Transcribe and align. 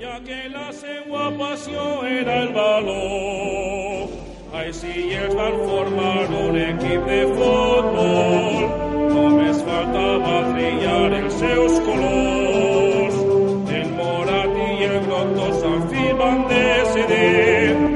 ja 0.00 0.20
que 0.24 0.48
la 0.48 0.72
seua 0.72 1.30
passió 1.38 1.84
era 2.06 2.42
el 2.42 2.52
valor. 2.54 4.12
Així 4.60 5.08
els 5.22 5.34
van 5.38 5.56
formar 5.70 6.28
un 6.42 6.58
equip 6.62 7.08
de 7.10 7.18
futbol, 7.32 8.62
només 9.16 9.64
faltava 9.70 10.38
trillar 10.52 11.10
els 11.20 11.42
seus 11.42 11.82
colors. 11.88 13.20
El 13.80 13.92
morat 13.98 14.56
i 14.68 14.88
el 14.92 14.98
groc 15.10 15.36
tots 15.42 15.68
al 15.72 15.84
fi 15.90 16.08
van 16.22 16.48
decidir 16.54 17.87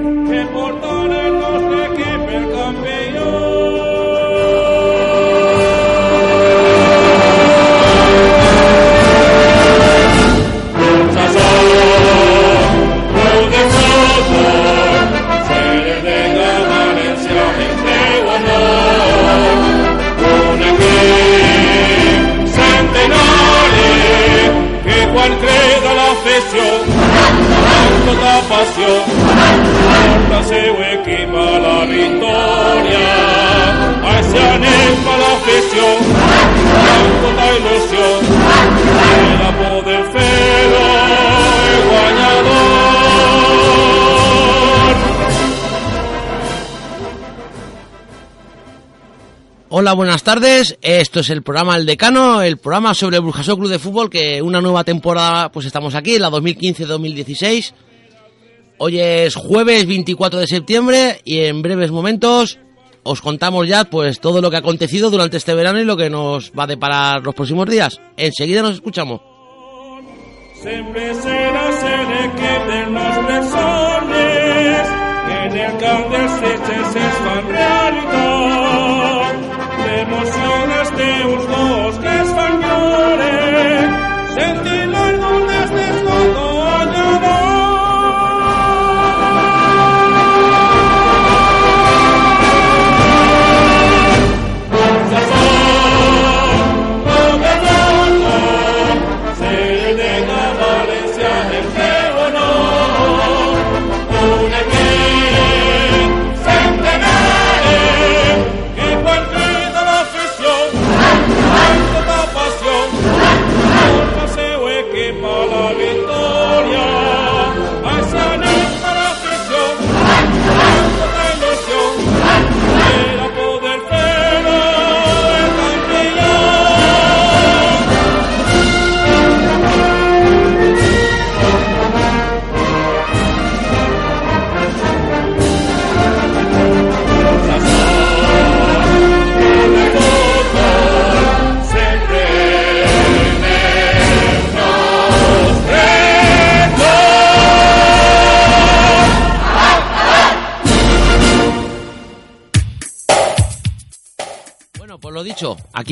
el 30.53 31.61
la 31.65 31.79
victòria. 31.89 33.11
Així 34.13 34.41
anem 34.43 35.09
a 35.09 35.17
l'afició 35.23 35.87
amb 36.83 37.15
tota 37.25 37.49
il·lusió 37.57 38.09
per 38.27 39.39
a 39.49 39.53
poder 39.61 40.03
fer-ho 40.17 40.83
el. 40.87 42.61
Hola, 49.75 49.95
buenas 49.95 50.23
tardes. 50.23 50.77
Esto 50.83 51.21
es 51.21 51.31
el 51.31 51.43
programa 51.43 51.77
El 51.77 51.87
Decano, 51.87 52.43
el 52.43 52.59
programa 52.59 52.93
sobre 52.93 53.17
el 53.17 53.23
Burjasó 53.23 53.57
Club 53.57 53.71
de 53.71 53.79
Fútbol, 53.79 54.11
que 54.11 54.43
una 54.43 54.61
nueva 54.61 54.85
temporada, 54.85 55.51
pues 55.51 55.65
estamos 55.65 55.95
aquí, 55.95 56.19
la 56.19 56.29
2015-2016. 56.29 57.73
Hoy 58.79 59.01
es 59.01 59.35
jueves 59.35 59.87
24 59.87 60.41
de 60.41 60.47
septiembre 60.47 61.21
y 61.25 61.41
en 61.41 61.63
breves 61.63 61.91
momentos 61.91 62.59
os 63.05 63.21
contamos 63.21 63.69
ya 63.69 63.85
pues 63.85 64.21
todo 64.21 64.41
lo 64.41 64.51
que 64.51 64.57
ha 64.57 64.61
acontecido 64.61 65.11
durante 65.11 65.37
este 65.37 65.55
verano 65.55 65.81
y 65.81 65.85
lo 65.85 65.97
que 65.97 66.11
nos 66.11 66.53
va 66.53 66.65
a 66.65 66.69
deparar 66.69 67.23
los 67.23 67.35
próximos 67.35 67.69
días. 67.69 68.01
Enseguida 68.17 68.63
nos 68.63 68.75
escuchamos. 68.75 69.21
Dels 80.93 81.49
nostres 81.49 82.29
somnis 82.29 82.73
que 84.37 84.43
en 84.43 84.67
el 84.67 84.82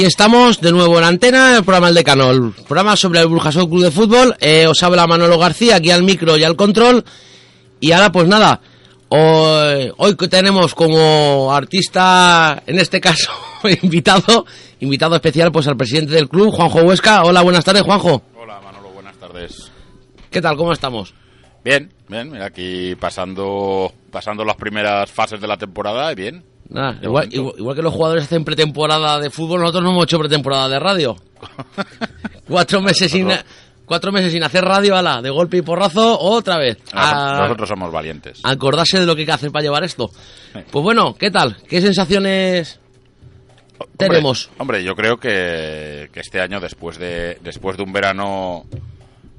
aquí 0.01 0.07
estamos 0.07 0.63
de 0.63 0.73
nuevo 0.73 0.97
en 0.97 1.05
antena, 1.05 1.59
el 1.59 1.63
programa 1.63 1.89
El 1.91 1.95
Decano, 1.95 2.31
el 2.31 2.53
programa 2.53 2.97
sobre 2.97 3.21
el 3.21 3.27
Burjasó 3.27 3.69
Club 3.69 3.83
de 3.83 3.91
Fútbol. 3.91 4.35
Eh, 4.41 4.67
os 4.67 4.83
habla 4.83 5.07
Manolo 5.07 5.39
García, 5.39 5.77
aquí 5.77 5.91
al 5.91 6.05
micro 6.05 6.39
y 6.39 6.43
al 6.43 6.57
control. 6.57 7.05
Y 7.81 7.93
ahora, 7.93 8.11
pues 8.11 8.27
nada, 8.27 8.63
hoy, 9.11 9.93
hoy 9.99 10.17
tenemos 10.31 10.75
como 10.75 11.53
artista, 11.53 12.63
en 12.67 12.79
este 12.79 12.99
caso, 12.99 13.31
invitado, 13.83 14.47
invitado 14.81 15.17
especial, 15.17 15.53
pues 15.53 15.69
al 15.69 15.77
presidente 15.77 16.15
del 16.15 16.31
club, 16.31 16.51
Juanjo 16.51 16.81
Huesca. 16.81 17.23
Hola, 17.23 17.43
buenas 17.43 17.67
tardes, 17.67 17.83
Juanjo. 17.83 18.23
Hola 18.37 18.59
Manolo, 18.63 18.93
buenas 18.93 19.17
tardes. 19.17 19.71
¿Qué 20.31 20.41
tal? 20.41 20.57
¿Cómo 20.57 20.73
estamos? 20.73 21.13
Bien, 21.63 21.93
bien, 22.09 22.41
aquí 22.41 22.95
pasando, 22.95 23.93
pasando 24.11 24.47
las 24.47 24.57
primeras 24.57 25.11
fases 25.11 25.43
de 25.43 25.47
la 25.47 25.59
temporada, 25.59 26.11
y 26.11 26.15
bien. 26.15 26.43
Igual, 27.03 27.29
igual- 27.33 27.55
igual 27.59 27.77
que 27.77 27.83
los 27.83 27.93
jugadores 27.93 28.25
hacen 28.25 28.45
pretemporada 28.45 29.19
de 29.19 29.31
fútbol, 29.31 29.61
nosotros 29.61 29.83
no 29.85 29.91
hemos 29.91 30.05
hecho 30.05 30.19
pretemporada 30.19 30.69
de 30.69 30.79
radio. 30.79 31.17
cuatro 32.49 32.81
meses 32.81 33.11
sin 33.11 33.29
cuatro 33.87 34.13
meses 34.13 34.33
sin 34.33 34.43
hacer 34.45 34.65
radio, 34.65 34.95
ala, 34.97 35.21
de 35.21 35.31
golpe 35.31 35.57
y 35.57 35.63
porrazo, 35.63 36.19
otra 36.21 36.59
vez. 36.59 36.79
Ah, 36.93 37.37
A- 37.39 37.43
Nosotros 37.43 37.69
somos 37.69 37.91
valientes. 37.93 38.41
acordarse 38.45 39.01
de 39.01 39.07
lo 39.07 39.15
que 39.15 39.23
hay 39.23 39.27
que 39.27 39.33
hacer 39.33 39.51
para 39.51 39.63
llevar 39.65 39.83
esto. 39.85 40.11
Pues 40.71 40.83
bueno, 40.83 41.15
¿qué 41.19 41.31
tal? 41.31 41.57
¿Qué 41.69 41.81
sensaciones 41.81 42.79
Hombre, 43.79 43.97
tenemos? 43.97 44.51
Hombre, 44.59 44.85
yo 44.85 44.95
creo 44.95 45.17
que, 45.17 46.09
que 46.13 46.21
este 46.21 46.41
año, 46.41 46.61
después 46.61 46.99
de, 46.99 47.39
después 47.43 47.77
de 47.77 47.83
un 47.83 47.93
verano 47.93 48.65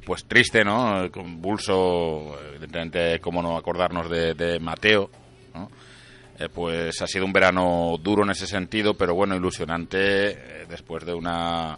pues 0.06 0.26
triste, 0.26 0.66
¿no? 0.66 1.10
Convulso, 1.12 2.36
evidentemente, 2.50 3.20
cómo 3.22 3.42
no 3.42 3.56
acordarnos 3.56 4.10
de, 4.10 4.34
de 4.34 4.60
Mateo, 4.60 5.10
¿no? 5.54 5.70
Eh, 6.42 6.50
pues 6.50 7.00
ha 7.02 7.08
sido 7.08 7.26
un 7.26 7.34
verano 7.34 7.98
duro 8.02 8.24
en 8.24 8.32
ese 8.32 8.48
sentido, 8.48 8.96
pero 8.96 9.14
bueno, 9.14 9.36
ilusionante 9.36 10.30
eh, 10.32 10.66
después 10.68 11.06
de 11.06 11.14
una 11.14 11.78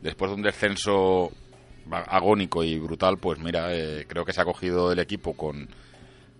después 0.00 0.30
de 0.30 0.36
un 0.36 0.42
descenso 0.42 1.32
agónico 1.90 2.62
y 2.62 2.78
brutal, 2.78 3.18
pues 3.18 3.40
mira, 3.40 3.74
eh, 3.74 4.04
creo 4.06 4.24
que 4.24 4.32
se 4.32 4.40
ha 4.40 4.44
cogido 4.44 4.92
el 4.92 5.00
equipo 5.00 5.32
con, 5.32 5.68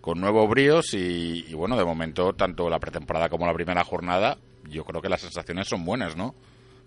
con 0.01 0.21
nuevos 0.21 0.49
bríos 0.49 0.95
y, 0.95 1.47
y 1.49 1.55
bueno, 1.55 1.77
de 1.77 1.85
momento, 1.85 2.33
tanto 2.35 2.69
la 2.69 2.79
pretemporada 2.79 3.29
como 3.29 3.47
la 3.47 3.55
primera 3.55 3.83
jornada, 3.83 4.37
yo 4.71 4.85
creo 4.85 5.03
que 5.03 5.09
las 5.09 5.23
sensaciones 5.23 5.67
son 5.67 5.85
buenas, 5.85 6.17
¿no? 6.17 6.35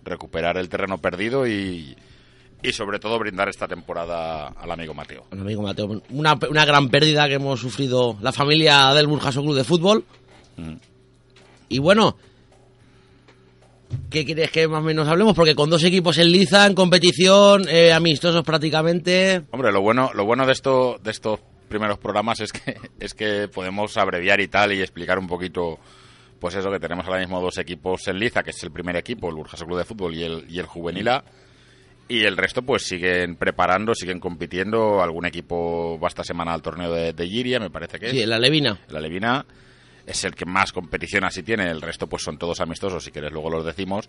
Recuperar 0.05 0.57
el 0.57 0.69
terreno 0.69 0.99
perdido 0.99 1.47
y, 1.47 1.97
y 2.63 2.71
sobre 2.71 2.99
todo 2.99 3.17
brindar 3.19 3.49
esta 3.49 3.67
temporada 3.67 4.47
al 4.49 4.71
amigo 4.71 4.93
Mateo. 4.93 5.25
Bueno, 5.29 5.43
amigo 5.43 5.63
Mateo, 5.63 6.01
una, 6.11 6.37
una 6.49 6.65
gran 6.65 6.89
pérdida 6.89 7.27
que 7.27 7.35
hemos 7.35 7.59
sufrido 7.59 8.15
la 8.21 8.31
familia 8.31 8.93
del 8.93 9.07
Burjaso 9.07 9.41
Club 9.41 9.55
de 9.55 9.63
Fútbol. 9.63 10.05
Mm. 10.57 10.75
Y 11.69 11.79
bueno, 11.79 12.17
¿qué 14.09 14.25
quieres 14.25 14.51
que 14.51 14.67
más 14.67 14.81
o 14.81 14.83
menos 14.83 15.07
hablemos? 15.07 15.33
Porque 15.35 15.55
con 15.55 15.69
dos 15.69 15.83
equipos 15.83 16.17
en 16.17 16.31
liza, 16.31 16.65
en 16.67 16.75
competición, 16.75 17.67
eh, 17.69 17.93
amistosos 17.93 18.43
prácticamente. 18.43 19.43
Hombre, 19.51 19.71
lo 19.71 19.81
bueno, 19.81 20.11
lo 20.13 20.25
bueno 20.25 20.45
de 20.45 20.51
esto, 20.51 20.99
de 21.01 21.11
estos 21.11 21.39
primeros 21.69 21.97
programas 21.97 22.41
es 22.41 22.51
que 22.51 22.75
es 22.99 23.13
que 23.13 23.47
podemos 23.47 23.95
abreviar 23.97 24.41
y 24.41 24.47
tal 24.47 24.73
y 24.73 24.81
explicar 24.81 25.17
un 25.17 25.27
poquito 25.27 25.79
pues 26.39 26.55
eso 26.55 26.71
que 26.71 26.79
tenemos 26.79 27.05
ahora 27.05 27.19
mismo 27.19 27.39
dos 27.39 27.57
equipos 27.59 28.07
en 28.07 28.17
liza, 28.17 28.41
que 28.41 28.49
es 28.49 28.63
el 28.63 28.71
primer 28.71 28.95
equipo, 28.95 29.29
el 29.29 29.35
Burjasot 29.35 29.67
Club 29.67 29.77
de 29.77 29.85
Fútbol 29.85 30.15
y 30.15 30.23
el 30.23 30.45
y 30.49 30.59
el 30.59 30.65
Juvenil 30.65 31.07
A, 31.07 31.23
y 32.07 32.25
el 32.25 32.35
resto 32.35 32.63
pues 32.63 32.83
siguen 32.83 33.35
preparando, 33.35 33.93
siguen 33.93 34.19
compitiendo, 34.19 35.01
algún 35.01 35.25
equipo 35.25 35.99
va 35.99 36.07
esta 36.07 36.23
semana 36.23 36.53
al 36.53 36.61
torneo 36.61 36.91
de, 36.91 37.13
de 37.13 37.27
Giria, 37.27 37.59
me 37.59 37.69
parece 37.69 37.99
que 37.99 38.07
es. 38.07 38.11
Sí, 38.11 38.25
la 38.25 38.39
Levina. 38.39 38.79
La 38.89 38.99
Levina 38.99 39.45
es 40.05 40.23
el 40.23 40.35
que 40.35 40.45
más 40.45 40.71
competición 40.71 41.23
así 41.23 41.43
tiene, 41.43 41.69
el 41.69 41.81
resto 41.81 42.07
pues 42.07 42.23
son 42.23 42.37
todos 42.37 42.59
amistosos, 42.61 43.03
si 43.03 43.11
quieres 43.11 43.31
luego 43.31 43.49
los 43.49 43.65
decimos. 43.65 44.07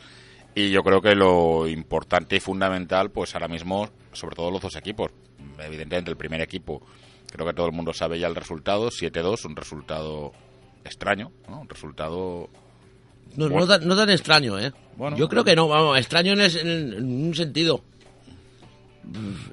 Y 0.54 0.70
yo 0.70 0.82
creo 0.82 1.00
que 1.00 1.14
lo 1.14 1.66
importante 1.66 2.36
y 2.36 2.40
fundamental, 2.40 3.10
pues 3.10 3.34
ahora 3.34 3.48
mismo, 3.48 3.88
sobre 4.12 4.36
todo 4.36 4.50
los 4.50 4.60
dos 4.60 4.76
equipos. 4.76 5.10
Evidentemente 5.58 6.10
el 6.10 6.16
primer 6.16 6.40
equipo, 6.42 6.82
creo 7.30 7.46
que 7.46 7.54
todo 7.54 7.66
el 7.66 7.72
mundo 7.72 7.92
sabe 7.94 8.18
ya 8.18 8.26
el 8.26 8.34
resultado, 8.34 8.90
7-2, 8.90 9.46
un 9.46 9.56
resultado 9.56 10.32
extraño, 10.84 11.32
¿no? 11.48 11.60
Un 11.62 11.68
resultado... 11.68 12.48
No, 13.36 13.48
Bueno. 13.48 13.60
no 13.60 13.66
tan, 13.66 13.88
no 13.88 13.96
tan 13.96 14.10
extraño, 14.10 14.58
¿eh? 14.58 14.72
Bueno. 14.96 15.16
Yo 15.16 15.26
creo 15.28 15.42
que 15.42 15.56
no, 15.56 15.68
vamos, 15.68 15.96
extraño 15.98 16.32
en, 16.32 16.40
es- 16.42 16.56
en- 16.56 16.92
en 16.92 17.26
un 17.28 17.34
sentido. 17.34 17.82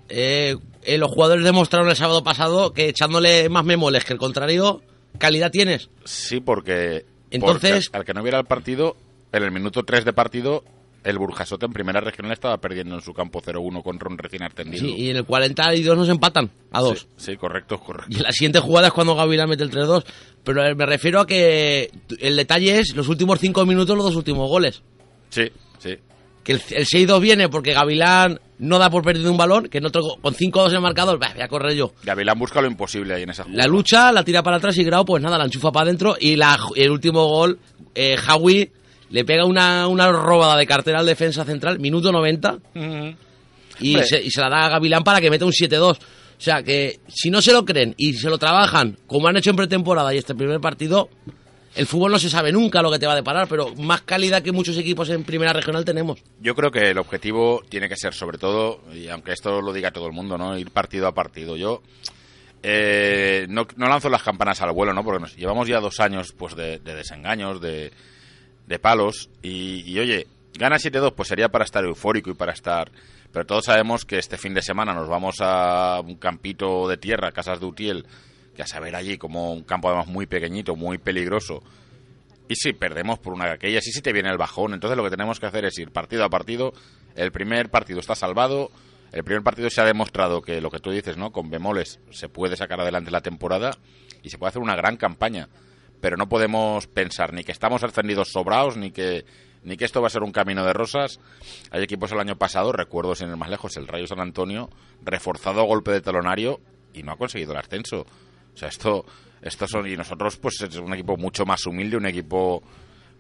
Eh, 0.10 0.56
eh, 0.84 0.98
los 0.98 1.10
jugadores 1.12 1.44
demostraron 1.44 1.90
el 1.90 1.96
sábado 1.96 2.24
pasado 2.24 2.74
que 2.74 2.90
echándole 2.90 3.50
más 3.50 3.66
memoles 3.66 4.06
que 4.06 4.14
el 4.14 4.20
contrario, 4.20 4.82
calidad 5.18 5.52
tienes. 5.52 5.90
Sí, 6.06 6.40
porque... 6.40 7.06
Entonces- 7.32 7.90
porque 7.90 7.98
al 7.98 8.06
que 8.06 8.14
no 8.14 8.24
viera 8.24 8.40
el 8.40 8.46
partido, 8.46 8.96
en 9.32 9.44
el 9.44 9.52
minuto 9.52 9.84
3 9.84 10.06
de 10.06 10.14
partido, 10.14 10.64
el 11.04 11.18
Burjasot 11.18 11.62
en 11.64 11.72
primera 11.72 12.02
regional 12.02 12.32
estaba 12.34 12.58
perdiendo 12.58 12.96
en 12.96 13.02
su 13.02 13.14
campo 13.14 13.42
0-1 13.42 13.84
contra 13.84 14.10
un 14.10 14.18
recién 14.18 14.44
ascendido. 14.44 14.86
Sí, 14.86 14.96
y 14.98 15.10
en 15.12 15.18
el 15.18 15.26
42 15.26 15.98
nos 15.98 16.10
empatan 16.10 16.50
a 16.72 16.82
dos. 16.82 17.08
Sí, 17.18 17.32
sí, 17.32 17.38
correcto, 17.38 17.80
correcto. 17.80 18.18
Y 18.18 18.22
la 18.22 18.32
siguiente 18.32 18.60
jugada 18.60 18.88
es 18.88 18.94
cuando 18.94 19.16
Gavilán 19.16 19.50
mete 19.50 19.64
el 19.64 19.72
3-2. 19.72 20.04
Pero 20.44 20.66
eh, 20.66 20.74
me 20.76 20.86
refiero 20.86 21.20
a 21.22 21.28
que 21.28 21.92
el 22.20 22.36
detalle 22.36 22.80
es 22.80 22.96
los 22.96 23.08
últimos 23.08 23.40
cinco 23.40 23.66
minutos, 23.66 23.96
los 23.96 24.06
dos 24.08 24.16
últimos 24.16 24.50
goles. 24.50 24.82
Sí, 25.30 25.44
sí. 25.78 25.96
Que 26.44 26.54
el, 26.54 26.62
el 26.72 26.86
6-2 26.86 27.20
viene 27.22 27.50
porque 27.50 27.74
Gavilán 27.74 28.40
no 28.60 28.78
da 28.78 28.90
por 28.90 29.04
perdido 29.04 29.32
un 29.32 29.38
balón, 29.38 29.70
que 29.70 29.80
en 29.80 29.86
otro, 29.86 30.02
con 30.22 30.36
5-2 30.36 30.70
en 30.70 30.76
el 30.76 30.82
marcador, 30.82 31.18
bah, 31.18 31.32
voy 31.34 31.42
a 31.42 31.48
correr 31.48 31.76
yo. 31.76 31.94
Gavilán 32.04 32.38
busca 32.38 32.62
lo 32.62 32.68
imposible 32.68 33.16
ahí 33.16 33.24
en 33.24 33.30
esa 33.30 33.44
jugada. 33.44 33.64
La 33.64 33.68
lucha, 33.68 34.12
la 34.12 34.24
tira 34.24 34.44
para 34.44 34.58
atrás 34.58 34.78
y 34.78 34.84
Grau, 34.84 35.06
pues 35.06 35.24
nada, 35.24 35.38
la 35.38 35.46
enchufa 35.46 35.72
para 35.72 35.86
adentro. 35.86 36.16
Y 36.20 36.36
la, 36.36 36.58
el 36.76 36.92
último 36.92 37.26
gol, 37.26 37.58
eh, 37.96 38.18
le 39.12 39.26
pega 39.26 39.46
una, 39.46 39.88
una 39.88 40.12
robada 40.12 40.58
de 40.58 40.68
cartera 40.68 41.00
al 41.00 41.06
defensa 41.06 41.46
central, 41.46 41.80
minuto 41.80 42.12
90, 42.12 42.60
y, 43.80 43.98
se, 44.04 44.22
y 44.22 44.30
se 44.30 44.42
la 44.42 44.50
da 44.50 44.66
a 44.66 44.70
Gavilán 44.70 45.04
para 45.04 45.22
que 45.22 45.30
meta 45.30 45.46
un 45.46 45.52
7-2. 45.52 45.98
O 46.40 46.42
sea 46.42 46.64
que 46.64 47.00
si 47.08 47.30
no 47.30 47.42
se 47.42 47.52
lo 47.52 47.66
creen 47.66 47.96
y 47.98 48.14
se 48.14 48.30
lo 48.30 48.38
trabajan, 48.38 48.98
como 49.08 49.28
han 49.28 49.38
hecho 49.38 49.50
en 49.50 49.56
pretemporada 49.56 50.14
y 50.14 50.18
este 50.18 50.36
primer 50.36 50.60
partido, 50.62 51.10
el 51.76 51.86
fútbol 51.86 52.12
no 52.12 52.20
se 52.20 52.30
sabe 52.30 52.52
nunca 52.52 52.82
lo 52.82 52.92
que 52.92 53.00
te 53.00 53.06
va 53.06 53.14
a 53.14 53.18
deparar, 53.18 53.48
pero 53.48 53.74
más 53.76 54.02
calidad 54.02 54.42
que 54.42 54.52
muchos 54.52 54.78
equipos 54.78 55.10
en 55.10 55.24
primera 55.24 55.54
regional 55.54 55.86
tenemos. 55.86 56.24
Yo 56.42 56.56
creo 56.56 56.72
que 56.72 56.90
el 56.90 56.98
objetivo 56.98 57.64
tiene 57.70 57.88
que 57.88 57.96
ser, 57.96 58.14
sobre 58.14 58.38
todo, 58.38 58.82
y 58.94 59.08
aunque 59.08 59.34
esto 59.34 59.62
lo 59.62 59.74
diga 59.74 59.92
todo 59.92 60.08
el 60.08 60.14
mundo, 60.14 60.38
¿no? 60.38 60.58
Ir 60.58 60.72
partido 60.72 61.08
a 61.08 61.14
partido. 61.14 61.56
Yo 61.56 61.82
eh, 62.64 63.46
no, 63.50 63.66
lanzo 63.78 64.10
las 64.10 64.24
campanas 64.24 64.62
al 64.62 64.72
vuelo, 64.72 64.94
¿no? 64.94 65.04
Porque 65.04 65.22
nos 65.22 65.36
llevamos 65.36 65.68
ya 65.68 65.80
dos 65.80 66.00
años 66.00 66.34
pues 66.38 66.56
de, 66.56 66.80
de 66.80 66.96
desengaños, 66.96 67.62
de, 67.62 67.92
de 68.68 68.80
palos, 68.80 69.30
y, 69.42 69.84
y, 69.90 70.00
oye, 70.00 70.28
gana 70.58 70.78
7-2, 70.78 71.14
pues 71.14 71.30
sería 71.30 71.50
para 71.50 71.66
estar 71.66 71.84
eufórico 71.84 72.30
y 72.30 72.34
para 72.34 72.54
estar... 72.54 72.92
Pero 73.32 73.46
todos 73.46 73.66
sabemos 73.66 74.06
que 74.06 74.18
este 74.18 74.38
fin 74.40 74.56
de 74.56 74.64
semana 74.64 74.94
nos 74.94 75.08
vamos 75.08 75.36
a 75.40 76.02
un 76.02 76.16
campito 76.16 76.88
de 76.88 76.98
tierra, 76.98 77.32
Casas 77.32 77.60
de 77.60 77.68
Utiel, 77.68 78.06
que 78.56 78.62
a 78.62 78.68
saber 78.68 78.96
allí 78.96 79.18
como 79.18 79.54
un 79.54 79.64
campo 79.64 79.90
además 79.90 80.08
muy 80.08 80.26
pequeñito, 80.26 80.76
muy 80.76 80.98
peligroso, 80.98 81.64
y 82.50 82.56
si 82.56 82.74
perdemos 82.74 83.20
por 83.20 83.34
una 83.34 83.46
de 83.46 83.52
aquellas, 83.52 83.86
y 83.88 83.92
si 83.92 84.02
te 84.02 84.12
viene 84.12 84.30
el 84.30 84.38
bajón, 84.38 84.74
entonces 84.74 84.98
lo 84.98 85.04
que 85.04 85.12
tenemos 85.12 85.40
que 85.40 85.46
hacer 85.46 85.66
es 85.66 85.78
ir 85.78 85.92
partido 85.92 86.26
a 86.26 86.30
partido. 86.30 86.74
El 87.16 87.32
primer 87.32 87.70
partido 87.70 88.00
está 88.00 88.16
salvado. 88.16 88.72
El 89.12 89.24
primer 89.24 89.44
partido 89.44 89.70
se 89.70 89.82
ha 89.82 89.86
demostrado 89.86 90.42
que 90.42 90.60
lo 90.60 90.72
que 90.72 90.80
tú 90.80 90.90
dices, 90.90 91.16
¿no? 91.16 91.32
Con 91.32 91.52
bemoles 91.52 92.00
se 92.10 92.28
puede 92.28 92.58
sacar 92.58 92.82
adelante 92.82 93.12
la 93.12 93.22
temporada 93.22 93.78
y 94.24 94.32
se 94.32 94.40
puede 94.40 94.50
hacer 94.50 94.64
una 94.64 94.76
gran 94.76 94.98
campaña. 94.98 95.48
Pero 96.02 96.18
no 96.18 96.28
podemos 96.28 96.88
pensar 96.88 97.34
ni 97.34 97.44
que 97.44 97.52
estamos 97.52 97.84
ascendidos 97.84 98.32
sobrados, 98.32 98.78
ni 98.78 98.90
que, 98.90 99.26
ni 99.64 99.78
que 99.78 99.86
esto 99.86 100.02
va 100.02 100.08
a 100.08 100.12
ser 100.12 100.24
un 100.24 100.32
camino 100.32 100.66
de 100.66 100.74
rosas. 100.74 101.20
Hay 101.70 101.84
equipos 101.84 102.12
el 102.14 102.20
año 102.20 102.40
pasado, 102.40 102.72
recuerdo 102.72 103.14
sin 103.14 103.30
ir 103.30 103.38
más 103.38 103.50
lejos, 103.52 103.78
el 103.78 103.88
Rayo 103.88 104.08
San 104.08 104.22
Antonio, 104.22 104.72
reforzado 105.04 105.62
a 105.62 105.66
golpe 105.66 105.92
de 105.92 106.02
talonario 106.02 106.62
y 106.96 107.04
no 107.04 107.12
ha 107.12 107.18
conseguido 107.18 107.52
el 107.52 107.60
ascenso. 107.60 108.08
O 108.60 108.62
sea, 108.62 108.68
esto, 108.68 109.06
estos 109.42 109.72
son, 109.72 109.88
y 109.88 109.96
nosotros, 109.96 110.36
pues 110.36 110.60
es 110.60 110.76
un 110.76 110.94
equipo 110.94 111.16
mucho 111.16 111.46
más 111.46 111.66
humilde, 111.66 111.96
un 111.96 112.08
equipo, 112.08 112.62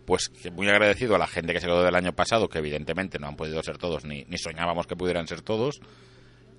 pues 0.03 0.27
que 0.27 0.51
muy 0.51 0.68
agradecido 0.68 1.15
a 1.15 1.18
la 1.18 1.27
gente 1.27 1.53
que 1.53 1.62
se 1.62 1.68
quedó 1.68 1.81
del 1.81 1.95
año 1.95 2.12
pasado, 2.12 2.50
que 2.50 2.57
evidentemente 2.57 3.19
no 3.19 3.27
han 3.27 3.38
podido 3.38 3.63
ser 3.63 3.77
todos, 3.77 4.03
ni, 4.03 4.25
ni 4.27 4.38
soñábamos 4.38 4.86
que 4.86 4.97
pudieran 4.97 5.27
ser 5.27 5.41
todos, 5.41 5.80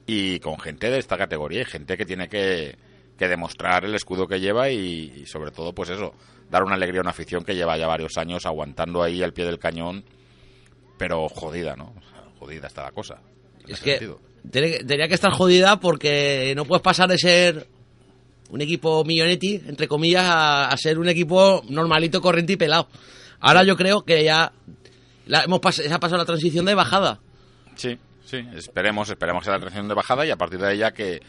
y 0.06 0.40
con 0.40 0.58
gente 0.58 0.88
de 0.88 0.96
esta 0.96 1.18
categoría, 1.18 1.60
y 1.60 1.64
gente 1.66 1.98
que 1.98 2.06
tiene 2.06 2.26
que, 2.30 2.74
que 3.18 3.28
demostrar 3.28 3.84
el 3.84 3.94
escudo 3.94 4.26
que 4.26 4.40
lleva 4.40 4.70
y, 4.70 5.12
y 5.14 5.26
sobre 5.26 5.50
todo, 5.50 5.74
pues 5.74 5.90
eso, 5.90 6.14
dar 6.48 6.62
una 6.62 6.76
alegría 6.76 7.00
a 7.00 7.02
una 7.02 7.10
afición 7.10 7.44
que 7.44 7.54
lleva 7.54 7.76
ya 7.76 7.86
varios 7.86 8.16
años 8.16 8.46
aguantando 8.46 9.02
ahí 9.02 9.22
al 9.22 9.34
pie 9.34 9.44
del 9.44 9.58
cañón, 9.58 10.06
pero 10.96 11.28
jodida, 11.28 11.76
¿no? 11.76 11.92
O 11.98 12.00
sea, 12.00 12.24
jodida 12.38 12.66
está 12.68 12.84
la 12.84 12.92
cosa. 12.92 13.20
Es 13.68 13.80
que 13.82 14.00
tiene, 14.50 14.84
tenía 14.84 15.06
que 15.06 15.14
estar 15.14 15.32
jodida 15.32 15.78
porque 15.80 16.54
no 16.56 16.64
puedes 16.64 16.82
pasar 16.82 17.10
de 17.10 17.18
ser 17.18 17.68
un 18.50 18.60
equipo 18.60 19.04
millonetti, 19.04 19.60
entre 19.66 19.88
comillas, 19.88 20.24
a, 20.24 20.68
a 20.68 20.76
ser 20.76 20.98
un 20.98 21.08
equipo 21.08 21.62
normalito, 21.68 22.20
corriente 22.20 22.54
y 22.54 22.56
pelado. 22.56 22.88
Ahora 23.40 23.64
yo 23.64 23.76
creo 23.76 24.02
que 24.02 24.22
ya 24.24 24.52
la- 25.26 25.42
hemos 25.44 25.60
pas- 25.60 25.72
se 25.82 25.92
ha 25.92 25.98
pasado 26.00 26.18
la 26.18 26.24
transición 26.26 26.64
de 26.66 26.74
bajada. 26.74 27.20
Sí, 27.76 27.96
sí, 28.24 28.38
esperemos, 28.54 29.08
esperemos 29.08 29.40
que 29.42 29.44
sea 29.46 29.54
la 29.54 29.60
transición 29.60 29.88
de 29.88 29.94
bajada 29.94 30.26
y 30.26 30.30
a 30.30 30.36
partir 30.36 30.60
de 30.60 30.76
ya 30.76 30.92
que 30.92 31.20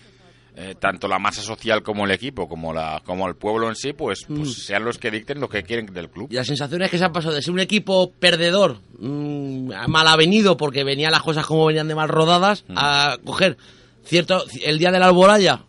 eh, 0.53 0.75
tanto 0.77 1.07
la 1.07 1.17
masa 1.17 1.41
social 1.41 1.81
como 1.81 2.03
el 2.03 2.11
equipo, 2.11 2.49
como 2.49 2.73
la 2.73 3.01
como 3.05 3.25
el 3.29 3.35
pueblo 3.35 3.69
en 3.69 3.75
sí, 3.77 3.93
pues, 3.93 4.25
pues 4.27 4.65
sean 4.65 4.83
los 4.83 4.97
que 4.97 5.09
dicten 5.09 5.39
lo 5.39 5.47
que 5.47 5.63
quieren 5.63 5.85
del 5.93 6.09
club. 6.09 6.27
Y 6.29 6.35
la 6.35 6.43
sensación 6.43 6.81
es 6.81 6.91
que 6.91 6.97
se 6.97 7.05
han 7.05 7.13
pasado 7.13 7.33
de 7.33 7.41
ser 7.41 7.53
un 7.53 7.61
equipo 7.61 8.11
perdedor, 8.11 8.79
mm, 8.99 9.71
mal 9.87 10.07
avenido 10.07 10.57
porque 10.57 10.83
venían 10.83 11.11
las 11.13 11.21
cosas 11.21 11.45
como 11.45 11.65
venían 11.67 11.87
de 11.87 11.95
mal 11.95 12.09
rodadas, 12.09 12.65
a 12.75 13.17
coger 13.23 13.55
cierto 14.03 14.43
el 14.65 14.77
día 14.77 14.91
de 14.91 14.99
la 14.99 15.05
alboraya, 15.05 15.61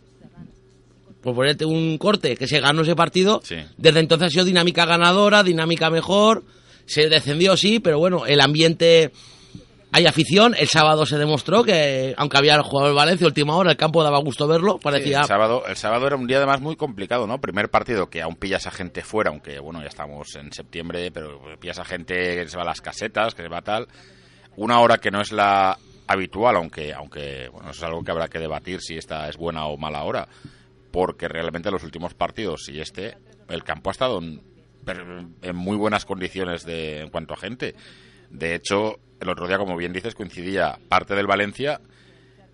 por 1.23 1.35
ponerte 1.35 1.65
un 1.65 1.97
corte, 1.99 2.37
que 2.37 2.47
se 2.47 2.61
ganó 2.61 2.83
ese 2.83 2.97
partido. 2.97 3.41
Sí. 3.45 3.57
Desde 3.77 4.01
entonces 4.01 4.27
ha 4.27 4.31
sido 4.31 4.45
dinámica 4.45 4.85
ganadora, 4.85 5.43
dinámica 5.43 5.89
mejor. 5.89 6.43
Se 6.85 7.09
descendió, 7.09 7.57
sí, 7.57 7.79
pero 7.79 7.99
bueno, 7.99 8.27
el 8.27 8.41
ambiente. 8.41 9.13
Hay 9.95 10.07
afición. 10.07 10.55
El 10.59 10.69
sábado 10.69 11.05
se 11.05 11.19
demostró 11.19 11.63
que, 11.63 12.15
aunque 12.17 12.39
había 12.39 12.61
jugado 12.63 12.89
el 12.89 12.97
Valencia 12.97 13.27
última 13.27 13.57
hora, 13.57 13.73
el 13.73 13.77
campo 13.77 14.03
daba 14.03 14.19
gusto 14.21 14.49
verlo. 14.49 14.79
Parecía. 14.79 15.21
el, 15.21 15.27
sábado, 15.27 15.65
el 15.67 15.77
sábado 15.77 16.07
era 16.07 16.17
un 16.17 16.27
día 16.27 16.39
además 16.39 16.63
muy 16.63 16.77
complicado, 16.77 17.27
¿no? 17.27 17.41
Primer 17.41 17.69
partido 17.69 18.09
que 18.09 18.23
aún 18.23 18.37
pillas 18.37 18.67
a 18.67 18.71
gente 18.71 19.03
fuera, 19.03 19.31
aunque 19.31 19.61
bueno, 19.61 19.81
ya 19.83 19.89
estamos 19.89 20.35
en 20.35 20.51
septiembre, 20.51 21.11
pero 21.13 21.41
pillas 21.61 21.79
a 21.79 21.85
gente 21.85 22.15
que 22.15 22.49
se 22.49 22.57
va 22.57 22.63
a 22.63 22.67
las 22.67 22.81
casetas, 22.81 23.35
que 23.35 23.43
se 23.43 23.49
va 23.49 23.61
tal. 23.61 23.87
Una 24.57 24.81
hora 24.81 24.97
que 24.97 25.11
no 25.11 25.21
es 25.21 25.31
la 25.31 25.77
habitual, 26.07 26.57
aunque, 26.57 26.93
aunque 26.95 27.49
bueno, 27.53 27.71
eso 27.71 27.81
es 27.81 27.85
algo 27.85 28.03
que 28.03 28.11
habrá 28.11 28.29
que 28.29 28.39
debatir 28.39 28.81
si 28.81 28.97
esta 28.97 29.29
es 29.29 29.37
buena 29.37 29.67
o 29.67 29.77
mala 29.77 30.05
hora, 30.05 30.27
porque 30.93 31.27
realmente 31.29 31.71
los 31.71 31.83
últimos 31.83 32.15
partidos 32.15 32.69
y 32.69 32.81
este, 32.81 33.17
el 33.49 33.65
campo 33.65 33.91
ha 33.91 33.93
estado 33.93 34.19
en, 34.19 34.43
en 35.43 35.57
muy 35.57 35.77
buenas 35.77 36.05
condiciones 36.05 36.65
de, 36.65 37.01
en 37.01 37.11
cuanto 37.11 37.35
a 37.35 37.37
gente. 37.37 37.75
De 38.31 38.55
hecho, 38.55 38.97
el 39.21 39.29
otro 39.29 39.47
día, 39.49 39.59
como 39.59 39.77
bien 39.77 39.93
dices, 39.93 40.15
coincidía 40.15 40.79
parte 40.89 41.15
del 41.15 41.27
Valencia 41.27 41.81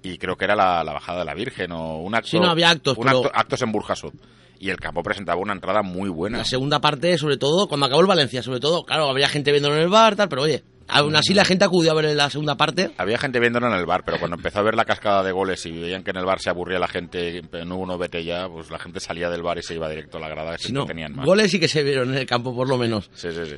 y 0.02 0.18
creo 0.18 0.36
que 0.36 0.44
era 0.44 0.54
la, 0.56 0.82
la 0.84 0.92
bajada 0.92 1.20
de 1.20 1.24
la 1.24 1.34
Virgen 1.34 1.72
o 1.72 1.98
un 1.98 2.14
acto, 2.14 2.28
Sí, 2.28 2.38
no, 2.40 2.48
había 2.48 2.70
actos, 2.70 2.96
un 2.96 3.04
pero- 3.04 3.18
acto- 3.24 3.30
actos 3.34 3.62
en 3.62 3.72
Burjasot. 3.72 4.14
Y 4.60 4.70
el 4.70 4.78
campo 4.78 5.04
presentaba 5.04 5.40
una 5.40 5.52
entrada 5.52 5.82
muy 5.82 6.08
buena. 6.08 6.38
La 6.38 6.44
segunda 6.44 6.80
parte, 6.80 7.16
sobre 7.16 7.36
todo, 7.36 7.68
cuando 7.68 7.86
acabó 7.86 8.00
el 8.00 8.08
Valencia, 8.08 8.42
sobre 8.42 8.58
todo, 8.58 8.84
claro, 8.84 9.08
habría 9.08 9.28
gente 9.28 9.52
viéndolo 9.52 9.76
en 9.76 9.82
el 9.82 9.88
bar, 9.88 10.16
tal, 10.16 10.28
pero 10.28 10.42
oye, 10.42 10.64
aún 10.88 11.14
así 11.16 11.34
la 11.34 11.44
gente 11.44 11.64
acudió 11.64 11.92
a 11.92 11.94
ver 11.94 12.14
la 12.16 12.30
segunda 12.30 12.56
parte. 12.56 12.90
Había 12.98 13.18
gente 13.18 13.38
viéndolo 13.40 13.68
en 13.68 13.74
el 13.74 13.86
bar, 13.86 14.02
pero 14.04 14.18
cuando 14.18 14.36
empezó 14.36 14.60
a 14.60 14.62
ver 14.62 14.74
la 14.74 14.84
cascada 14.84 15.22
de 15.22 15.32
goles 15.32 15.64
y 15.66 15.72
veían 15.72 16.02
que 16.02 16.10
en 16.10 16.16
el 16.18 16.24
bar 16.24 16.40
se 16.40 16.50
aburría 16.50 16.78
la 16.78 16.88
gente, 16.88 17.42
no 17.66 17.76
uno 17.76 17.98
vete 17.98 18.24
ya, 18.24 18.48
pues 18.48 18.70
la 18.70 18.78
gente 18.78 19.00
salía 19.00 19.28
del 19.30 19.42
bar 19.42 19.58
y 19.58 19.62
se 19.62 19.74
iba 19.74 19.88
directo 19.88 20.18
a 20.18 20.20
la 20.20 20.28
grada, 20.28 20.56
Si 20.58 20.72
no, 20.72 20.84
tenían 20.84 21.14
más. 21.14 21.26
goles 21.26 21.50
sí 21.50 21.60
que 21.60 21.68
se 21.68 21.82
vieron 21.82 22.10
en 22.10 22.18
el 22.18 22.26
campo, 22.26 22.54
por 22.54 22.68
lo 22.68 22.78
menos. 22.78 23.10
Sí, 23.14 23.30
sí, 23.32 23.44
sí. 23.46 23.56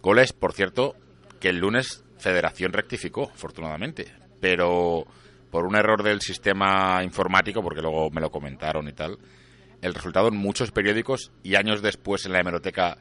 Goles, 0.00 0.32
por 0.32 0.52
cierto, 0.52 0.94
que 1.40 1.48
el 1.48 1.58
lunes 1.58 2.04
Federación 2.18 2.72
rectificó, 2.72 3.30
afortunadamente. 3.34 4.06
Pero 4.40 5.04
por 5.50 5.66
un 5.66 5.76
error 5.76 6.02
del 6.02 6.20
sistema 6.20 7.02
informático, 7.04 7.62
porque 7.62 7.80
luego 7.80 8.10
me 8.10 8.20
lo 8.20 8.30
comentaron 8.30 8.88
y 8.88 8.92
tal, 8.92 9.18
el 9.82 9.94
resultado 9.94 10.28
en 10.28 10.36
muchos 10.36 10.70
periódicos 10.70 11.30
y 11.42 11.54
años 11.54 11.82
después 11.82 12.24
en 12.26 12.32
la 12.32 12.40
hemeroteca 12.40 12.96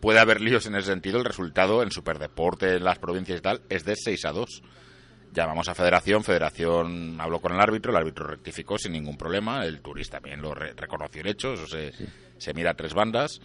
puede 0.00 0.18
haber 0.18 0.40
líos 0.40 0.66
en 0.66 0.74
ese 0.76 0.88
sentido. 0.88 1.18
El 1.18 1.24
resultado 1.24 1.82
en 1.82 1.90
Superdeporte, 1.90 2.76
en 2.76 2.84
las 2.84 2.98
provincias 2.98 3.38
y 3.38 3.42
tal, 3.42 3.60
es 3.68 3.84
de 3.84 3.94
6 3.96 4.24
a 4.24 4.32
2. 4.32 4.62
Llamamos 5.32 5.68
a 5.68 5.74
Federación, 5.74 6.24
Federación 6.24 7.20
habló 7.20 7.40
con 7.40 7.52
el 7.52 7.60
árbitro, 7.60 7.92
el 7.92 7.98
árbitro 7.98 8.26
rectificó 8.26 8.76
sin 8.78 8.92
ningún 8.92 9.16
problema, 9.16 9.64
el 9.64 9.80
turista 9.80 10.16
también 10.18 10.42
lo 10.42 10.54
re- 10.54 10.72
reconoció 10.74 11.20
el 11.22 11.28
hecho, 11.28 11.52
eso 11.52 11.68
se, 11.68 11.92
se 12.36 12.52
mira 12.52 12.72
a 12.72 12.74
tres 12.74 12.94
bandas, 12.94 13.40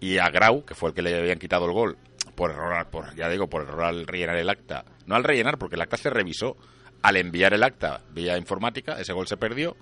y 0.00 0.16
a 0.16 0.30
Grau, 0.30 0.64
que 0.64 0.74
fue 0.74 0.88
el 0.88 0.94
que 0.94 1.02
le 1.02 1.18
habían 1.18 1.38
quitado 1.38 1.66
el 1.66 1.72
gol, 1.72 1.98
por 2.34 2.50
error, 2.52 2.86
por, 2.90 3.14
ya 3.14 3.28
digo, 3.28 3.46
por 3.46 3.60
error 3.62 3.84
al 3.84 4.06
rellenar 4.06 4.36
el 4.36 4.48
acta, 4.48 4.86
no 5.04 5.16
al 5.16 5.24
rellenar, 5.24 5.58
porque 5.58 5.74
el 5.76 5.82
acta 5.82 5.98
se 5.98 6.08
revisó, 6.08 6.56
al 7.02 7.16
enviar 7.18 7.52
el 7.52 7.62
acta 7.62 8.00
vía 8.14 8.38
informática, 8.38 8.98
ese 8.98 9.12
gol 9.12 9.26
se 9.26 9.36
perdió, 9.36 9.76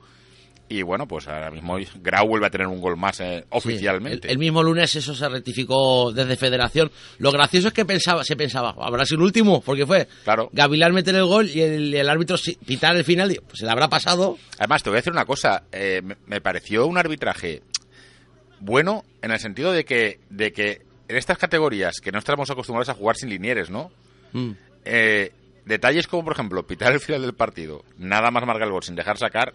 y 0.69 0.83
bueno, 0.83 1.07
pues 1.07 1.29
ahora 1.29 1.51
mismo 1.51 1.77
Grau 2.03 2.27
vuelve 2.27 2.47
a 2.47 2.51
tener 2.51 2.67
un 2.67 2.81
gol 2.81 2.97
más 2.97 3.21
eh, 3.21 3.41
Sí, 3.43 3.47
oficialmente. 3.51 4.27
el, 4.27 4.33
el 4.33 4.39
mismo 4.39 4.63
lunes 4.63 4.95
eso 4.97 5.15
se 5.15 5.29
rectificó 5.29 6.11
desde 6.13 6.37
Federación. 6.37 6.91
Lo 7.19 7.31
gracioso 7.31 7.69
es 7.69 7.75
que 7.75 7.85
pensaba, 7.85 8.25
se 8.25 8.37
pensaba, 8.37 8.75
habrá 8.79 9.05
sido 9.07 9.19
el 9.21 9.25
último, 9.27 9.61
porque 9.61 9.87
fue 9.87 10.09
Claro. 10.25 10.49
Gavilán 10.53 10.93
meter 10.93 11.15
el 11.15 11.25
gol 11.25 11.49
y 11.49 11.61
el, 11.61 11.95
el 11.95 12.09
árbitro 12.09 12.37
pitar 12.67 12.97
el 12.97 13.05
final, 13.05 13.31
y, 13.33 13.37
pues 13.37 13.59
se 13.61 13.65
le 13.65 13.71
habrá 13.71 13.89
pasado. 13.89 14.37
Además, 14.59 14.83
te 14.83 14.91
voy 14.91 14.97
a 14.97 15.01
decir 15.01 15.13
una 15.13 15.25
cosa. 15.25 15.63
eh, 15.73 16.01
me, 16.03 16.17
me 16.27 16.41
pareció 16.41 16.87
un 16.87 16.99
arbitraje 16.99 17.63
bueno 18.61 19.05
en 19.23 19.31
el 19.31 19.39
sentido 19.39 19.73
de 19.73 19.85
que, 19.85 20.21
de 20.31 20.53
que 20.53 20.83
en 21.09 21.17
estas 21.17 21.39
categorías 21.39 22.01
que 22.03 22.11
no 22.11 22.19
estamos 22.19 22.51
acostumbrados 22.51 22.89
a 22.89 22.95
jugar 22.95 23.17
sin 23.17 23.29
linieres, 23.29 23.71
¿no? 23.71 23.91
Mm. 24.33 24.51
Eh, 24.85 25.33
detalles 25.65 26.07
como, 26.07 26.25
por 26.25 26.33
ejemplo, 26.33 26.67
pitar 26.67 26.93
el 26.93 27.01
final 27.01 27.23
del 27.23 27.35
partido, 27.35 27.85
nada 27.99 28.31
más 28.31 28.45
marcar 28.47 28.67
el 28.67 28.73
gol 28.73 28.83
sin 28.83 28.97
dejar 28.97 29.17
sacar. 29.19 29.53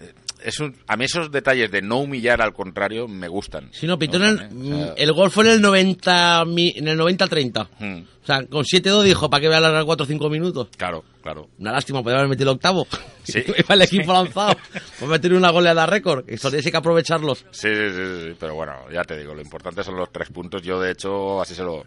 Eh, 0.00 0.12
es 0.44 0.58
un- 0.60 0.74
a 0.86 0.96
mí 0.96 1.04
esos 1.04 1.30
detalles 1.30 1.70
de 1.70 1.82
no 1.82 1.98
humillar 1.98 2.40
al 2.40 2.52
contrario 2.54 3.06
me 3.06 3.28
gustan. 3.28 3.68
Si 3.72 3.86
no, 3.86 3.98
pitó 3.98 4.16
el, 4.16 4.38
¿eh? 4.40 4.48
O 4.50 4.76
sea, 4.86 4.94
el 4.96 5.12
gol 5.12 5.30
fue 5.30 5.44
en 5.44 5.50
el 5.50 5.60
90, 5.60 6.44
mi- 6.46 6.72
en 6.76 6.88
el 6.88 6.96
90-30. 6.98 7.68
mm, 7.78 8.02
O 8.22 8.26
sea, 8.26 8.46
con 8.46 8.64
7-2 8.64 9.02
dijo, 9.04 9.28
¿para 9.28 9.40
qué 9.40 9.46
voy 9.48 9.54
a 9.54 9.58
alargar 9.58 9.84
4 9.84 10.04
o 10.04 10.06
5 10.06 10.30
minutos? 10.30 10.68
claro, 10.76 11.04
claro. 11.22 11.48
Una 11.58 11.72
lástima, 11.72 12.02
podría 12.02 12.18
haber 12.20 12.30
metido 12.30 12.50
el 12.50 12.56
octavo. 12.56 12.86
Sí. 13.22 13.44
Iba 13.58 13.74
el 13.74 13.82
equipo 13.82 14.12
lanzado. 14.14 14.56
Pues 14.98 15.10
meter 15.10 15.34
una 15.34 15.50
goleada 15.50 15.84
récord. 15.86 16.24
Esto 16.26 16.48
tienes 16.48 16.68
que 16.70 16.76
aprovecharlos. 16.76 17.44
Sí, 17.50 17.68
sí, 17.68 17.90
sí, 17.90 18.02
sí, 18.30 18.36
pero 18.40 18.54
bueno, 18.54 18.90
ya 18.90 19.02
te 19.04 19.16
digo, 19.18 19.34
lo 19.34 19.42
importante 19.42 19.84
son 19.84 19.96
los 19.96 20.10
tres 20.10 20.30
puntos. 20.30 20.62
Yo, 20.62 20.80
de 20.80 20.92
hecho, 20.92 21.40
así 21.40 21.54
se 21.54 21.62
lo... 21.62 21.84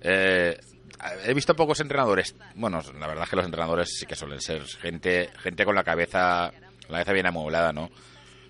eh, 0.00 0.58
he 1.26 1.34
visto 1.34 1.54
pocos 1.54 1.78
entrenadores. 1.80 2.34
Bueno, 2.54 2.80
la 2.98 3.06
verdad 3.06 3.24
es 3.24 3.30
que 3.30 3.36
los 3.36 3.44
entrenadores 3.44 3.90
sí 3.98 4.06
que 4.06 4.14
suelen 4.16 4.40
ser 4.40 4.62
gente 4.64 5.28
gente 5.42 5.64
con 5.64 5.74
la 5.74 5.84
cabeza 5.84 6.50
la 6.88 6.98
cabeza 6.98 7.12
bien 7.12 7.26
amueblada, 7.26 7.72
¿no? 7.72 7.90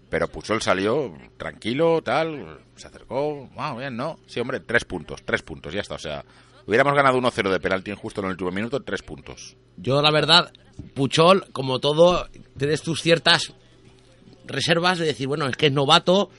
Pero 0.08 0.28
Puchol 0.28 0.60
salió 0.60 1.14
tranquilo, 1.38 2.02
tal, 2.02 2.58
se 2.76 2.86
acercó, 2.86 3.48
wow, 3.54 3.78
bien, 3.78 3.96
¿no? 3.96 4.18
Sí, 4.26 4.40
hombre, 4.40 4.60
tres 4.60 4.84
puntos, 4.84 5.22
tres 5.24 5.42
puntos, 5.42 5.72
ya 5.72 5.80
está. 5.80 5.94
O 5.94 5.98
sea, 5.98 6.24
hubiéramos 6.66 6.94
ganado 6.94 7.18
1-0 7.18 7.50
de 7.50 7.60
penalti 7.60 7.90
injusto 7.90 8.20
en 8.20 8.26
el 8.26 8.32
último 8.32 8.50
minuto, 8.50 8.80
tres 8.80 9.00
puntos. 9.02 9.56
Yo, 9.78 10.02
la 10.02 10.10
verdad, 10.10 10.52
Puchol, 10.94 11.46
como 11.52 11.78
todo, 11.78 12.28
tienes 12.58 12.82
tus 12.82 13.00
ciertas 13.00 13.54
reservas 14.44 14.98
de 14.98 15.06
decir, 15.06 15.28
bueno, 15.28 15.46
es 15.46 15.56
que 15.56 15.66
es 15.66 15.72
novato, 15.72 16.30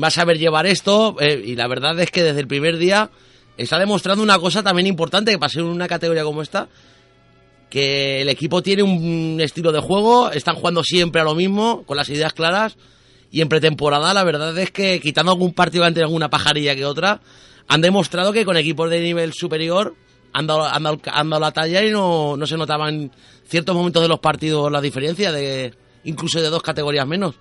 va 0.00 0.08
a 0.08 0.12
saber 0.12 0.38
llevar 0.38 0.66
esto, 0.66 1.16
eh, 1.20 1.42
y 1.44 1.56
la 1.56 1.66
verdad 1.66 1.98
es 1.98 2.10
que 2.10 2.22
desde 2.22 2.40
el 2.40 2.46
primer 2.46 2.78
día 2.78 3.10
está 3.56 3.78
demostrando 3.78 4.22
una 4.22 4.38
cosa 4.38 4.62
también 4.62 4.86
importante, 4.86 5.32
que 5.32 5.38
pasó 5.38 5.60
en 5.60 5.66
una 5.66 5.88
categoría 5.88 6.24
como 6.24 6.42
esta, 6.42 6.68
que 7.70 8.22
el 8.22 8.28
equipo 8.28 8.62
tiene 8.62 8.82
un 8.82 9.38
estilo 9.40 9.72
de 9.72 9.80
juego, 9.80 10.30
están 10.30 10.54
jugando 10.54 10.82
siempre 10.82 11.20
a 11.20 11.24
lo 11.24 11.34
mismo, 11.34 11.84
con 11.84 11.96
las 11.96 12.08
ideas 12.08 12.32
claras, 12.32 12.76
y 13.30 13.40
en 13.42 13.48
pretemporada 13.48 14.14
la 14.14 14.24
verdad 14.24 14.56
es 14.58 14.70
que 14.70 15.00
quitando 15.00 15.32
algún 15.32 15.52
partido 15.52 15.84
ante 15.84 16.00
alguna 16.00 16.30
pajarilla 16.30 16.74
que 16.74 16.86
otra, 16.86 17.20
han 17.66 17.80
demostrado 17.80 18.32
que 18.32 18.44
con 18.44 18.56
equipos 18.56 18.88
de 18.90 19.00
nivel 19.00 19.32
superior 19.34 19.94
han 20.32 20.46
dado, 20.46 20.68
la 21.40 21.52
talla 21.52 21.84
y 21.84 21.90
no, 21.90 22.36
no 22.36 22.46
se 22.46 22.56
notaba 22.56 22.88
en 22.88 23.10
ciertos 23.46 23.74
momentos 23.74 24.02
de 24.02 24.08
los 24.08 24.20
partidos 24.20 24.70
la 24.70 24.80
diferencia, 24.80 25.32
de 25.32 25.74
incluso 26.04 26.40
de 26.40 26.48
dos 26.48 26.62
categorías 26.62 27.06
menos. 27.06 27.34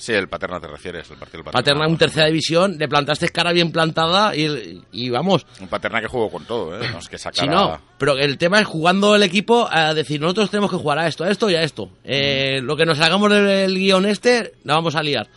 Sí, 0.00 0.12
el 0.14 0.28
Paterna 0.28 0.58
te 0.58 0.66
refieres, 0.66 1.10
el 1.10 1.18
partido 1.18 1.42
del 1.44 1.52
Paterna 1.52 1.84
en 1.86 1.96
tercera 1.98 2.26
división, 2.26 2.76
le 2.78 2.88
plantaste 2.88 3.28
cara 3.28 3.52
bien 3.52 3.70
plantada 3.70 4.34
y, 4.34 4.80
y 4.92 5.10
vamos, 5.10 5.46
Un 5.60 5.68
Paterna 5.68 6.00
que 6.00 6.06
jugó 6.08 6.30
con 6.30 6.44
todo, 6.46 6.80
¿eh? 6.80 6.88
No 6.90 6.98
es 6.98 7.08
que 7.08 7.18
sacara... 7.18 7.42
si 7.42 7.48
no, 7.48 7.80
pero 7.98 8.16
el 8.16 8.38
tema 8.38 8.58
es 8.60 8.66
jugando 8.66 9.14
el 9.14 9.22
equipo 9.22 9.68
a 9.70 9.92
decir, 9.92 10.20
nosotros 10.20 10.50
tenemos 10.50 10.70
que 10.70 10.78
jugar 10.78 10.98
a 10.98 11.06
esto, 11.06 11.24
a 11.24 11.30
esto 11.30 11.50
y 11.50 11.54
a 11.54 11.62
esto. 11.62 11.90
Eh, 12.02 12.60
Lo 12.62 12.76
que 12.76 12.86
nos 12.86 12.98
hagamos 12.98 13.30
del 13.30 13.74
guion 13.74 14.06
este, 14.06 14.54
la 14.64 14.74
vamos 14.74 14.96
a 14.96 15.02
liar. 15.02 15.28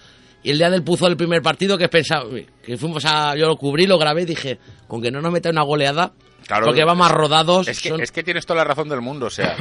Y 0.43 0.51
el 0.51 0.57
día 0.57 0.69
del 0.69 0.83
puzo 0.83 1.05
del 1.05 1.17
primer 1.17 1.41
partido, 1.41 1.77
que 1.77 1.87
pensaba, 1.89 2.25
que 2.63 2.77
fuimos 2.77 3.03
a, 3.05 3.35
yo 3.35 3.47
lo 3.47 3.55
cubrí, 3.57 3.85
lo 3.85 3.97
grabé 3.97 4.23
y 4.23 4.25
dije, 4.25 4.59
con 4.87 5.01
que 5.01 5.11
no 5.11 5.21
nos 5.21 5.31
meta 5.31 5.49
una 5.49 5.63
goleada, 5.63 6.13
Claro, 6.47 6.65
porque 6.65 6.83
va 6.83 6.95
más 6.95 7.11
rodados. 7.11 7.67
Es 7.69 7.81
que, 7.81 7.89
son- 7.89 8.01
es 8.01 8.11
que 8.11 8.23
tienes 8.23 8.45
toda 8.45 8.57
la 8.59 8.63
razón 8.65 8.89
del 8.89 8.99
mundo. 9.01 9.27
O 9.27 9.29
sea, 9.29 9.55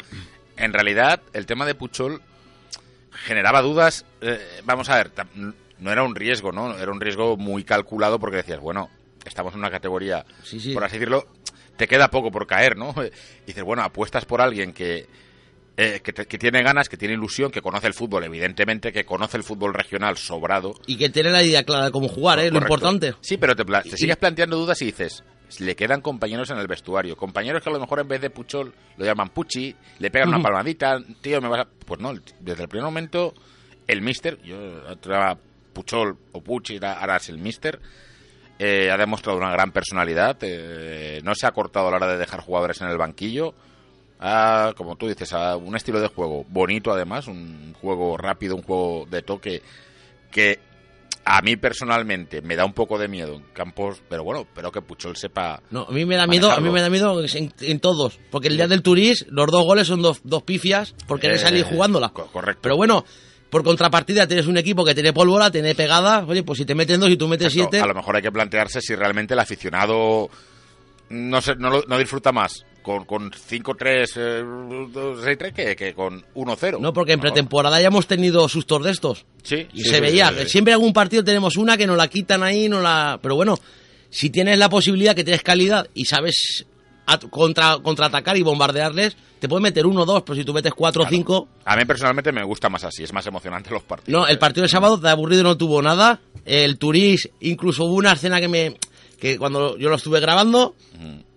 en 0.57 0.73
realidad, 0.73 1.21
el 1.33 1.47
tema 1.47 1.67
de 1.67 1.75
Puchol 1.77 2.21
generaba 3.25 3.63
dudas. 3.63 4.05
eh, 4.21 4.39
vamos 4.65 4.89
a 4.89 4.97
ver, 4.97 5.11
no 5.79 5.91
era 5.93 6.03
un 6.03 6.15
riesgo, 6.15 6.53
¿no? 6.53 6.77
Era 6.79 6.93
un 6.93 7.01
riesgo 7.01 7.37
muy 7.37 7.65
calculado 7.65 8.19
porque 8.19 8.37
decías, 8.39 8.61
bueno, 8.61 8.91
estamos 9.25 9.53
en 9.55 9.61
una 9.61 9.71
categoría, 9.71 10.25
Sí, 10.43 10.61
sí. 10.61 10.73
por 10.75 10.85
así 10.85 10.95
decirlo, 10.97 11.27
te 11.77 11.89
queda 11.89 12.09
poco 12.09 12.31
por 12.31 12.47
caer, 12.47 12.77
¿no? 12.77 12.95
Y 13.45 13.47
dices, 13.47 13.65
bueno, 13.65 13.83
apuestas 13.83 14.25
por 14.25 14.41
alguien 14.41 14.73
que. 14.73 15.07
eh, 15.77 16.01
que, 16.05 16.13
te- 16.13 16.27
que 16.27 16.37
tiene 16.39 16.63
ganas, 16.63 16.89
que 16.89 16.97
tiene 16.99 17.15
ilusión, 17.15 17.51
que 17.51 17.63
conoce 17.63 17.87
el 17.87 17.95
fútbol, 17.95 18.25
evidentemente, 18.25 18.93
que 18.93 19.05
conoce 19.05 19.37
el 19.39 19.43
fútbol 19.43 19.73
regional 19.75 20.17
sobrado. 20.19 20.75
Y 20.87 20.97
que 20.99 21.09
tiene 21.09 21.31
la 21.31 21.43
idea 21.43 21.65
clara 21.65 21.87
de 21.87 21.91
cómo 21.91 22.09
jugar, 22.09 22.39
¿eh? 22.41 22.51
lo 22.51 22.59
importante. 22.59 23.15
Sí, 23.23 23.39
pero 23.39 23.57
te, 23.57 23.65
te 23.65 23.97
sigues 23.97 24.17
planteando 24.19 24.57
dudas 24.59 24.81
y 24.83 24.87
dices, 24.87 25.25
le 25.61 25.77
quedan 25.77 26.01
compañeros 26.01 26.51
en 26.51 26.59
el 26.59 26.67
vestuario. 26.67 27.17
Compañeros 27.17 27.63
que 27.63 27.71
a 27.71 27.73
lo 27.73 27.81
mejor 27.81 28.01
en 28.01 28.09
vez 28.09 28.21
de 28.21 28.31
Puchol 28.31 28.73
lo 28.97 29.05
llaman 29.05 29.31
Puchi, 29.31 29.75
le 29.99 30.11
pegan 30.11 30.29
una 30.29 30.43
palmadita, 30.43 30.99
tío, 31.21 31.41
me 31.41 31.49
vas 31.49 31.61
a... 31.61 31.69
Pues 31.87 32.01
no, 32.01 32.13
desde 32.41 32.63
el 32.63 32.69
primer 32.69 32.85
momento, 32.85 33.35
el 33.87 34.03
mister, 34.03 34.41
yo 34.43 34.57
era 35.05 35.37
Puchol 35.73 36.17
o 36.33 36.41
Puchi, 36.41 36.79
ahora 36.83 37.17
es 37.17 37.29
el 37.29 37.39
mister, 37.39 37.81
eh, 38.59 38.91
ha 38.91 38.97
demostrado 38.97 39.39
una 39.39 39.51
gran 39.51 39.73
personalidad, 39.73 40.37
eh, 40.43 41.21
no 41.25 41.35
se 41.35 41.47
ha 41.47 41.53
cortado 41.53 41.89
a 41.89 41.91
la 41.91 41.97
hora 41.97 42.13
de 42.13 42.19
dejar 42.19 42.41
jugadores 42.41 42.81
en 42.81 42.89
el 42.89 42.99
banquillo. 42.99 43.55
Como 44.77 44.95
tú 44.95 45.09
dices, 45.09 45.33
a 45.33 45.57
un 45.57 45.75
estilo 45.75 46.01
de 46.01 46.07
juego 46.07 46.45
bonito 46.49 46.93
además, 46.93 47.27
un 47.27 47.75
juego 47.75 48.17
rápido, 48.17 48.55
un 48.55 48.63
juego 48.63 49.05
de 49.11 49.23
toque 49.23 49.63
que 50.31 50.61
a 51.25 51.41
mí 51.43 51.57
personalmente 51.57 52.43
me 52.43 52.57
da 52.57 52.65
un 52.65 52.73
poco 52.73 52.99
de 52.99 53.07
miedo 53.09 53.35
en 53.37 53.43
campos, 53.53 54.03
pero 54.09 54.25
bueno, 54.25 54.47
pero 54.55 54.73
que 54.73 54.83
Puchol 54.83 55.17
sepa. 55.17 55.63
No, 55.71 55.83
a 55.89 55.93
mí 55.93 56.05
me 56.05 56.17
da 56.17 56.27
miedo, 56.27 56.51
a 56.51 56.61
mí 56.61 56.69
me 56.71 56.81
da 56.81 56.91
miedo 56.91 57.23
en, 57.25 57.53
en 57.61 57.81
todos, 57.81 58.19
porque 58.31 58.49
el 58.49 58.57
día 58.57 58.67
del 58.69 58.83
Turís 58.83 59.25
los 59.31 59.47
dos 59.51 59.65
goles 59.65 59.87
son 59.87 60.03
dos, 60.03 60.21
dos 60.25 60.43
pifias 60.43 60.95
por 61.07 61.21
querer 61.21 61.37
Eh, 61.37 61.41
salir 61.41 61.65
jugándola. 61.65 62.09
co- 62.11 62.27
correcto. 62.27 62.61
Pero 62.63 62.77
bueno, 62.77 63.05
por 63.51 63.63
contrapartida 63.63 64.27
tienes 64.27 64.47
un 64.47 64.57
equipo 64.57 64.85
que 64.85 64.95
tiene 64.95 65.13
pólvora, 65.13 65.51
tiene 65.51 65.75
pegada, 65.75 66.25
oye, 66.27 66.43
pues 66.43 66.59
si 66.59 66.65
te 66.65 66.75
meten 66.75 66.99
dos 67.01 67.11
y 67.11 67.17
tú 67.17 67.29
metes 67.29 67.49
Exacto, 67.55 67.71
siete, 67.71 67.85
A 67.85 67.87
lo 67.87 67.95
mejor 67.95 68.17
hay 68.17 68.23
que 68.23 68.33
plantearse 68.33 68.81
si 68.81 68.95
realmente 68.95 69.35
el 69.35 69.41
aficionado 69.41 70.29
no 71.11 71.41
se, 71.43 71.55
no, 71.57 71.83
no 71.87 71.99
disfruta 71.99 72.33
más 72.33 72.65
con, 72.83 73.05
con 73.05 73.31
5-3, 73.31 74.11
eh, 74.17 74.43
6-3 74.45 75.53
que, 75.53 75.77
que 75.77 75.95
con 75.95 76.23
1-0. 76.35 76.81
no, 76.81 76.93
porque 76.93 77.13
en 77.13 77.21
pretemporada 77.21 77.81
ya 77.81 77.87
hemos 77.89 78.07
tenido 78.07 78.49
sustos 78.49 78.83
de 78.85 78.91
estos. 78.91 79.25
Sí, 79.43 79.67
Y 79.73 79.83
sí, 79.83 79.89
se 79.89 79.95
sí, 79.97 80.01
veía, 80.01 80.29
sí, 80.31 80.49
siempre 80.49 80.73
en 80.73 80.77
algún 80.81 80.93
partido 80.93 81.25
tenemos 81.25 81.57
una 81.57 81.77
que 81.77 81.87
nos 81.87 81.97
la 81.97 82.09
quitan 82.09 82.43
ahí, 82.43 82.69
no 82.69 82.81
la... 82.81 83.19
Pero 83.23 83.37
bueno, 83.37 83.57
si 84.11 84.31
tienes 84.31 84.59
la 84.59 84.69
posibilidad, 84.69 85.15
que 85.15 85.25
tienes 85.25 85.43
calidad 85.43 85.89
y 85.95 86.05
sabes 86.05 86.67
contra, 87.31 87.79
contraatacar 87.83 88.37
y 88.37 88.43
bombardearles, 88.43 89.17
te 89.39 89.49
puedes 89.49 89.63
meter 89.63 89.87
uno 89.87 90.03
o 90.03 90.07
dos, 90.07 90.23
pero 90.23 90.37
si 90.37 90.45
tú 90.45 90.53
metes 90.55 90.73
cuatro 90.73 91.03
o 91.03 91.05
Claro. 91.05 91.17
cinco... 91.17 91.49
A 91.65 91.77
mí 91.77 91.85
personalmente 91.85 92.31
me 92.33 92.45
gusta 92.45 92.69
más 92.69 92.85
así, 92.85 93.03
es 93.03 93.13
más 93.13 93.27
emocionante 93.27 93.71
los 93.71 93.83
partidos. 93.83 94.21
No, 94.21 94.27
el 94.27 94.37
eh. 94.37 94.39
partido 94.39 94.63
del 94.63 94.71
sábado 94.71 94.97
de 94.97 95.11
aburrido 95.11 95.43
no 95.43 95.57
tuvo 95.57 95.83
nada. 95.83 96.21
El 96.45 96.79
Turís, 96.79 97.29
incluso 97.41 97.85
hubo 97.85 97.95
una 97.95 98.13
escena 98.13 98.41
que 98.41 98.49
me... 98.49 98.77
que 99.19 99.39
cuando 99.39 99.77
yo 99.79 99.89
lo 99.89 99.97
estuve 99.97 100.21
grabando, 100.21 100.75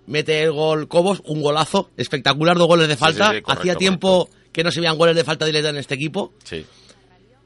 mete 0.08 0.42
el 0.42 0.52
gol 0.52 0.88
Cobos, 0.88 1.22
un 1.26 1.42
golazo 1.42 1.90
espectacular, 1.98 2.58
dos 2.58 2.68
goles 2.68 2.88
de 2.88 2.98
falta. 2.98 3.30
sí, 3.30 3.36
sí, 3.36 3.42
correcto, 3.42 3.62
Hacía 3.62 3.76
tiempo 3.76 4.30
que 4.52 4.64
no 4.64 4.72
se 4.72 4.80
veían 4.80 4.98
goles 4.98 5.16
de 5.16 5.24
falta 5.24 5.46
directa 5.46 5.70
en 5.70 5.78
este 5.78 5.96
equipo. 5.96 6.34
Sí. 6.44 6.66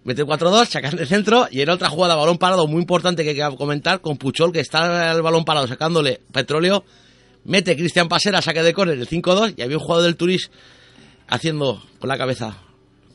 Mete 0.03 0.21
el 0.21 0.27
4-2, 0.27 0.65
sacan 0.65 0.95
de 0.95 1.05
centro 1.05 1.47
y 1.51 1.61
en 1.61 1.69
otra 1.69 1.89
jugada 1.89 2.15
balón 2.15 2.37
parado 2.37 2.67
muy 2.67 2.81
importante 2.81 3.23
que 3.23 3.29
hay 3.29 3.35
que 3.35 3.57
comentar 3.57 3.99
con 3.99 4.17
Puchol 4.17 4.51
que 4.51 4.61
está 4.61 5.11
el 5.11 5.21
balón 5.21 5.43
parado 5.43 5.67
sacándole 5.67 6.21
petróleo. 6.31 6.85
Mete 7.43 7.75
Cristian 7.75 8.07
Pasera, 8.07 8.41
saque 8.41 8.63
de 8.63 8.73
córner 8.73 8.97
el 8.97 9.07
5-2 9.07 9.55
y 9.57 9.61
había 9.61 9.77
un 9.77 9.83
jugador 9.83 10.05
del 10.05 10.15
Turís 10.15 10.51
haciendo 11.27 11.83
con 11.99 12.07
la 12.07 12.17
cabeza. 12.17 12.57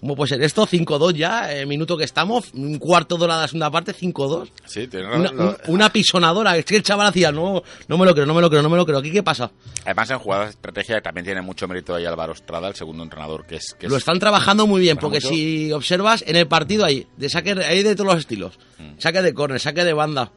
¿Cómo 0.05 0.17
puede 0.17 0.29
ser 0.29 0.43
esto? 0.43 0.67
5-2 0.67 1.15
ya, 1.15 1.51
eh, 1.51 1.65
minuto 1.65 1.97
que 1.97 2.05
estamos, 2.05 2.53
un 2.53 2.79
cuarto 2.79 3.17
de 3.17 3.27
la 3.27 3.49
segunda 3.49 3.71
parte, 3.71 3.95
5-2. 3.95 4.51
Sí, 4.67 4.87
tienes 4.87 5.09
Una, 5.17 5.23
razón. 5.31 5.37
Lo- 5.39 5.45
un- 5.69 5.75
una 5.77 5.89
pisonadora. 5.91 6.59
Es 6.59 6.67
que 6.67 6.77
el 6.77 6.83
chaval 6.83 7.07
hacía, 7.07 7.33
no, 7.33 7.63
no 7.89 7.97
me 7.97 8.05
lo 8.05 8.13
creo, 8.13 8.27
no 8.27 8.35
me 8.35 8.43
lo 8.43 8.51
creo, 8.51 8.61
no 8.61 8.69
me 8.69 8.77
lo 8.77 8.85
creo. 8.85 8.99
¿Aquí 8.99 9.11
qué 9.11 9.23
pasa? 9.23 9.51
Además, 9.87 10.11
en 10.11 10.19
jugadas 10.19 10.45
de 10.49 10.51
estrategia 10.51 11.01
también 11.01 11.25
tiene 11.25 11.41
mucho 11.41 11.67
mérito 11.67 11.95
ahí 11.95 12.05
Álvaro 12.05 12.35
Estrada, 12.35 12.69
el 12.69 12.75
segundo 12.75 13.03
entrenador, 13.03 13.47
que 13.47 13.57
es... 13.57 13.75
Que 13.81 13.89
Lo 13.89 13.95
es- 13.97 14.01
están 14.03 14.19
trabajando 14.19 14.67
muy 14.67 14.83
bien, 14.83 14.99
porque 14.99 15.17
mucho. 15.21 15.29
si 15.31 15.73
observas 15.73 16.23
en 16.27 16.37
el 16.37 16.49
partido 16.49 16.85
ahí, 16.85 17.07
de 17.17 17.31
saque, 17.31 17.53
hay 17.53 17.83
de 17.83 17.97
todos 17.97 18.11
los 18.13 18.21
estilos. 18.21 18.59
Mm. 18.79 18.99
Saque 18.99 19.23
de 19.23 19.33
córner, 19.33 19.59
saque 19.59 19.85
de 19.85 19.95
banda, 19.95 20.33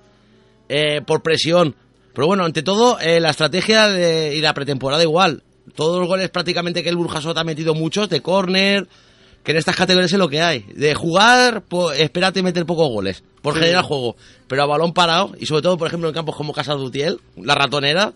eh, 0.69 1.01
por 1.05 1.21
presión. 1.21 1.75
Pero 2.13 2.27
bueno, 2.27 2.45
ante 2.45 2.63
todo, 2.63 3.01
eh, 3.01 3.19
la 3.19 3.31
estrategia 3.31 3.89
de- 3.89 4.33
y 4.33 4.39
la 4.39 4.53
pretemporada 4.53 5.03
igual. 5.03 5.43
todos 5.75 5.99
los 5.99 6.07
goles 6.07 6.29
prácticamente 6.29 6.81
que 6.81 6.87
el 6.87 6.95
Burjasot 6.95 7.37
ha 7.37 7.43
metido 7.43 7.75
muchos, 7.75 8.07
de 8.07 8.21
córner, 8.21 8.87
que 9.47 9.51
en 9.51 9.59
estas 9.59 9.77
categorías 9.77 10.11
es 10.11 10.19
lo 10.19 10.27
que 10.27 10.41
hay. 10.41 10.65
De 10.75 10.93
jugar, 10.93 11.63
pues, 11.69 12.01
espérate 12.01 12.43
meter 12.43 12.65
pocos 12.65 12.89
goles, 12.89 13.23
por 13.41 13.53
generar 13.53 13.81
juego. 13.81 14.17
Pero 14.45 14.63
a 14.63 14.65
balón 14.65 14.91
parado, 14.91 15.31
y 15.39 15.45
sobre 15.45 15.61
todo, 15.61 15.77
por 15.77 15.87
ejemplo, 15.87 16.09
en 16.09 16.13
campos 16.13 16.35
como 16.35 16.51
Casa 16.51 16.73
Dutiel, 16.73 17.21
la 17.37 17.55
ratonera, 17.55 18.11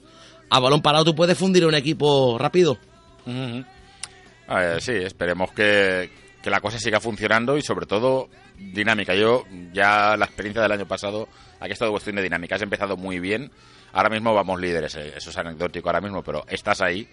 a 0.50 0.60
balón 0.60 0.82
parado 0.82 1.06
tú 1.06 1.16
puedes 1.16 1.38
fundir 1.38 1.66
un 1.66 1.74
equipo 1.74 2.38
rápido. 2.38 2.78
Ver, 3.26 4.82
sí, 4.82 4.92
esperemos 4.92 5.54
que, 5.54 6.10
que 6.44 6.50
la 6.50 6.60
cosa 6.60 6.78
siga 6.80 7.00
funcionando 7.00 7.56
y 7.56 7.62
sobre 7.62 7.86
todo 7.86 8.28
dinámica. 8.58 9.16
Yo 9.16 9.46
ya 9.72 10.18
la 10.18 10.26
experiencia 10.26 10.62
del 10.62 10.74
año 10.74 10.86
pasado, 10.86 11.30
aquí 11.62 11.70
ha 11.70 11.74
estado 11.74 11.92
cuestión 11.92 12.18
de 12.18 12.24
dinámica. 12.24 12.56
Has 12.56 12.62
empezado 12.62 12.98
muy 12.98 13.22
bien, 13.22 13.52
ahora 13.94 14.10
mismo 14.10 14.34
vamos 14.34 14.60
líderes, 14.60 14.96
eh, 14.96 15.14
eso 15.16 15.30
es 15.30 15.38
anecdótico 15.38 15.88
ahora 15.88 16.02
mismo, 16.02 16.24
pero 16.24 16.44
estás 16.50 16.82
ahí. 16.82 17.08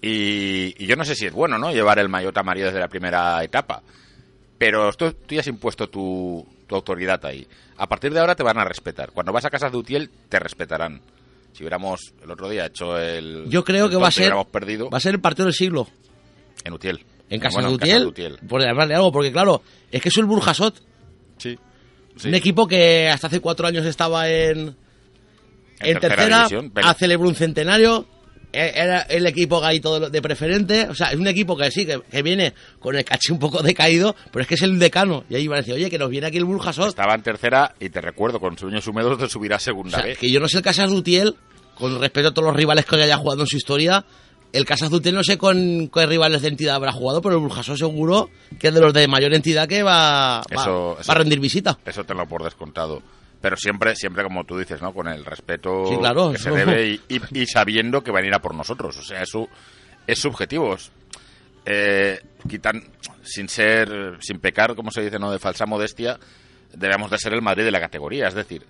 Y, 0.00 0.74
y 0.82 0.86
yo 0.86 0.94
no 0.96 1.04
sé 1.04 1.14
si 1.14 1.26
es 1.26 1.32
bueno, 1.32 1.58
¿no? 1.58 1.72
Llevar 1.72 1.98
el 1.98 2.08
maillot 2.08 2.36
amarillo 2.38 2.66
desde 2.66 2.78
la 2.80 2.88
primera 2.88 3.42
etapa. 3.42 3.82
Pero 4.56 4.92
tú, 4.92 5.12
tú 5.12 5.34
ya 5.34 5.40
has 5.40 5.46
impuesto 5.46 5.88
tu, 5.88 6.46
tu 6.66 6.74
autoridad 6.74 7.24
ahí. 7.26 7.46
A 7.76 7.88
partir 7.88 8.12
de 8.12 8.20
ahora 8.20 8.34
te 8.34 8.42
van 8.42 8.58
a 8.58 8.64
respetar. 8.64 9.10
Cuando 9.12 9.32
vas 9.32 9.44
a 9.44 9.50
Casas 9.50 9.72
de 9.72 9.78
Utiel, 9.78 10.10
te 10.28 10.38
respetarán. 10.38 11.00
Si 11.52 11.62
hubiéramos 11.64 12.12
el 12.22 12.30
otro 12.30 12.48
día 12.48 12.66
hecho 12.66 12.98
el. 12.98 13.46
Yo 13.48 13.64
creo 13.64 13.86
el 13.86 13.90
que 13.90 13.96
va 13.96 14.08
a 14.08 14.12
ser, 14.12 14.32
perdido 14.50 14.90
va 14.90 14.98
a 14.98 15.00
ser 15.00 15.14
el 15.14 15.20
partido 15.20 15.46
del 15.46 15.54
siglo. 15.54 15.88
en 16.64 16.72
Utiel. 16.72 17.04
En 17.30 17.40
Casa 17.40 17.56
Bueno, 17.56 17.70
de 17.70 17.74
Utiel, 17.76 18.06
Utiel. 18.06 18.38
por 18.48 18.62
llamarle 18.62 18.94
algo, 18.94 19.12
porque 19.12 19.30
claro, 19.32 19.62
es 19.90 20.00
que 20.00 20.08
es 20.08 20.16
el 20.16 20.24
Burjasot, 20.24 20.74
Sí. 21.36 21.58
Sí. 22.16 22.28
un 22.28 22.34
equipo 22.34 22.66
que 22.66 23.08
hasta 23.08 23.26
hace 23.26 23.40
cuatro 23.40 23.66
años 23.66 23.84
estaba 23.86 24.28
en, 24.30 24.58
en, 24.58 24.74
tercera 25.80 26.00
tercera, 26.00 26.36
división, 26.38 26.70
pero- 26.70 26.86
ha 26.88 26.94
celebrado 26.94 27.28
un 27.28 27.34
centenario, 27.36 28.06
era 28.52 29.02
el 29.02 29.26
equipo 29.26 29.60
gaito 29.60 30.00
de, 30.00 30.10
de 30.10 30.22
preferente, 30.22 30.86
o 30.88 30.94
sea, 30.94 31.08
es 31.08 31.16
un 31.18 31.26
equipo 31.26 31.56
que 31.56 31.70
sí, 31.70 31.84
que, 31.84 32.00
que 32.10 32.22
viene 32.22 32.54
con 32.78 32.96
el 32.96 33.04
caché 33.04 33.32
un 33.32 33.38
poco 33.38 33.62
decaído, 33.62 34.14
pero 34.32 34.42
es 34.42 34.48
que 34.48 34.54
es 34.54 34.62
el 34.62 34.78
decano, 34.78 35.24
y 35.28 35.34
ahí 35.36 35.46
van 35.46 35.58
a 35.58 35.60
decir, 35.60 35.74
oye, 35.74 35.90
que 35.90 35.98
nos 35.98 36.08
viene 36.10 36.26
aquí 36.28 36.38
el 36.38 36.44
Burjasot, 36.44 36.88
Estaba 36.88 37.14
en 37.14 37.22
tercera 37.22 37.74
y 37.78 37.90
te 37.90 38.00
recuerdo, 38.00 38.40
con 38.40 38.56
sueños 38.56 38.86
húmedos 38.86 39.18
de 39.18 39.28
subir 39.28 39.52
a 39.52 39.56
o 39.56 39.60
segunda 39.60 39.98
sea, 39.98 40.06
vez. 40.06 40.18
que 40.18 40.30
yo 40.30 40.40
no 40.40 40.48
sé 40.48 40.58
el 40.58 40.62
Casas 40.62 40.90
Dutiel, 40.90 41.34
con 41.74 42.00
respeto 42.00 42.28
a 42.28 42.34
todos 42.34 42.46
los 42.48 42.56
rivales 42.56 42.84
que 42.86 42.96
haya 42.96 43.16
jugado 43.18 43.42
en 43.42 43.46
su 43.46 43.56
historia, 43.56 44.04
el 44.52 44.64
Casas 44.64 44.88
Dutiel 44.88 45.14
no 45.14 45.22
sé 45.22 45.36
con 45.36 45.90
qué 45.92 46.06
rivales 46.06 46.40
de 46.40 46.48
entidad 46.48 46.76
habrá 46.76 46.90
jugado, 46.90 47.20
pero 47.20 47.34
el 47.34 47.42
Burjasot 47.42 47.76
seguro 47.76 48.30
que 48.58 48.68
es 48.68 48.74
de 48.74 48.80
los 48.80 48.94
de 48.94 49.06
mayor 49.06 49.34
entidad 49.34 49.68
que 49.68 49.82
va, 49.82 50.38
va- 50.38 50.44
Eso- 50.48 50.94
va 50.96 51.00
eso- 51.02 51.12
a 51.12 51.14
rendir 51.16 51.38
visita. 51.38 51.78
Eso 51.84 52.02
te 52.04 52.14
lo 52.14 52.26
por 52.26 52.42
descontado. 52.42 53.02
Pero 53.40 53.56
siempre, 53.56 53.94
siempre 53.94 54.24
como 54.24 54.44
tú 54.44 54.58
dices, 54.58 54.82
¿no? 54.82 54.92
Con 54.92 55.06
el 55.08 55.24
respeto 55.24 55.86
Sí, 55.88 55.96
claro, 55.96 56.32
que 56.32 56.38
se 56.38 56.50
debe 56.50 56.86
y, 56.88 57.00
y- 57.08 57.40
y 57.42 57.46
sabiendo 57.46 58.02
que 58.02 58.10
van 58.10 58.24
a 58.24 58.26
ir 58.26 58.34
a 58.34 58.40
por 58.40 58.54
nosotros. 58.54 58.96
O 58.96 59.02
sea, 59.02 59.22
eso 59.22 59.46
es 60.06 60.18
subjetivo. 60.18 60.76
Eh, 61.64 62.20
quitan, 62.48 62.82
sin 63.22 63.48
ser, 63.48 64.16
sin 64.20 64.40
pecar, 64.40 64.74
como 64.74 64.90
se 64.90 65.02
dice, 65.02 65.18
¿no? 65.18 65.30
De 65.30 65.38
falsa 65.38 65.66
modestia, 65.66 66.18
debemos 66.72 67.10
de 67.10 67.18
ser 67.18 67.34
el 67.34 67.42
Madrid 67.42 67.64
de 67.64 67.70
la 67.70 67.80
categoría. 67.80 68.26
Es 68.28 68.34
decir, 68.34 68.64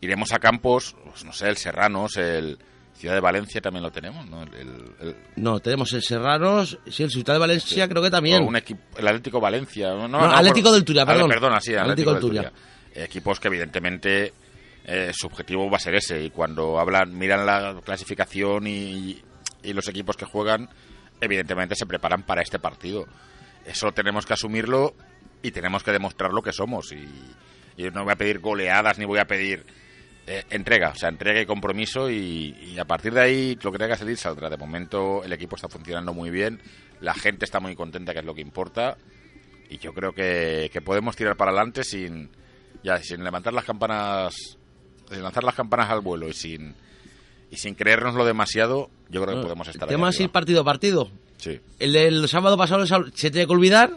iremos 0.00 0.32
a 0.32 0.38
campos, 0.38 0.96
pues, 1.04 1.24
no 1.24 1.32
sé, 1.32 1.48
el 1.48 1.56
Serranos, 1.56 2.16
el 2.16 2.58
Ciudad 2.94 3.14
de 3.14 3.20
Valencia 3.20 3.60
también 3.62 3.82
lo 3.84 3.90
tenemos, 3.90 4.26
¿no? 4.28 4.42
El- 4.42 4.54
el- 4.54 4.94
el- 5.00 5.16
No, 5.36 5.60
tenemos 5.60 5.92
el 5.94 6.02
Serranos, 6.02 6.78
sí, 6.90 7.04
el 7.04 7.10
Ciudad 7.10 7.34
de 7.34 7.38
Valencia 7.40 7.88
creo 7.88 8.02
que 8.02 8.10
también. 8.10 8.42
O 8.42 8.46
un 8.46 8.56
equipo, 8.56 8.82
el 8.98 9.06
Atlético 9.08 9.40
Valencia. 9.40 9.90
No, 9.94 10.08
no, 10.08 10.18
Atlético 10.20 10.68
por- 10.68 10.74
del 10.74 10.84
Turia, 10.84 11.06
perdón. 11.06 11.28
Perdona, 11.30 11.60
sí, 11.60 11.74
Atlético 11.74 12.12
del 12.12 12.20
Turia. 12.20 12.42
Turia. 12.50 12.62
Equipos 12.94 13.38
que 13.38 13.48
evidentemente 13.48 14.32
eh, 14.84 15.12
su 15.14 15.26
objetivo 15.26 15.70
va 15.70 15.76
a 15.76 15.80
ser 15.80 15.94
ese. 15.94 16.22
Y 16.22 16.30
cuando 16.30 16.78
hablan, 16.78 17.16
miran 17.16 17.46
la 17.46 17.80
clasificación 17.84 18.66
y, 18.66 19.22
los 19.62 19.86
equipos 19.88 20.16
que 20.16 20.24
juegan, 20.24 20.68
evidentemente 21.20 21.74
se 21.74 21.86
preparan 21.86 22.22
para 22.22 22.42
este 22.42 22.58
partido. 22.58 23.06
Eso 23.64 23.92
tenemos 23.92 24.24
que 24.24 24.32
asumirlo 24.32 24.94
y 25.42 25.50
tenemos 25.50 25.82
que 25.82 25.92
demostrar 25.92 26.32
lo 26.32 26.42
que 26.42 26.52
somos. 26.52 26.92
Y, 26.92 27.06
yo 27.76 27.90
no 27.90 28.04
voy 28.04 28.12
a 28.12 28.16
pedir 28.16 28.40
goleadas 28.40 28.98
ni 28.98 29.04
voy 29.04 29.20
a 29.20 29.26
pedir 29.26 29.64
eh, 30.26 30.44
entrega, 30.50 30.90
o 30.90 30.94
sea, 30.94 31.08
entrega 31.08 31.40
y 31.40 31.46
compromiso 31.46 32.10
y, 32.10 32.76
a 32.78 32.84
partir 32.84 33.14
de 33.14 33.20
ahí 33.20 33.58
lo 33.62 33.72
que 33.72 33.78
tenga 33.78 33.94
que 33.94 34.00
salir 34.00 34.16
saldrá. 34.16 34.50
De 34.50 34.56
momento 34.56 35.22
el 35.24 35.32
equipo 35.32 35.56
está 35.56 35.68
funcionando 35.68 36.12
muy 36.12 36.30
bien, 36.30 36.60
la 37.00 37.14
gente 37.14 37.44
está 37.44 37.60
muy 37.60 37.74
contenta, 37.74 38.12
que 38.12 38.18
es 38.18 38.24
lo 38.24 38.34
que 38.34 38.42
importa, 38.42 38.98
y 39.70 39.78
yo 39.78 39.94
creo 39.94 40.12
que 40.12 40.82
podemos 40.84 41.16
tirar 41.16 41.36
para 41.36 41.52
adelante 41.52 41.84
sin, 41.84 42.30
ya, 42.82 42.98
sin 43.02 43.22
levantar 43.24 43.52
las 43.52 43.64
campanas, 43.64 44.34
sin 45.10 45.22
lanzar 45.22 45.44
las 45.44 45.54
campanas 45.54 45.90
al 45.90 46.00
vuelo 46.00 46.28
y 46.28 46.32
sin, 46.32 46.74
y 47.50 47.56
sin 47.56 47.74
creérnoslo 47.74 48.24
demasiado, 48.24 48.90
yo 49.08 49.22
creo 49.22 49.36
que 49.36 49.42
podemos 49.42 49.68
estar 49.68 49.88
El 49.88 49.94
tema 49.96 50.10
es 50.10 50.20
ir 50.20 50.30
partido 50.30 50.60
a 50.60 50.64
partido. 50.64 51.10
Sí. 51.38 51.58
El 51.78 51.92
del 51.94 52.28
sábado 52.28 52.56
pasado 52.56 52.84
se 52.86 53.30
tiene 53.30 53.46
que 53.46 53.52
olvidar. 53.52 53.90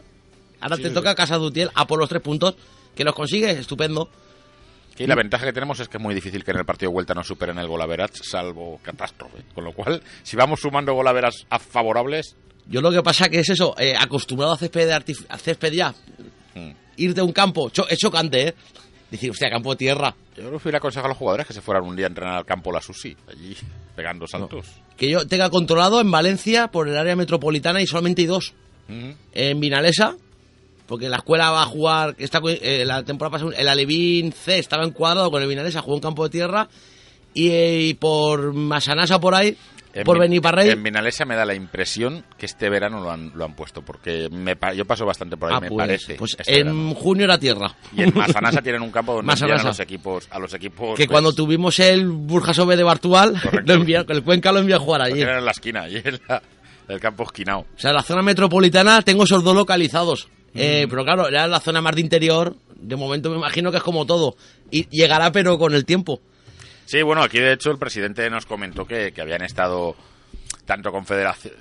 Ahora 0.61 0.77
Sí, 0.77 0.83
te 0.83 0.89
sí. 0.89 0.93
toca 0.95 1.13
Casa 1.15 1.35
Dutiel 1.37 1.69
a 1.75 1.85
por 1.87 1.99
los 1.99 2.07
tres 2.07 2.21
puntos. 2.21 2.55
Que 2.95 3.03
los 3.03 3.13
consigue, 3.15 3.49
estupendo. 3.51 4.07
Y 4.97 5.07
la 5.07 5.15
ventaja 5.15 5.45
que 5.45 5.51
tenemos 5.53 5.79
es 5.79 5.89
que 5.89 5.97
es 5.97 6.03
muy 6.03 6.13
difícil 6.13 6.43
que 6.43 6.51
en 6.51 6.57
el 6.57 6.65
partido 6.65 6.91
de 6.91 6.93
vuelta 6.93 7.13
nos 7.15 7.25
superen 7.27 7.57
el 7.57 7.67
golaveras, 7.67 8.11
salvo 8.21 8.79
catástrofe. 8.83 9.39
Con 9.55 9.63
lo 9.65 9.73
cual, 9.73 10.01
si 10.21 10.37
vamos 10.37 10.59
sumando 10.61 10.93
golaveras 10.93 11.45
a 11.49 11.57
favorables, 11.57 12.35
Yo 12.67 12.79
lo 12.81 12.91
que 12.91 13.01
pasa 13.01 13.27
que 13.27 13.39
es 13.39 13.49
eso, 13.49 13.75
eh, 13.79 13.95
acostumbrado 13.99 14.53
a 14.53 14.57
césped, 14.57 14.87
de 14.87 14.93
a 15.29 15.37
césped 15.39 15.73
ya, 15.73 15.93
mm, 16.53 16.69
irte 16.97 17.21
a 17.21 17.23
un 17.23 17.31
campo, 17.33 17.69
cho- 17.69 17.87
es 17.89 17.97
chocante, 17.97 18.47
¿eh? 18.49 18.55
Decir, 19.11 19.29
hostia, 19.31 19.49
campo 19.49 19.71
de 19.71 19.77
tierra. 19.77 20.15
yo 20.35 20.49
les 20.51 20.61
hubiera 20.63 20.79
aconsejado 20.79 21.05
a 21.05 21.09
los 21.09 21.17
jugadores 21.17 21.45
que 21.45 21.53
se 21.53 21.61
fueran 21.61 21.83
un 21.83 21.95
día 21.95 22.07
a 22.07 22.09
entrenar 22.09 22.35
al 22.35 22.45
campo 22.45 22.71
la 22.71 22.81
Susi, 22.81 23.15
allí 23.29 23.55
pegando 23.95 24.25
saltos. 24.27 24.65
Que 24.97 25.09
yo 25.09 25.27
tenga 25.27 25.49
controlado 25.51 26.01
en 26.01 26.09
Valencia 26.09 26.67
por 26.69 26.87
el 26.89 26.97
área 26.97 27.15
metropolitana 27.15 27.81
y 27.81 27.85
solamente 27.87 28.21
hay 28.23 28.27
dos. 28.27 28.53
En 29.33 29.59
Vinalesa, 29.59 30.15
porque 30.87 31.09
la 31.09 31.17
escuela 31.17 31.51
va 31.51 31.61
a 31.63 31.65
jugar, 31.65 32.15
está, 32.17 32.41
co- 32.41 32.49
eh, 32.49 32.83
la 32.85 33.03
temporada 33.03 33.37
pasada, 33.37 33.55
el 33.55 33.67
Alevín 33.67 34.31
C 34.31 34.57
estaba 34.59 34.83
encuadrado 34.83 35.29
con 35.31 35.41
el 35.41 35.47
Vinalesa, 35.47 35.81
jugó 35.81 35.95
en 35.97 36.01
campo 36.01 36.23
de 36.23 36.29
tierra. 36.31 36.67
Y, 37.35 37.49
eh, 37.49 37.81
y 37.89 37.93
por 37.95 38.53
Masanasa 38.53 39.19
por 39.19 39.33
ahí, 39.35 39.55
En 39.93 40.03
por 40.05 40.17
Beniparrey, 40.19 40.69
En 40.71 40.81
Vinalesa 40.81 41.23
me 41.23 41.35
da 41.35 41.45
la 41.45 41.53
impresión 41.53 42.25
que 42.37 42.47
este 42.47 42.67
verano 42.69 42.99
lo 42.99 43.11
han, 43.11 43.31
lo 43.35 43.45
han 43.45 43.55
puesto, 43.55 43.83
porque 43.83 44.27
me 44.31 44.57
yo 44.75 44.85
paso 44.85 45.05
bastante 45.05 45.37
por 45.37 45.49
ahí, 45.49 45.55
ah, 45.57 45.61
me 45.61 45.67
pues, 45.69 45.77
parece. 45.77 46.15
pues 46.15 46.35
este 46.39 46.59
en 46.61 46.65
verano. 46.67 46.95
junio 46.95 47.23
era 47.25 47.37
tierra. 47.37 47.75
Y 47.95 48.01
en 48.01 48.11
Masanasa 48.15 48.61
tienen 48.63 48.81
un 48.81 48.91
campo 48.91 49.13
donde 49.13 49.31
envían 49.31 49.59
a 49.59 49.63
los 49.63 49.79
equipos, 49.79 50.27
a 50.31 50.39
los 50.39 50.53
equipos 50.55 50.97
que 50.97 51.05
pues, 51.05 51.09
cuando 51.09 51.33
tuvimos 51.33 51.79
el 51.79 52.07
Burjasove 52.07 52.75
de 52.75 52.83
Bartual, 52.83 53.35
lo 53.65 53.73
envía- 53.75 54.03
el 54.09 54.23
Cuenca 54.23 54.51
lo 54.51 54.59
envió 54.59 54.77
a 54.77 54.79
jugar 54.79 55.01
allí. 55.03 55.15
tienen 55.15 55.37
en 55.37 55.45
la 55.45 55.51
esquina, 55.51 55.83
allí 55.83 56.01
en 56.03 56.19
la- 56.27 56.41
el 56.87 56.99
campo 56.99 57.23
esquinado. 57.23 57.59
O 57.61 57.79
sea, 57.79 57.93
la 57.93 58.01
zona 58.03 58.21
metropolitana 58.23 59.01
tengo 59.03 59.23
esos 59.25 59.43
dos 59.43 59.55
localizados. 59.55 60.27
Eh, 60.55 60.85
pero 60.89 61.03
claro, 61.03 61.29
ya 61.31 61.47
la 61.47 61.59
zona 61.59 61.81
más 61.81 61.95
de 61.95 62.01
interior, 62.01 62.55
de 62.75 62.95
momento 62.95 63.29
me 63.29 63.37
imagino 63.37 63.71
que 63.71 63.77
es 63.77 63.83
como 63.83 64.05
todo. 64.05 64.35
Y 64.69 64.87
llegará, 64.89 65.31
pero 65.31 65.57
con 65.57 65.73
el 65.73 65.85
tiempo. 65.85 66.19
Sí, 66.85 67.01
bueno, 67.01 67.23
aquí 67.23 67.39
de 67.39 67.53
hecho 67.53 67.71
el 67.71 67.77
presidente 67.77 68.29
nos 68.29 68.45
comentó 68.45 68.85
que, 68.85 69.11
que 69.11 69.21
habían 69.21 69.41
estado 69.43 69.95
tanto 70.65 70.91
con 70.91 71.05
Federación. 71.05 71.53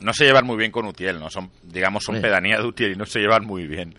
No 0.00 0.12
se 0.14 0.24
llevan 0.24 0.46
muy 0.46 0.56
bien 0.56 0.70
con 0.70 0.86
Utiel, 0.86 1.18
¿no? 1.18 1.28
Son, 1.30 1.50
digamos, 1.62 2.04
son 2.04 2.16
Sí. 2.16 2.22
pedanía 2.22 2.58
de 2.58 2.66
Utiel 2.66 2.92
y 2.92 2.96
no 2.96 3.04
se 3.06 3.18
llevan 3.20 3.44
muy 3.44 3.66
bien. 3.66 3.94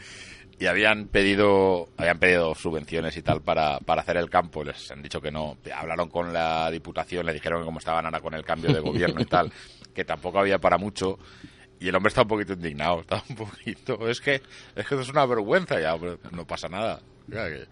Y 0.57 0.65
habían 0.65 1.07
pedido, 1.07 1.87
habían 1.97 2.19
pedido 2.19 2.53
subvenciones 2.55 3.15
y 3.17 3.21
tal 3.21 3.41
para, 3.41 3.79
para 3.79 4.01
hacer 4.01 4.17
el 4.17 4.29
campo. 4.29 4.63
Les 4.63 4.89
han 4.91 5.01
dicho 5.01 5.21
que 5.21 5.31
no. 5.31 5.57
Hablaron 5.73 6.09
con 6.09 6.33
la 6.33 6.69
diputación, 6.71 7.25
le 7.25 7.33
dijeron 7.33 7.61
que 7.61 7.65
como 7.65 7.79
estaban 7.79 8.05
ahora 8.05 8.19
con 8.21 8.33
el 8.33 8.43
cambio 8.43 8.73
de 8.73 8.79
gobierno 8.81 9.21
y 9.21 9.25
tal, 9.25 9.51
que 9.93 10.03
tampoco 10.05 10.39
había 10.39 10.59
para 10.59 10.77
mucho. 10.77 11.17
Y 11.81 11.87
el 11.87 11.95
hombre 11.95 12.09
está 12.09 12.23
un 12.23 12.27
poquito 12.27 12.53
indignado, 12.53 12.99
está 13.01 13.23
un 13.29 13.35
poquito. 13.37 14.07
Es 14.09 14.19
que, 14.19 14.35
es 14.35 14.41
que 14.75 14.81
esto 14.81 14.99
es 15.01 15.09
una 15.09 15.25
vergüenza 15.25 15.79
ya, 15.79 15.97
pero 15.97 16.19
no 16.31 16.45
pasa 16.45 16.67
nada. 16.67 16.99
Ya 17.27 17.45
que- 17.47 17.67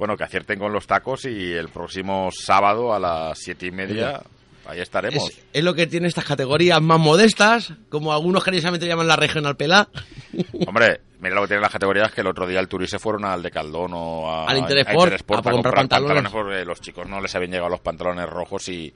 bueno, 0.00 0.16
que 0.16 0.24
acierten 0.24 0.58
con 0.58 0.72
los 0.72 0.86
tacos 0.86 1.26
y 1.26 1.52
el 1.52 1.68
próximo 1.68 2.30
sábado 2.32 2.94
a 2.94 2.98
las 2.98 3.38
siete 3.38 3.66
y 3.66 3.70
media 3.70 4.22
ahí 4.64 4.80
estaremos. 4.80 5.28
Es, 5.28 5.44
es 5.52 5.62
lo 5.62 5.74
que 5.74 5.86
tiene 5.86 6.08
estas 6.08 6.24
categorías 6.24 6.80
más 6.80 6.98
modestas, 6.98 7.74
como 7.90 8.10
algunos 8.10 8.42
cariñosamente 8.42 8.86
llaman 8.86 9.06
la 9.06 9.16
regional 9.16 9.58
pelá. 9.58 9.90
Hombre, 10.66 11.02
mira 11.20 11.34
lo 11.34 11.42
que 11.42 11.48
tienen 11.48 11.60
las 11.60 11.72
categorías 11.72 12.10
que 12.12 12.22
el 12.22 12.28
otro 12.28 12.46
día 12.46 12.60
el 12.60 12.68
Turí 12.68 12.86
se 12.86 12.98
fueron 12.98 13.26
al 13.26 13.42
de 13.42 13.50
Caldón 13.50 13.90
o 13.92 14.30
a, 14.30 14.46
Al 14.46 14.56
Interesport, 14.56 15.20
a 15.20 15.42
para 15.42 15.52
comprar 15.52 15.74
pantalones. 15.74 16.32
porque 16.32 16.64
los 16.64 16.80
chicos 16.80 17.06
no 17.06 17.20
les 17.20 17.34
habían 17.34 17.50
llegado 17.50 17.68
los 17.68 17.80
pantalones 17.80 18.26
rojos 18.26 18.70
y, 18.70 18.90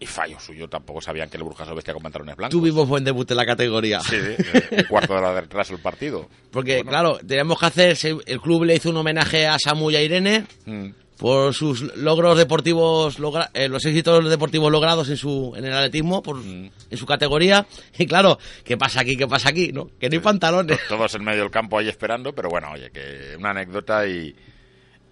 y 0.00 0.06
fallo 0.06 0.38
suyo 0.40 0.68
tampoco 0.68 1.00
sabían 1.00 1.28
que 1.30 1.36
el 1.36 1.42
Burjaso 1.44 1.74
vestía 1.74 1.94
con 1.94 2.02
pantalones 2.02 2.36
blancos. 2.36 2.52
Tuvimos 2.58 2.86
buen 2.88 3.04
debut 3.04 3.30
en 3.30 3.36
la 3.36 3.46
categoría. 3.46 4.00
Sí, 4.00 4.16
sí, 4.20 4.44
eh, 4.52 4.68
un 4.78 4.84
cuarto 4.84 5.12
de 5.14 5.18
hora 5.20 5.34
de 5.34 5.40
retraso 5.42 5.74
el 5.74 5.80
partido. 5.80 6.28
Porque, 6.50 6.76
Bueno. 6.76 6.90
claro, 6.90 7.18
teníamos 7.26 7.58
que 7.58 7.66
hacer. 7.66 7.96
El 8.26 8.40
club 8.40 8.64
le 8.64 8.74
hizo 8.76 8.90
un 8.90 8.96
homenaje 8.96 9.46
a 9.46 9.56
Samu 9.58 9.90
y 9.90 9.96
a 9.96 10.02
Irene 10.02 10.44
Mm. 10.66 10.88
por 11.16 11.54
sus 11.54 11.96
logros 11.96 12.36
deportivos, 12.36 13.18
logra- 13.20 13.50
eh, 13.54 13.68
los 13.68 13.84
éxitos 13.86 14.28
deportivos 14.28 14.70
logrados 14.70 15.08
en 15.08 15.16
su 15.16 15.54
en 15.56 15.64
el 15.64 15.72
atletismo, 15.72 16.22
por, 16.22 16.36
Mm. 16.36 16.70
en 16.90 16.98
su 16.98 17.06
categoría. 17.06 17.66
Y 17.98 18.06
claro, 18.06 18.38
¿qué 18.64 18.76
pasa 18.76 19.00
aquí? 19.00 19.16
¿Qué 19.16 19.26
pasa 19.28 19.50
aquí? 19.50 19.70
¿No? 19.72 19.88
Que 19.98 20.08
no 20.10 20.14
hay 20.14 20.20
pantalones. 20.20 20.78
Todos 20.88 21.14
en 21.14 21.22
medio 21.24 21.42
del 21.42 21.50
campo 21.50 21.78
ahí 21.78 21.88
esperando, 21.88 22.32
pero 22.34 22.48
bueno, 22.50 22.68
oye, 22.72 22.90
que 22.90 23.36
una 23.38 23.50
anécdota 23.50 24.06
y, 24.06 24.34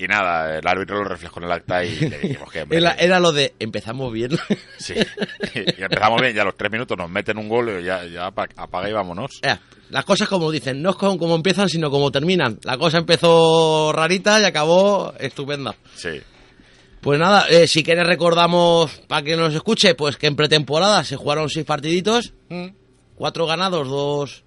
Y 0.02 0.08
nada, 0.08 0.58
el 0.58 0.66
árbitro 0.66 0.96
lo 0.98 1.04
reflejó 1.04 1.38
en 1.38 1.44
el 1.46 1.52
acta 1.52 1.84
y 1.84 1.94
le 1.96 2.18
dijimos 2.18 2.50
que... 2.50 2.62
hombre, 2.62 2.78
Era, 2.78 2.92
era 2.94 3.20
lo 3.20 3.30
de 3.30 3.54
empezamos 3.60 4.12
bien. 4.12 4.30
Sí, 4.78 4.94
y 5.54 5.80
empezamos 5.82 6.20
bien, 6.20 6.34
ya 6.34 6.42
a 6.42 6.44
los 6.46 6.56
tres 6.56 6.72
minutos 6.72 6.98
nos 6.98 7.08
meten 7.08 7.38
un 7.38 7.48
gol 7.48 7.70
y 7.80 7.84
ya, 7.84 8.04
ya 8.04 8.26
apa- 8.26 8.48
apaga 8.56 8.88
y 8.88 8.92
vámonos. 8.92 9.38
Eh, 9.42 9.56
Las 9.90 10.04
cosas 10.04 10.28
como 10.28 10.50
dicen, 10.50 10.82
no 10.82 10.90
es 10.90 10.96
como, 10.96 11.16
como 11.18 11.36
empiezan, 11.36 11.68
sino 11.68 11.88
como 11.88 12.10
terminan. 12.10 12.58
La 12.64 12.76
cosa 12.78 12.98
empezó 12.98 13.92
rarita 13.92 14.40
y 14.40 14.44
acabó 14.44 15.14
estupenda. 15.20 15.76
Sí, 15.94 16.20
Pues 17.00 17.20
nada, 17.20 17.46
eh, 17.48 17.68
si 17.68 17.84
quieres 17.84 18.06
recordamos 18.06 18.90
para 19.06 19.22
que 19.22 19.36
nos 19.36 19.54
escuche, 19.54 19.94
pues 19.94 20.16
que 20.16 20.26
en 20.26 20.34
pretemporada 20.34 21.04
se 21.04 21.14
jugaron 21.14 21.48
seis 21.48 21.64
partiditos, 21.64 22.32
cuatro 23.14 23.46
ganados, 23.46 23.86
dos, 23.88 24.42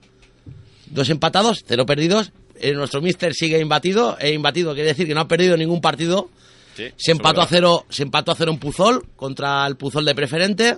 dos 0.88 1.10
empatados, 1.10 1.64
cero 1.66 1.86
perdidos. 1.86 2.34
Eh, 2.60 2.74
nuestro 2.74 3.02
mister 3.02 3.34
sigue 3.34 3.60
imbatido, 3.60 4.18
e 4.20 4.32
imbatido 4.34 4.74
quiere 4.74 4.90
decir 4.90 5.08
que 5.08 5.14
no 5.14 5.22
ha 5.22 5.28
perdido 5.28 5.58
ningún 5.58 5.82
partido. 5.82 6.30
sí. 6.76 6.86
Se 6.96 7.12
empató 7.12 7.42
a 7.42 7.48
cero, 7.48 7.86
se 7.90 8.04
empató 8.04 8.32
a 8.32 8.36
cero 8.36 8.52
en 8.52 8.60
Puzol 8.60 9.06
contra 9.16 9.66
el 9.68 9.76
Puzol 9.78 10.06
de 10.06 10.16
preferente. 10.16 10.78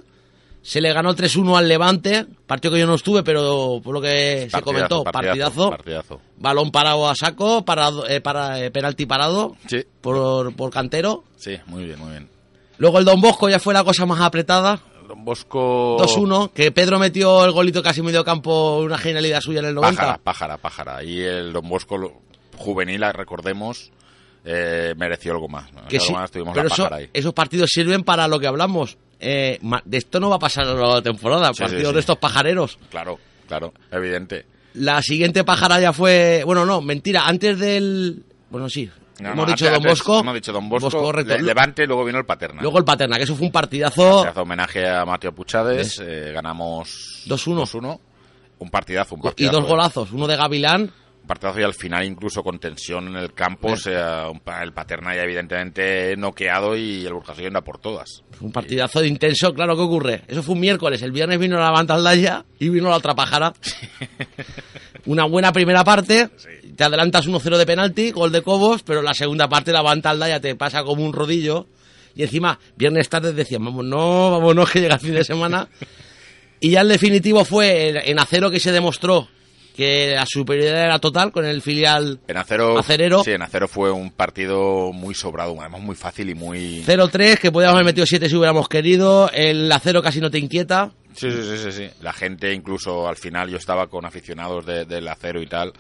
Se 0.64 0.82
le 0.82 0.92
ganó 0.92 1.16
3-1 1.16 1.58
al 1.58 1.70
Levante, 1.70 2.26
partido 2.46 2.74
que 2.74 2.80
yo 2.82 2.88
no 2.88 2.96
estuve, 2.96 3.24
pero 3.24 3.80
por 3.82 3.94
lo 3.94 4.02
que 4.02 4.48
se 4.50 4.50
Partidazo, 4.52 4.64
comentó, 4.66 5.04
partidazo. 5.04 5.70
Partidazo. 5.70 6.22
Balón 6.38 6.72
parado 6.72 7.08
a 7.08 7.16
saco, 7.16 7.64
parado, 7.64 8.06
eh, 8.10 8.20
para, 8.20 8.60
eh, 8.62 8.70
penalti 8.70 9.06
parado 9.06 9.56
Sí, 9.68 9.86
por, 10.02 10.54
por 10.56 10.70
cantero. 10.72 11.24
sí, 11.38 11.56
muy 11.68 11.86
bien, 11.86 12.00
muy 12.00 12.10
bien. 12.12 12.28
Luego 12.80 13.00
el 13.00 13.06
Don 13.06 13.22
Bosco 13.22 13.48
ya 13.50 13.60
fue 13.60 13.74
la 13.74 13.84
cosa 13.86 14.06
más 14.06 14.20
apretada. 14.20 14.82
Don 15.08 15.24
Bosco... 15.26 15.98
2-1, 16.00 16.52
que 16.52 16.72
Pedro 16.72 17.00
metió 17.00 17.46
el 17.46 17.52
golito 17.52 17.82
casi 17.82 18.02
medio 18.02 18.24
campo, 18.24 18.80
una 18.80 18.98
genialidad 18.98 19.42
suya 19.42 19.60
en 19.60 19.66
el 19.68 19.76
90. 19.76 20.02
Pájara, 20.02 20.18
pájara, 20.24 20.58
pájara. 20.58 21.04
Y 21.04 21.22
el 21.22 21.54
Don 21.54 21.68
Bosco 21.68 22.22
juvenil, 22.58 23.02
recordemos, 23.14 23.92
eh, 24.46 24.94
mereció 24.98 25.32
algo 25.34 25.48
más. 25.48 25.72
¿no? 25.74 25.88
Que 25.88 25.98
Algo 25.98 26.08
sí, 26.08 26.14
más, 26.14 26.32
tuvimos 26.32 26.54
pero 26.54 26.68
la 26.68 26.74
eso- 26.74 26.84
pájara 26.84 26.96
ahí. 26.98 27.10
esos 27.14 27.34
partidos 27.34 27.70
sirven 27.74 28.04
para 28.04 28.28
lo 28.28 28.40
que 28.40 28.48
hablamos. 28.48 28.98
Eh, 29.20 29.60
de 29.86 29.98
esto 29.98 30.20
no 30.20 30.30
va 30.30 30.36
a 30.36 30.40
pasar 30.40 30.66
la 30.68 31.02
temporada, 31.02 31.52
Sí, 31.54 31.62
partidos 31.62 31.88
sí. 31.90 31.94
de 31.94 32.00
estos 32.00 32.18
pajareros. 32.18 32.78
Claro, 32.92 33.18
claro, 33.48 33.74
evidente. 33.92 34.46
La 34.76 35.02
siguiente 35.02 35.44
pájara 35.44 35.80
ya 35.80 35.92
fue. 35.92 36.44
Bueno, 36.46 36.66
no, 36.66 36.82
mentira, 36.82 37.28
antes 37.28 37.58
del. 37.58 38.24
Bueno, 38.52 38.70
sí. 38.70 38.88
No, 39.20 39.32
hemos 39.32 39.48
no, 39.48 39.52
dicho 39.54 39.68
antes- 39.68 39.84
Bosco. 39.84 40.20
Hemos 40.20 40.34
dicho 40.36 40.52
Don 40.54 40.70
Bosco, 40.70 40.90
correcto. 41.02 41.36
Le- 41.38 41.44
Levante, 41.44 41.86
luego 41.88 42.06
vino 42.06 42.20
el 42.20 42.26
Paterna. 42.26 42.62
Luego 42.62 42.78
el 42.78 42.86
Paterna, 42.86 43.18
que 43.18 43.24
eso 43.24 43.36
fue 43.36 43.48
un 43.48 43.52
partidazo. 43.52 44.24
Hace 44.26 44.40
homenaje 44.40 44.88
a 44.88 45.06
Mateo 45.06 45.34
Puchades, 45.34 46.00
eh, 46.04 46.32
ganamos 46.34 47.24
2-1. 47.28 47.62
2-1. 47.66 48.00
Un 48.60 48.70
partidazo, 48.70 49.16
un 49.16 49.22
Y 49.22 49.24
partidazo. 49.24 49.60
dos 49.60 49.70
golazos, 49.70 50.12
uno 50.12 50.28
de 50.28 50.36
Gavilán. 50.36 50.82
Un 51.22 51.28
partidazo 51.28 51.60
y 51.60 51.64
al 51.64 51.74
final 51.74 52.06
incluso 52.06 52.42
con 52.42 52.58
tensión 52.58 53.08
en 53.10 53.18
el 53.18 53.34
campo, 53.34 53.74
o 53.74 53.76
sea, 53.78 54.30
un 54.30 54.42
el 54.62 54.72
Paterna 54.72 55.14
ya 55.14 55.24
evidentemente 55.24 56.16
noqueado 56.18 56.76
y 56.76 57.06
el 57.06 57.14
Burjasot 57.14 57.44
yendo 57.44 57.60
a 57.60 57.64
por 57.64 57.80
todas. 57.80 58.24
Un 58.40 58.52
partidazo 58.52 59.02
de 59.02 59.08
intenso, 59.10 59.54
claro, 59.54 59.76
¿qué 59.76 59.82
ocurre? 59.82 60.22
Eso 60.28 60.42
fue 60.42 60.54
un 60.56 60.62
miércoles, 60.62 61.02
el 61.02 61.12
viernes 61.12 61.38
vino 61.38 61.60
la 61.60 61.70
Bantaldaya 61.70 62.46
y 62.60 62.70
vino 62.70 62.90
la 62.90 62.96
otra 62.96 63.14
pájara. 63.14 63.52
Una 65.06 65.26
buena 65.26 65.52
primera 65.52 65.84
parte, 65.84 66.30
te 66.78 66.84
adelantas 66.86 67.28
1-0 67.28 67.58
de 67.58 67.66
penalti, 67.66 68.12
gol 68.12 68.32
de 68.32 68.42
Cobos, 68.44 68.84
pero 68.84 69.02
la 69.02 69.14
segunda 69.14 69.50
parte 69.50 69.72
la 69.74 69.82
Bantaldaya 69.82 70.40
te 70.40 70.56
pasa 70.56 70.84
como 70.84 71.04
un 71.04 71.12
rodillo. 71.12 71.68
Y 72.16 72.24
encima, 72.24 72.58
viernes 72.78 73.10
tarde 73.10 73.34
decían, 73.34 73.66
vámonos, 73.66 74.32
vámonos, 74.32 74.70
que 74.72 74.80
llega 74.82 74.96
el 74.96 75.02
fin 75.02 75.14
de 75.14 75.24
semana. 75.24 75.68
Y 76.60 76.72
ya 76.72 76.82
el 76.82 76.88
definitivo 76.88 77.44
fue 77.46 78.10
en- 78.10 78.20
acero 78.20 78.50
que 78.50 78.60
se 78.60 78.72
demostró 78.72 79.28
que 79.76 80.14
la 80.16 80.26
superioridad 80.26 80.86
era 80.86 80.98
total 80.98 81.32
con 81.32 81.46
el 81.46 81.62
filial 81.62 82.20
En 82.28 82.36
Acero, 82.38 82.80
Acerero. 82.80 83.24
Sí, 83.24 83.30
en 83.32 83.44
Acero 83.44 83.68
fue 83.68 83.92
un 83.92 84.10
partido 84.10 84.92
muy 84.92 85.14
sobrado, 85.14 85.56
además 85.60 85.82
muy 85.82 85.96
fácil 85.96 86.32
y 86.32 86.34
muy... 86.34 86.84
0-3, 86.84 87.38
que 87.38 87.52
podíamos 87.52 87.76
haber 87.76 87.86
metido 87.86 88.08
7 88.08 88.28
si 88.28 88.36
hubiéramos 88.36 88.68
querido. 88.68 89.30
El 89.32 89.72
acero 89.72 90.02
casi 90.02 90.20
no 90.20 90.32
te 90.32 90.40
inquieta. 90.40 90.94
Sí, 91.16 91.30
sí, 91.30 91.38
sí, 91.44 91.58
sí, 91.64 91.72
sí. 91.72 91.90
La 92.02 92.12
gente 92.12 92.52
incluso 92.56 93.08
al 93.08 93.18
final, 93.18 93.50
yo 93.52 93.58
estaba 93.58 93.86
con 93.86 94.04
aficionados 94.06 94.66
de- 94.66 94.86
del 94.86 95.08
Acero 95.08 95.44
y 95.44 95.48
tal, 95.48 95.74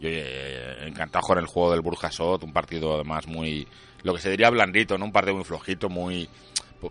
y 0.00 0.06
oye, 0.06 0.86
encantado 0.86 1.22
con 1.26 1.38
el 1.38 1.46
juego 1.46 1.70
del 1.72 1.80
Burjasot, 1.80 2.42
un 2.42 2.52
partido 2.52 2.94
además 2.94 3.26
muy... 3.26 3.66
Lo 4.02 4.14
que 4.14 4.20
se 4.20 4.30
diría 4.30 4.50
blandito, 4.50 4.98
¿no? 4.98 5.06
Un 5.06 5.12
partido 5.12 5.34
muy 5.36 5.44
flojito, 5.44 5.88
muy... 5.88 6.28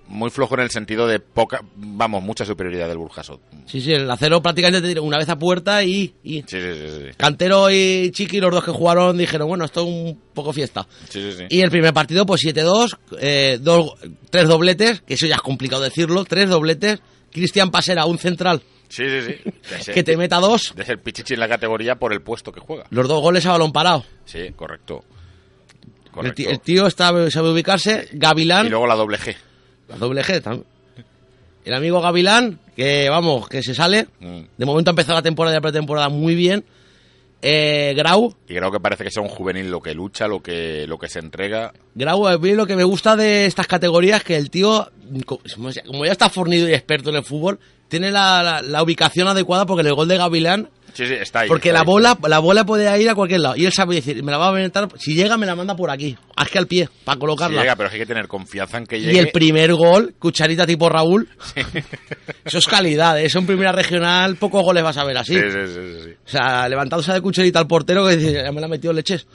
Muy 0.07 0.31
flojo 0.31 0.55
en 0.55 0.61
el 0.61 0.71
sentido 0.71 1.05
de 1.05 1.19
poca, 1.19 1.61
vamos, 1.75 2.23
mucha 2.23 2.45
superioridad 2.45 2.87
del 2.87 2.97
Burjasot. 2.97 3.39
Sí, 3.67 3.79
sí, 3.79 3.93
el 3.93 4.09
acero 4.09 4.41
prácticamente 4.41 4.81
te 4.81 4.87
tiró 4.87 5.03
una 5.03 5.19
vez 5.19 5.29
a 5.29 5.37
puerta 5.37 5.83
y, 5.83 6.15
y 6.23 6.41
Sí, 6.47 6.59
sí, 6.59 6.73
sí, 6.73 6.87
sí. 6.89 7.05
Cantero 7.15 7.69
y 7.69 8.09
Chiqui, 8.11 8.39
los 8.39 8.51
dos 8.51 8.63
que 8.63 8.71
jugaron, 8.71 9.15
dijeron, 9.15 9.47
bueno, 9.47 9.65
esto 9.65 9.81
es 9.81 9.87
un 9.87 10.19
poco 10.33 10.51
fiesta. 10.51 10.87
Sí, 11.09 11.21
sí, 11.21 11.37
sí. 11.37 11.43
Y 11.47 11.61
el 11.61 11.69
primer 11.69 11.93
partido, 11.93 12.25
pues 12.25 12.41
7-2, 12.41 12.97
eh, 13.19 13.59
dos, 13.61 13.93
tres 14.31 14.47
dobletes, 14.47 15.01
que 15.01 15.13
eso 15.13 15.27
ya 15.27 15.35
es 15.35 15.41
complicado 15.41 15.83
decirlo, 15.83 16.25
tres 16.25 16.49
dobletes. 16.49 16.99
Cristian 17.31 17.69
Pasera, 17.69 18.05
un 18.05 18.17
central, 18.17 18.63
Sí, 18.93 19.05
sí, 19.09 19.37
sí. 19.71 19.91
Que 19.93 20.03
te 20.03 20.15
meta 20.15 20.37
dos, 20.37 20.73
de 20.75 20.85
ser 20.85 20.99
pichichi 20.99 21.33
en 21.33 21.39
la 21.39 21.47
categoría 21.47 21.95
por 21.95 22.13
el 22.13 22.21
puesto 22.21 22.51
que 22.51 22.59
juega. 22.59 22.85
los 22.91 23.07
dos 23.07 23.21
goles 23.21 23.43
a 23.47 23.53
balón 23.53 23.73
parado. 23.73 24.05
Sí, 24.25 24.51
correcto. 24.55 25.03
El, 26.21 26.59
tío 26.59 26.85
está, 26.85 27.07
sabe 27.31 27.49
ubicarse, 27.49 28.07
Gavilán, 28.13 28.67
Y 28.67 28.69
luego 28.69 28.85
la 28.85 28.93
doble 28.93 29.17
G. 29.17 29.35
la 29.87 29.97
doble 29.97 30.21
G 30.21 30.43
también. 30.43 30.67
El 31.65 31.73
amigo 31.73 32.01
Gavilán, 32.01 32.59
que 32.75 33.09
vamos, 33.09 33.49
que 33.49 33.63
se 33.63 33.73
sale. 33.73 34.07
Mm. 34.19 34.41
De 34.55 34.65
momento 34.65 34.91
ha 34.91 34.93
empezado 34.93 35.15
la 35.15 35.23
temporada 35.23 35.55
y 35.55 35.57
la 35.57 35.61
pretemporada 35.61 36.09
muy 36.09 36.35
bien. 36.35 36.63
Eh, 37.41 37.93
Grau, 37.97 38.33
Y 38.47 38.55
creo 38.55 38.71
que 38.71 38.79
parece 38.79 39.03
que 39.03 39.11
sea 39.11 39.23
un 39.23 39.27
juvenil 39.27 39.69
lo 39.69 39.81
que 39.81 39.93
lucha, 39.93 40.27
lo 40.27 40.41
que, 40.41 40.85
lo 40.87 40.97
que 40.97 41.09
se 41.09 41.19
entrega. 41.19 41.73
Grau, 41.95 42.27
a 42.27 42.37
mí 42.37 42.53
lo 42.53 42.65
que 42.65 42.75
me 42.75 42.85
gusta 42.85 43.17
de 43.17 43.47
estas 43.47 43.67
categorías 43.67 44.23
que 44.23 44.37
el 44.37 44.49
tío, 44.49 44.89
como 45.85 46.05
ya 46.05 46.11
está 46.11 46.29
fornido 46.29 46.67
y 46.69 46.73
experto 46.73 47.09
en 47.09 47.17
el 47.17 47.23
fútbol, 47.23 47.59
tiene 47.87 48.11
la, 48.11 48.41
la- 48.43 48.61
la 48.61 48.83
ubicación 48.83 49.27
adecuada 49.27 49.65
porque 49.65 49.87
el 49.87 49.93
gol 49.93 50.07
de 50.07 50.17
Gavilán, 50.17 50.69
Sí, 50.93 51.05
sí, 51.05 51.13
está 51.13 51.41
ahí. 51.41 51.47
porque 51.47 51.69
está 51.69 51.79
la 51.79 51.79
ahí. 51.81 51.85
bola, 51.85 52.17
la 52.27 52.39
bola 52.39 52.65
puede 52.65 53.01
ir 53.01 53.09
a 53.09 53.15
cualquier 53.15 53.41
lado. 53.41 53.55
Y 53.55 53.65
él 53.65 53.73
sabe 53.73 53.95
decir, 53.95 54.23
me 54.23 54.31
la 54.31 54.37
va 54.37 54.45
a 54.45 54.49
aventar, 54.49 54.87
si 54.97 55.13
llega 55.15 55.37
me 55.37 55.45
la 55.45 55.55
manda 55.55 55.75
por 55.75 55.89
aquí, 55.89 56.17
haz 56.35 56.49
que 56.49 56.57
al 56.57 56.67
pie, 56.67 56.89
para 57.03 57.15
Sí 57.15 57.19
colocarla. 57.19 57.61
llega, 57.61 57.75
pero 57.75 57.89
hay 57.89 57.97
que 57.99 58.05
tener 58.05 58.27
confianza 58.27 58.77
en 58.77 58.85
que 58.85 58.97
y 58.97 59.01
llegue. 59.01 59.19
el 59.19 59.31
primer 59.31 59.73
gol, 59.73 60.13
cucharita 60.19 60.65
tipo 60.65 60.89
Raúl, 60.89 61.27
eso 62.45 62.57
es 62.57 62.67
calidad, 62.67 63.19
¿eh? 63.19 63.25
eso 63.25 63.39
en 63.39 63.45
primera 63.47 63.71
regional, 63.71 64.35
pocos 64.35 64.63
goles 64.63 64.83
vas 64.83 64.97
a 64.97 65.03
ver 65.03 65.17
así. 65.17 65.35
Sí, 65.35 65.41
sí, 65.41 65.57
sí, 65.67 65.73
sí, 65.73 66.03
sí. 66.03 66.09
O 66.25 66.29
sea, 66.29 66.69
levantándose 66.69 67.11
de 67.13 67.21
cucharita 67.21 67.59
al 67.59 67.67
portero 67.67 68.05
que 68.07 68.17
dice, 68.17 68.33
ya 68.43 68.51
me 68.51 68.61
la 68.61 68.67
ha 68.67 68.69
metido 68.69 68.93
leches. 68.93 69.25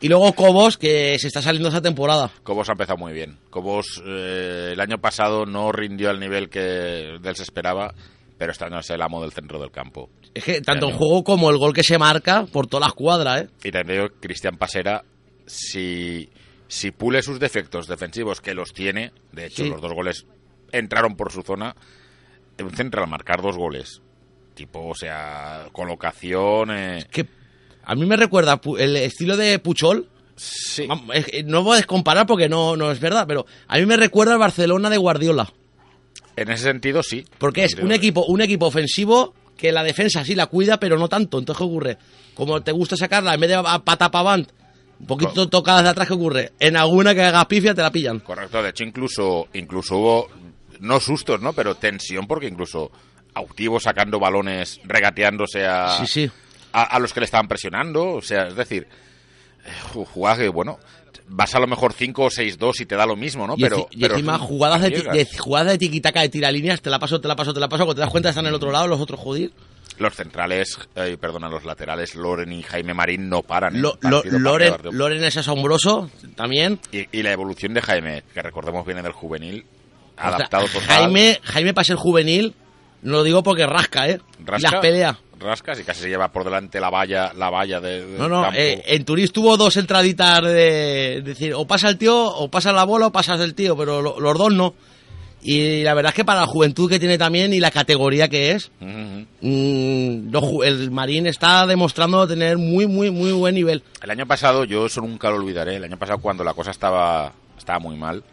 y 0.00 0.08
luego 0.08 0.32
Cobos, 0.34 0.76
que 0.76 1.18
se 1.18 1.28
está 1.28 1.42
saliendo 1.42 1.68
esa 1.68 1.80
temporada. 1.80 2.30
Cobos 2.42 2.68
ha 2.68 2.72
empezado 2.72 2.98
muy 2.98 3.12
bien. 3.12 3.38
Cobos 3.50 4.02
eh, 4.06 4.70
el 4.72 4.80
año 4.80 4.98
pasado 4.98 5.46
no 5.46 5.72
rindió 5.72 6.10
al 6.10 6.20
nivel 6.20 6.48
que 6.48 6.60
de 6.60 7.28
él 7.28 7.36
se 7.36 7.42
esperaba, 7.42 7.94
pero 8.38 8.52
este 8.52 8.64
año 8.64 8.78
es 8.78 8.88
el 8.90 9.02
amo 9.02 9.20
del 9.20 9.32
centro 9.32 9.58
del 9.60 9.70
campo. 9.70 10.08
Es 10.32 10.44
que 10.44 10.60
tanto 10.60 10.88
el 10.88 10.94
juego 10.94 11.24
como 11.24 11.50
el 11.50 11.58
gol 11.58 11.74
que 11.74 11.82
se 11.82 11.98
marca 11.98 12.46
por 12.46 12.66
todas 12.68 12.86
las 12.86 12.94
cuadras, 12.94 13.42
¿eh? 13.42 13.48
Y 13.64 13.70
también 13.72 14.00
digo, 14.02 14.14
Cristian 14.20 14.56
Pasera, 14.56 15.04
si, 15.46 16.30
si 16.68 16.90
pule 16.90 17.22
sus 17.22 17.40
defectos 17.40 17.86
defensivos, 17.88 18.40
que 18.40 18.54
los 18.54 18.72
tiene, 18.72 19.12
de 19.32 19.46
hecho 19.46 19.64
Sí. 19.64 19.70
los 19.70 19.80
dos 19.80 19.92
goles 19.92 20.26
entraron 20.72 21.16
por 21.16 21.32
su 21.32 21.42
zona, 21.42 21.74
un 22.60 22.70
central 22.74 23.08
marcar 23.08 23.40
dos 23.42 23.56
goles, 23.56 24.02
tipo, 24.54 24.86
o 24.88 24.94
sea, 24.94 25.68
colocación... 25.72 26.70
eh, 26.70 27.06
Que 27.10 27.26
a 27.84 27.94
mí 27.94 28.04
me 28.06 28.16
recuerda 28.16 28.60
el 28.78 28.96
estilo 28.96 29.36
de 29.36 29.58
Puchol. 29.58 30.08
sí, 30.36 30.86
es 31.14 31.26
que 31.26 31.42
no 31.42 31.64
puedes 31.64 31.86
comparar 31.86 32.26
porque 32.26 32.48
no, 32.48 32.76
no 32.76 32.90
es 32.92 33.00
verdad, 33.00 33.24
pero 33.26 33.46
a 33.66 33.78
mí 33.78 33.86
me 33.86 33.96
recuerda 33.96 34.34
al 34.34 34.38
Barcelona 34.38 34.90
de 34.90 34.96
Guardiola. 34.98 35.52
En 36.42 36.50
ese 36.50 36.64
sentido 36.64 37.02
sí. 37.02 37.24
Porque 37.38 37.64
es 37.64 37.74
un 37.74 37.92
equipo, 37.92 38.24
un 38.26 38.40
equipo 38.40 38.66
ofensivo 38.66 39.34
que 39.56 39.72
la 39.72 39.82
defensa 39.82 40.24
sí 40.24 40.34
la 40.34 40.46
cuida, 40.46 40.78
pero 40.78 40.98
no 40.98 41.08
tanto. 41.08 41.38
Entonces, 41.38 41.58
¿qué 41.58 41.64
ocurre? 41.64 41.98
Como 42.34 42.60
te 42.62 42.72
gusta 42.72 42.96
sacarla, 42.96 43.34
en 43.34 43.40
vez 43.40 43.50
de 43.50 43.56
a 43.56 43.78
pata 43.80 44.10
pa' 44.10 44.22
band, 44.22 44.46
un 45.00 45.06
poquito 45.06 45.32
Co- 45.34 45.48
tocada 45.48 45.82
de 45.82 45.88
atrás, 45.88 46.06
¿qué 46.08 46.14
ocurre? 46.14 46.52
En 46.60 46.76
alguna 46.76 47.14
que 47.14 47.22
haga 47.22 47.46
pifia 47.48 47.74
te 47.74 47.82
la 47.82 47.90
pillan. 47.90 48.20
Correcto, 48.20 48.62
de 48.62 48.70
hecho 48.70 48.84
incluso, 48.84 49.48
incluso 49.54 49.96
hubo, 49.96 50.28
no 50.80 51.00
sustos, 51.00 51.40
¿no? 51.40 51.52
Pero 51.52 51.74
tensión 51.74 52.26
porque 52.26 52.46
incluso 52.46 52.90
Autivo 53.34 53.78
sacando 53.80 54.18
balones, 54.18 54.80
regateándose 54.84 55.64
a, 55.66 55.96
Sí, 55.98 56.06
sí. 56.06 56.30
a, 56.72 56.82
a 56.84 56.98
los 56.98 57.12
que 57.12 57.20
le 57.20 57.24
estaban 57.26 57.46
presionando. 57.48 58.14
O 58.14 58.22
sea, 58.22 58.48
es 58.48 58.56
decir, 58.56 58.86
eh, 59.64 59.68
ju- 59.92 60.04
jugadas 60.06 60.38
que, 60.38 60.48
bueno, 60.48 60.78
vas 61.28 61.54
a 61.54 61.60
lo 61.60 61.66
mejor 61.66 61.92
5 61.92 62.22
o 62.22 62.30
6-2 62.30 62.80
y 62.80 62.86
te 62.86 62.96
da 62.96 63.06
lo 63.06 63.16
mismo, 63.16 63.46
¿no? 63.46 63.54
Y, 63.56 63.62
pero, 63.62 63.88
y 63.90 64.00
pero 64.00 64.14
encima 64.14 64.38
jugadas 64.38 64.82
de, 64.82 64.90
de, 64.90 65.28
jugadas 65.38 65.72
de 65.72 65.78
tiquitaca 65.78 66.20
de 66.20 66.28
tiralíneas, 66.28 66.80
te 66.80 66.90
la 66.90 66.98
paso, 66.98 67.20
te 67.20 67.28
la 67.28 67.36
paso, 67.36 67.52
te 67.52 67.60
la 67.60 67.68
paso, 67.68 67.84
cuando 67.84 67.96
te 67.96 68.00
das 68.00 68.10
cuenta 68.10 68.30
están 68.30 68.44
en 68.46 68.50
el 68.50 68.54
otro 68.54 68.70
lado, 68.72 68.86
los 68.86 69.00
otros 69.00 69.20
jodir. 69.20 69.52
Los 69.98 70.14
centrales, 70.14 70.78
eh, 70.94 71.16
perdona, 71.20 71.48
los 71.48 71.64
laterales, 71.64 72.14
Loren 72.14 72.52
y 72.52 72.62
Jaime 72.62 72.94
Marín 72.94 73.28
no 73.28 73.42
paran. 73.42 73.82
Loren. 73.82 74.76
Loren 74.92 75.24
es 75.24 75.36
asombroso 75.36 76.10
también. 76.36 76.78
Y, 76.92 77.06
y 77.10 77.22
la 77.22 77.32
evolución 77.32 77.74
de 77.74 77.82
Jaime, 77.82 78.22
que 78.32 78.40
recordemos 78.40 78.86
viene 78.86 79.02
del 79.02 79.12
juvenil, 79.12 79.64
O 80.16 80.20
sea, 80.20 80.28
adaptado. 80.28 80.66
Jaime, 80.86 81.40
Jaime 81.42 81.74
para 81.74 81.84
ser 81.84 81.96
juvenil, 81.96 82.54
no 83.02 83.12
lo 83.12 83.22
digo 83.24 83.42
porque 83.42 83.66
rasca, 83.66 84.08
¿eh? 84.08 84.20
Y 84.38 84.62
las 84.62 84.74
pelea. 84.76 85.18
Rascas 85.38 85.78
y 85.80 85.84
casi 85.84 86.02
se 86.02 86.08
lleva 86.08 86.28
por 86.32 86.44
delante 86.44 86.80
la 86.80 86.90
valla, 86.90 87.32
la 87.36 87.50
valla 87.50 87.80
de, 87.80 88.04
del 88.06 88.18
No, 88.18 88.28
no, 88.28 88.50
eh, 88.54 88.82
en 88.86 89.04
Turís 89.04 89.32
tuvo 89.32 89.56
dos 89.56 89.76
entraditas 89.76 90.42
de 90.42 91.22
decir, 91.24 91.54
o 91.54 91.66
pasa 91.66 91.88
el 91.88 91.98
tío, 91.98 92.16
o 92.26 92.48
pasa 92.50 92.72
la 92.72 92.84
bola, 92.84 93.06
o 93.08 93.12
pasas 93.12 93.38
del 93.38 93.54
tío, 93.54 93.76
pero 93.76 94.02
lo- 94.02 94.18
los 94.20 94.36
dos 94.38 94.52
no. 94.52 94.74
Y 95.40 95.84
la 95.84 95.94
verdad 95.94 96.10
es 96.10 96.16
que 96.16 96.24
para 96.24 96.40
la 96.40 96.46
juventud 96.48 96.90
que 96.90 96.98
tiene 96.98 97.16
también 97.16 97.52
y 97.54 97.60
la 97.60 97.70
categoría 97.70 98.28
que 98.28 98.50
es, 98.50 98.72
Ujú, 98.80 98.90
ujú. 98.90 99.26
mm, 99.40 100.30
los 100.32 100.42
ju- 100.42 100.64
el 100.64 100.90
Marín 100.90 101.26
está 101.28 101.64
demostrando 101.66 102.26
tener 102.26 102.58
muy, 102.58 102.88
muy, 102.88 103.10
muy 103.12 103.30
buen 103.30 103.54
nivel. 103.54 103.84
El 104.02 104.10
año 104.10 104.26
pasado, 104.26 104.64
yo 104.64 104.86
eso 104.86 105.00
nunca 105.00 105.30
lo 105.30 105.36
olvidaré, 105.36 105.76
el 105.76 105.84
año 105.84 105.96
pasado 105.96 106.18
cuando 106.18 106.42
la 106.42 106.54
cosa 106.54 106.72
estaba, 106.72 107.32
estaba 107.56 107.78
muy 107.78 107.96
mal, 107.96 108.24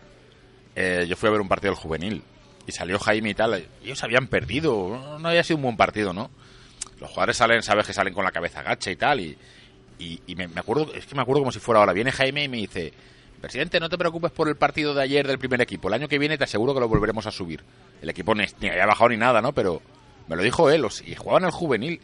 eh, 0.76 1.06
yo 1.08 1.16
fui 1.16 1.30
a 1.30 1.32
ver 1.32 1.42
un 1.42 1.48
partido 1.48 1.74
del 1.74 1.80
juvenil 1.80 2.24
y 2.68 2.72
salió 2.72 2.98
Jaime 2.98 3.30
y 3.30 3.34
tal, 3.36 3.64
ellos 3.84 4.04
habían 4.04 4.26
perdido, 4.28 5.18
no 5.20 5.30
había 5.30 5.44
sido 5.44 5.58
un 5.58 5.64
buen 5.64 5.78
partido, 5.78 6.12
¿no? 6.12 6.32
Los 7.06 7.12
jugadores 7.12 7.38
salen, 7.38 7.62
sabes 7.64 7.86
que 7.88 7.94
salen 7.94 8.14
con 8.14 8.24
la 8.26 8.32
cabeza 8.32 8.62
gacha 8.64 8.90
y 8.92 8.96
tal, 8.96 9.20
y, 9.22 9.38
y, 10.00 10.20
y 10.28 10.36
me, 10.36 10.48
me 10.48 10.60
acuerdo, 10.60 10.94
es 10.94 11.06
que 11.06 11.16
me 11.16 11.22
acuerdo 11.22 11.42
como 11.42 11.52
si 11.52 11.60
fuera 11.60 11.80
ahora, 11.80 11.94
viene 11.94 12.12
Jaime 12.12 12.44
y 12.44 12.48
me 12.50 12.58
dice, 12.58 12.92
presidente, 13.42 13.80
no 13.80 13.90
te 13.90 13.98
preocupes 13.98 14.32
por 14.32 14.48
el 14.50 14.56
partido 14.56 14.94
de 14.94 15.04
ayer 15.04 15.28
del 15.28 15.38
primer 15.40 15.62
equipo, 15.62 15.88
el 15.88 15.94
año 15.94 16.08
que 16.08 16.18
viene 16.20 16.38
te 16.38 16.44
aseguro 16.46 16.74
que 16.74 16.80
lo 16.80 16.88
volveremos 16.88 17.26
a 17.28 17.32
subir. 17.32 17.62
El 18.02 18.10
equipo 18.10 18.34
ni, 18.36 18.44
ni 18.60 18.70
había 18.70 18.86
bajado 18.86 19.10
ni 19.10 19.18
nada, 19.18 19.42
¿no? 19.42 19.54
Pero 19.54 19.82
me 20.28 20.36
lo 20.36 20.42
dijo 20.44 20.70
él, 20.70 20.84
os- 20.86 21.02
y 21.08 21.16
jugaban 21.16 21.44
el 21.46 21.52
juvenil 21.52 22.02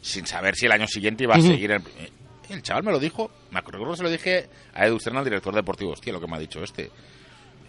sin 0.00 0.26
saber 0.26 0.56
si 0.56 0.66
el 0.66 0.72
año 0.72 0.86
siguiente 0.88 1.24
iba 1.24 1.34
a 1.34 1.38
seguir 1.40 1.70
el, 1.70 1.82
el 2.50 2.62
chaval 2.62 2.82
me 2.82 2.90
lo 2.92 2.98
dijo, 2.98 3.30
me 3.50 3.60
acuerdo 3.60 3.88
que 3.90 3.96
se 3.96 4.02
lo 4.02 4.10
dije 4.10 4.48
a 4.74 4.86
Edu 4.86 4.98
al 5.14 5.24
director 5.24 5.54
deportivo, 5.54 5.92
hostia, 5.92 6.12
lo 6.12 6.20
que 6.20 6.26
me 6.26 6.36
ha 6.36 6.40
dicho 6.40 6.62
este. 6.62 6.90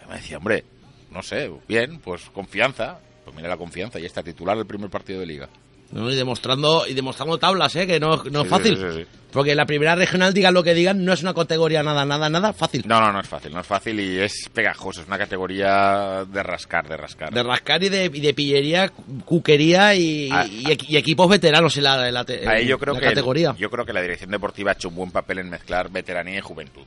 Y 0.04 0.08
me 0.08 0.16
decía, 0.16 0.36
hombre, 0.38 0.64
no 1.10 1.22
sé, 1.22 1.50
bien, 1.68 2.00
pues 2.00 2.28
confianza, 2.30 2.98
pues 3.24 3.34
mira 3.36 3.48
la 3.48 3.56
confianza, 3.56 3.98
y 4.00 4.04
está 4.04 4.22
titular 4.22 4.58
el 4.58 4.66
primer 4.66 4.90
partido 4.90 5.20
de 5.20 5.26
liga. 5.26 5.48
¿No? 5.92 6.10
Y 6.10 6.14
demostrando 6.16 6.86
y 6.86 6.94
demostrando 6.94 7.38
tablas, 7.38 7.74
¿eh? 7.76 7.86
que 7.86 8.00
no, 8.00 8.16
no 8.30 8.40
Sí, 8.40 8.44
es 8.46 8.48
fácil. 8.50 8.76
sí, 8.76 8.82
sí, 8.92 8.98
sí. 9.02 9.06
Porque 9.32 9.56
la 9.56 9.66
primera 9.66 9.96
regional, 9.96 10.32
digan 10.32 10.54
lo 10.54 10.62
que 10.62 10.74
digan, 10.74 11.04
no 11.04 11.12
es 11.12 11.22
una 11.22 11.34
categoría 11.34 11.82
nada, 11.82 12.04
nada, 12.04 12.30
nada 12.30 12.52
fácil. 12.52 12.84
No, 12.86 13.00
no, 13.00 13.12
no 13.12 13.18
es 13.20 13.26
fácil, 13.26 13.52
no 13.52 13.60
es 13.60 13.66
fácil 13.66 13.98
y 13.98 14.18
es 14.20 14.48
pegajoso, 14.52 15.00
es 15.00 15.08
una 15.08 15.18
categoría 15.18 16.24
de 16.24 16.42
rascar, 16.44 16.88
de 16.88 16.96
rascar. 16.96 17.32
De 17.34 17.42
rascar 17.42 17.82
y 17.82 17.88
de, 17.88 18.04
y 18.14 18.20
de 18.20 18.32
pillería, 18.32 18.92
cuquería 19.24 19.94
y, 19.96 20.28
Ah, 20.30 20.46
y 20.48 20.64
equi- 20.66 20.86
y 20.88 20.96
equipos 20.96 21.28
veteranos 21.28 21.76
en 21.76 21.82
la, 21.82 22.06
en 22.08 22.14
la, 22.14 22.24
en 22.28 22.68
yo 22.68 22.78
creo 22.78 22.94
la 22.94 23.00
que 23.00 23.06
categoría. 23.06 23.54
yo 23.58 23.68
creo 23.70 23.84
que 23.84 23.92
la 23.92 24.02
dirección 24.02 24.30
deportiva 24.30 24.70
ha 24.70 24.74
hecho 24.74 24.88
un 24.88 24.94
buen 24.94 25.10
papel 25.10 25.40
en 25.40 25.50
mezclar 25.50 25.90
veteranía 25.90 26.38
y 26.38 26.40
juventud. 26.40 26.82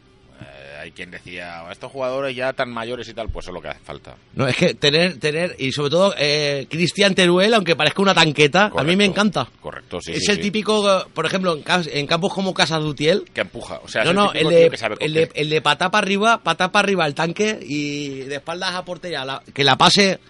Hay 0.88 0.94
quien 0.94 1.12
decía, 1.12 1.66
estos 1.70 1.92
jugadores 1.92 2.34
ya 2.34 2.54
tan 2.54 2.70
mayores 2.72 3.10
y 3.10 3.14
tal, 3.14 3.28
pues 3.28 3.44
eso 3.44 3.52
es 3.52 3.56
lo 3.56 3.62
que 3.62 3.68
hace 3.68 3.82
falta. 3.82 4.16
No, 4.36 4.48
es 4.48 4.56
que 4.56 4.74
tener, 4.74 5.20
tener, 5.20 5.54
y 5.60 5.74
sobre 5.74 5.90
todo, 5.90 6.16
eh, 6.18 6.66
Cristian 6.70 7.14
Teruel, 7.14 7.54
aunque 7.54 7.76
parezca 7.76 8.02
una 8.02 8.14
tanqueta, 8.14 8.72
a 8.74 8.84
mí 8.86 8.96
me 8.96 9.04
encanta. 9.04 9.50
Correcto, 9.60 10.00
sí. 10.00 10.14
es 10.14 10.24
sí, 10.24 10.32
el 10.32 10.38
sí. 10.38 10.44
típico, 10.44 11.06
por 11.14 11.26
ejemplo, 11.26 11.60
en, 11.92 12.08
campos 12.08 12.34
como 12.34 12.54
Casa 12.54 12.78
Dutiel, 12.80 13.26
que 13.34 13.42
empuja. 13.42 13.82
O 13.84 13.90
sea, 13.90 14.06
no, 14.06 14.14
no, 14.14 14.32
el 14.32 14.48
tío 14.48 14.50
de, 14.50 14.70
que 14.70 14.78
sabe 14.78 14.96
el, 15.02 15.14
de, 15.14 15.30
el 15.34 15.50
de 15.50 15.62
patá 15.62 15.92
para 15.92 16.06
arriba, 16.06 16.38
patá 16.42 16.72
para 16.72 16.86
arriba 16.86 17.06
el 17.06 17.14
tanque 17.14 17.60
y 17.62 18.20
de 18.20 18.36
espaldas 18.36 18.74
a 18.74 18.86
portería, 18.86 19.26
la- 19.26 19.44
que 19.54 19.66
la 19.66 19.76
pase 19.78 20.22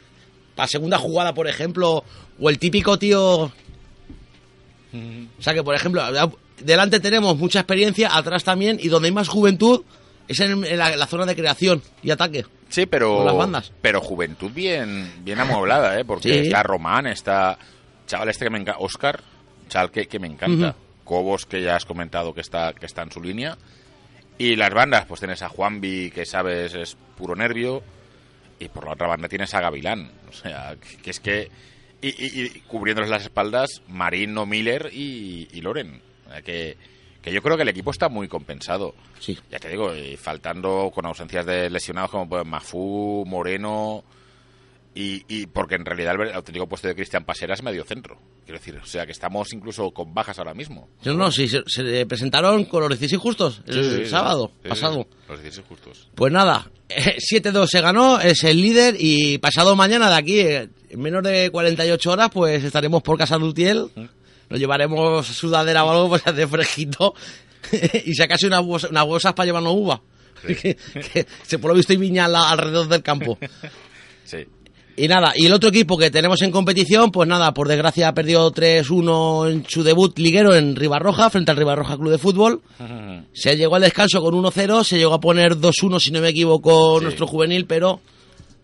para 0.56 0.68
segunda 0.68 0.98
jugada, 0.98 1.36
por 1.36 1.48
ejemplo, 1.48 2.04
o 2.40 2.50
el 2.50 2.58
típico 2.58 2.98
tío... 2.98 3.52
O 4.94 5.42
sea 5.42 5.54
que, 5.54 5.62
por 5.62 5.76
ejemplo, 5.76 6.02
delante 6.60 7.00
tenemos 7.00 7.38
mucha 7.38 7.60
experiencia, 7.60 8.18
atrás 8.18 8.44
también, 8.44 8.80
y 8.82 8.88
donde 8.88 9.10
hay 9.10 9.14
más 9.14 9.28
juventud 9.28 9.84
es 10.28 10.40
en, 10.40 10.64
en 10.66 10.78
la, 10.78 10.96
la 10.96 11.08
zona 11.08 11.26
de 11.26 11.36
creación 11.36 11.82
y 12.04 12.12
ataque. 12.12 12.46
Sí, 12.70 12.86
pero. 12.86 13.24
Las 13.24 13.36
bandas. 13.36 13.74
Pero 13.82 14.02
juventud 14.02 14.52
bien, 14.52 15.12
bien 15.24 15.40
amueblada, 15.40 16.00
¿eh? 16.00 16.06
Porque 16.06 16.34
Sí. 16.34 16.40
está 16.48 16.64
Román, 16.64 17.08
está. 17.08 17.58
Chaval 18.06 18.30
este 18.30 18.46
que 18.46 18.52
me 18.52 18.60
encanta. 18.60 18.80
Oscar, 18.82 19.22
chaval 19.70 19.92
que, 19.92 20.08
que 20.08 20.20
me 20.20 20.28
encanta. 20.28 20.76
Cobos, 21.04 21.46
que 21.46 21.62
ya 21.62 21.76
has 21.78 21.86
comentado 21.86 22.34
que 22.34 22.42
está, 22.42 22.74
que 22.74 22.86
está 22.86 23.04
en 23.04 23.12
su 23.12 23.22
línea. 23.22 23.58
Y 24.38 24.56
las 24.56 24.74
bandas, 24.74 25.06
pues 25.06 25.20
tienes 25.22 25.42
a 25.42 25.50
Juanvi, 25.50 26.12
que 26.12 26.26
sabes 26.26 26.74
es 26.76 26.96
puro 27.18 27.36
nervio. 27.36 27.82
Y 28.60 28.68
por 28.70 28.86
la 28.86 28.94
otra 28.94 29.08
banda 29.08 29.28
tienes 29.30 29.54
a 29.54 29.62
Gavilán. 29.62 30.12
O 30.30 30.34
sea, 30.34 30.76
que, 30.76 30.98
que 30.98 31.10
es 31.12 31.20
que. 31.20 31.50
Y, 32.02 32.10
y- 32.10 32.46
y 32.46 32.50
cubriéndoles 32.68 33.10
las 33.10 33.24
espaldas, 33.24 33.82
Marino 33.88 34.46
Miller 34.46 34.90
y, 34.94 35.48
y 35.52 35.62
Loren. 35.62 36.02
O 36.28 36.30
sea, 36.32 36.42
que, 36.42 36.76
que 37.28 37.34
yo 37.34 37.42
creo 37.42 37.56
que 37.58 37.64
el 37.64 37.70
equipo 37.70 37.92
está 37.92 38.10
muy 38.10 38.28
compensado. 38.28 38.94
Sí. 39.20 39.38
Ya 39.52 39.60
te 39.60 39.70
digo, 39.70 39.94
y 39.96 40.16
faltando 40.18 40.92
con 40.94 41.06
ausencias 41.06 41.46
de 41.46 41.70
lesionados 41.70 42.12
como 42.12 42.28
pues, 42.30 42.46
Mafú, 42.46 43.24
Moreno. 43.28 44.04
Y, 44.96 45.24
y 45.28 45.46
porque 45.46 45.76
en 45.76 45.86
realidad 45.86 46.16
el, 46.20 46.34
auténtico 46.34 46.68
puesto 46.68 46.88
de 46.88 46.96
Cristian 46.96 47.24
Pasera 47.24 47.54
es 47.54 47.62
medio 47.62 47.84
centro. 47.84 48.18
Quiero 48.46 48.58
decir, 48.58 48.76
o 48.82 48.86
sea 48.86 49.06
que 49.06 49.12
estamos 49.12 49.54
incluso 49.54 49.92
con 49.92 50.12
bajas 50.16 50.40
ahora 50.40 50.56
mismo. 50.56 50.90
No, 51.06 51.14
no, 51.14 51.32
sí, 51.32 51.48
se, 51.48 51.62
se 51.68 52.06
presentaron 52.08 52.66
con 52.66 52.82
los 52.82 52.98
16 52.98 53.22
justos 53.22 53.62
el 53.68 53.84
Sí, 53.84 54.04
sí, 54.06 54.10
sábado 54.10 54.52
Sí, 54.64 54.70
pasado. 54.70 55.08
sí. 55.08 55.18
Los 55.30 55.42
16 55.44 55.68
justos. 55.68 56.10
Pues 56.16 56.34
nada, 56.34 56.72
7-2 56.90 57.68
se 57.68 57.82
ganó, 57.82 58.20
es 58.20 58.44
el 58.44 58.60
líder 58.60 58.96
y 58.98 59.38
pasado 59.38 59.76
mañana 59.76 60.10
de 60.10 60.16
aquí, 60.16 60.40
eh, 60.40 60.70
en 60.90 61.00
menos 61.00 61.22
de 61.22 61.52
48 61.52 62.12
horas, 62.12 62.30
pues 62.34 62.64
estaremos 62.64 63.04
por 63.04 63.20
Casa 63.20 63.38
Lutiel. 63.38 63.92
Nos 64.50 64.60
llevaremos 64.60 65.26
sudadera 65.28 65.84
o 65.86 65.92
algo, 65.92 66.10
pues 66.10 66.26
hace 66.26 66.48
fresquito. 66.48 67.14
y 68.06 68.14
unas 68.48 68.64
bolsas, 68.66 68.92
unas 68.92 69.06
bolsas 69.06 69.34
para 69.34 69.46
llevarnos 69.48 69.74
uva. 69.76 70.02
que, 70.48 70.76
que 70.76 71.26
se 71.44 71.58
por 71.60 71.72
lo 71.72 71.76
visto 71.78 71.94
hay 71.94 71.98
viña 71.98 72.26
al- 72.26 72.36
alrededor 72.36 72.88
del 72.88 73.02
campo. 73.04 73.38
Sí. 74.26 74.40
Y 74.98 75.08
nada, 75.08 75.32
y 75.38 75.46
el 75.46 75.54
otro 75.54 75.70
equipo 75.70 75.98
que 75.98 76.12
tenemos 76.12 76.42
en 76.42 76.52
competición, 76.52 77.12
pues 77.12 77.30
nada, 77.30 77.54
por 77.54 77.70
desgracia 77.70 78.10
ha 78.10 78.14
perdido 78.14 78.52
3-1 78.52 79.50
en 79.52 79.66
su 79.70 79.84
debut 79.84 80.18
liguero 80.20 80.54
en 80.54 80.76
Ribarroja, 80.76 81.30
frente 81.30 81.52
al 81.52 81.56
Ribarroja 81.58 81.96
Club 81.96 82.12
de 82.12 82.18
Fútbol. 82.18 82.62
Se 83.32 83.56
llegó 83.56 83.76
al 83.76 83.84
descanso 83.84 84.20
con 84.22 84.34
1-0, 84.36 84.84
se 84.84 84.98
llegó 84.98 85.14
a 85.14 85.22
poner 85.22 85.56
2-1 85.56 86.00
si 86.02 86.12
no 86.12 86.20
me 86.20 86.30
equivoco 86.30 86.98
Sí. 86.98 87.04
nuestro 87.06 87.26
juvenil, 87.28 87.66
pero 87.68 88.02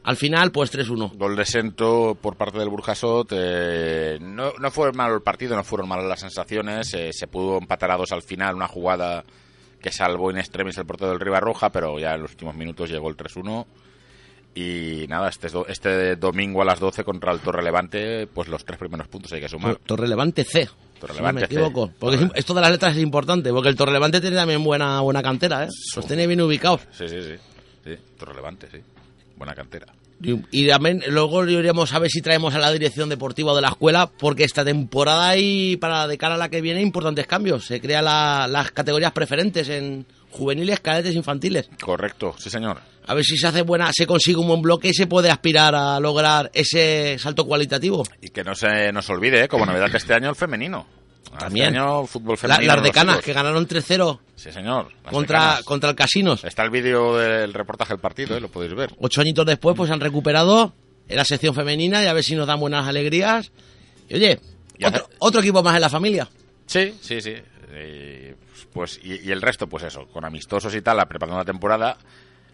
al 0.03 0.17
final 0.17 0.51
pues 0.51 0.71
3-1. 0.73 1.15
Gol 1.17 1.35
de 1.35 1.45
Sento 1.45 2.17
por 2.21 2.35
parte 2.35 2.59
del 2.59 2.69
Burjasot. 2.69 3.27
eh, 3.31 4.17
no, 4.21 4.51
no 4.59 4.71
fue 4.71 4.91
malo 4.91 5.15
el 5.15 5.21
partido, 5.21 5.55
no 5.55 5.63
fueron 5.63 5.87
malas 5.87 6.05
las 6.05 6.19
sensaciones. 6.19 6.93
eh, 6.93 7.11
se 7.13 7.27
pudo 7.27 7.57
empatar 7.57 7.91
a 7.91 7.97
dos 7.97 8.11
al 8.11 8.21
final, 8.23 8.55
una 8.55 8.67
jugada 8.67 9.23
que 9.81 9.91
salvó 9.91 10.31
in 10.31 10.37
extremis 10.37 10.77
el 10.77 10.85
portero 10.85 11.11
del 11.11 11.19
Ribarroja, 11.19 11.69
pero 11.71 11.99
ya 11.99 12.13
en 12.15 12.21
los 12.21 12.31
últimos 12.31 12.55
minutos 12.55 12.89
llegó 12.89 13.09
el 13.09 13.17
3-1. 13.17 13.65
Y 14.55 15.05
nada, 15.09 15.29
este, 15.29 15.47
este 15.67 16.15
domingo 16.15 16.61
a 16.61 16.65
las 16.65 16.79
12 16.79 17.03
contra 17.03 17.31
el 17.31 17.39
Torre 17.39 17.63
Levante, 17.63 18.27
pues 18.27 18.47
los 18.47 18.63
tres 18.63 18.77
primeros 18.77 19.07
puntos 19.07 19.33
hay 19.33 19.41
que 19.41 19.49
sumar. 19.49 19.77
Torrelevante 19.77 20.43
C. 20.43 20.69
Torrelevante 20.99 21.47
si 21.47 21.55
no 21.55 21.61
me 21.61 21.65
C. 21.65 21.69
equivoco. 21.71 21.91
Porque 21.99 22.17
es- 22.17 22.31
esto 22.35 22.53
de 22.53 22.61
las 22.61 22.69
letras 22.71 22.95
es 22.95 23.01
importante, 23.01 23.51
porque 23.51 23.69
el 23.69 23.75
Torrelevante 23.75 24.21
tiene 24.21 24.35
también 24.35 24.63
buena, 24.63 25.01
buena 25.01 25.23
cantera, 25.23 25.63
¿eh? 25.65 25.69
Los 25.95 26.05
tiene 26.05 26.27
bien 26.27 26.39
ubicados. 26.41 26.81
Sí, 26.91 27.07
sí, 27.09 27.21
sí. 27.23 27.33
sí 27.83 27.95
Torre 28.17 28.35
Levante, 28.35 28.67
sí. 28.71 28.77
Buena 29.35 29.53
cantera. 29.55 29.87
Y, 30.51 30.67
también 30.69 31.03
luego 31.09 31.43
iremos 31.45 31.91
a 31.93 31.99
ver 31.99 32.09
si 32.09 32.21
traemos 32.21 32.55
a 32.55 32.59
la 32.59 32.71
dirección 32.71 33.09
deportiva 33.09 33.53
de 33.53 33.61
la 33.61 33.69
escuela, 33.69 34.07
porque 34.09 34.45
esta 34.45 34.63
temporada 34.63 35.35
y 35.35 35.75
para 35.75 36.07
de 36.07 36.17
cara 36.17 36.35
a 36.35 36.37
la 36.37 36.47
que 36.49 36.61
viene 36.61 36.81
importantes 36.81 37.27
cambios. 37.27 37.65
Se 37.65 37.81
crean 37.81 38.05
la- 38.05 38.47
las 38.49 38.71
categorías 38.71 39.11
preferentes 39.11 39.67
en 39.67 40.05
juveniles, 40.31 40.79
cadetes, 40.79 41.15
infantiles. 41.15 41.69
Correcto, 41.81 42.35
sí 42.37 42.49
señor. 42.49 42.79
A 43.05 43.13
ver 43.13 43.25
si 43.25 43.35
se 43.37 43.47
hace 43.47 43.63
buena, 43.63 43.91
se 43.91 44.07
consigue 44.07 44.37
un 44.37 44.47
buen 44.47 44.61
bloque 44.61 44.87
y 44.87 44.93
se 44.93 45.07
puede 45.07 45.29
aspirar 45.29 45.75
a 45.75 45.99
lograr 45.99 46.49
ese 46.53 47.17
salto 47.19 47.45
cualitativo. 47.45 48.03
Y 48.21 48.29
que 48.29 48.45
no 48.45 48.55
se 48.55 48.93
nos 48.93 49.09
olvide, 49.09 49.43
¿eh? 49.43 49.47
como 49.49 49.65
novedad 49.65 49.91
de 49.91 49.97
este 49.97 50.13
año, 50.13 50.29
el 50.29 50.35
femenino. 50.37 50.87
También. 51.37 51.67
Este 51.67 51.79
año, 51.79 52.05
fútbol 52.05 52.31
La- 52.33 52.37
femenino. 52.37 52.65
las 52.67 52.75
en 52.77 52.83
los 52.83 52.83
decanas, 52.83 53.21
que 53.21 53.33
ganaron 53.33 53.67
3-0 53.67 54.19
Sí, 54.35 54.51
señor. 54.51 54.91
Las 55.03 55.13
contra, 55.13 55.39
decanas. 55.39 55.63
contra 55.63 55.89
el 55.89 55.95
Casinos. 55.95 56.43
Está 56.43 56.63
el 56.63 56.69
vídeo 56.69 57.17
del 57.17 57.53
reportaje 57.53 57.93
del 57.93 57.99
partido, 57.99 58.35
¿eh? 58.37 58.39
lo 58.41 58.49
podéis 58.49 58.73
ver. 58.75 58.93
Ocho 58.99 59.21
añitos 59.21 59.45
después, 59.45 59.75
pues 59.75 59.89
han 59.89 59.99
recuperado 59.99 60.73
en 61.07 61.15
la 61.17 61.25
sección 61.25 61.53
femenina 61.55 62.03
y 62.03 62.07
a 62.07 62.13
ver 62.13 62.23
si 62.23 62.35
nos 62.35 62.45
dan 62.47 62.59
buenas 62.59 62.87
alegrías. 62.87 63.51
Y 64.09 64.15
oye, 64.15 64.39
Y 64.77 64.85
hace- 64.85 64.97
otro, 64.97 65.09
otro 65.19 65.41
equipo 65.41 65.63
más 65.63 65.75
en 65.75 65.81
la 65.81 65.89
familia. 65.89 66.27
Sí, 66.65 66.93
sí, 67.01 67.19
sí. 67.21 67.33
Eh, 67.75 68.35
pues 68.71 68.99
y, 69.03 69.27
y 69.27 69.31
el 69.31 69.41
resto, 69.41 69.67
pues 69.67 69.83
eso, 69.83 70.07
con 70.07 70.25
amistosos 70.25 70.73
y 70.75 70.81
tal, 70.81 70.97
preparando 71.07 71.37
la 71.39 71.45
temporada. 71.45 71.97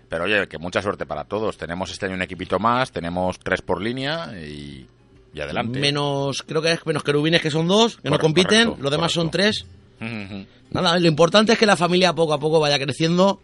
Pero 0.07 0.23
oye, 0.23 0.47
que 0.47 0.57
mucha 0.57 0.81
suerte 0.81 1.05
para 1.05 1.25
todos. 1.25 1.57
Tenemos 1.57 1.91
este 1.91 2.05
año 2.07 2.15
un 2.15 2.21
equipito 2.21 2.57
más, 2.59 2.91
tenemos 2.91 3.37
tres 3.39 3.61
por 3.61 3.81
línea 3.81 4.31
y, 4.41 4.87
y 5.33 5.41
adelante. 5.41 5.79
Menos, 5.79 6.43
creo 6.45 6.61
que 6.61 6.73
es 6.73 6.85
menos 6.85 7.03
querubines 7.03 7.41
que 7.41 7.51
son 7.51 7.67
dos, 7.67 7.97
que 7.97 8.09
no 8.09 8.19
compiten, 8.19 8.65
correcto, 8.65 8.83
los 8.83 8.91
demás 8.91 9.11
son 9.11 9.31
tres. 9.31 9.65
Nada, 10.71 10.99
lo 10.99 11.07
importante 11.07 11.53
es 11.53 11.59
que 11.59 11.65
la 11.65 11.75
familia 11.75 12.13
poco 12.13 12.33
a 12.33 12.39
poco 12.39 12.59
vaya 12.59 12.79
creciendo 12.79 13.41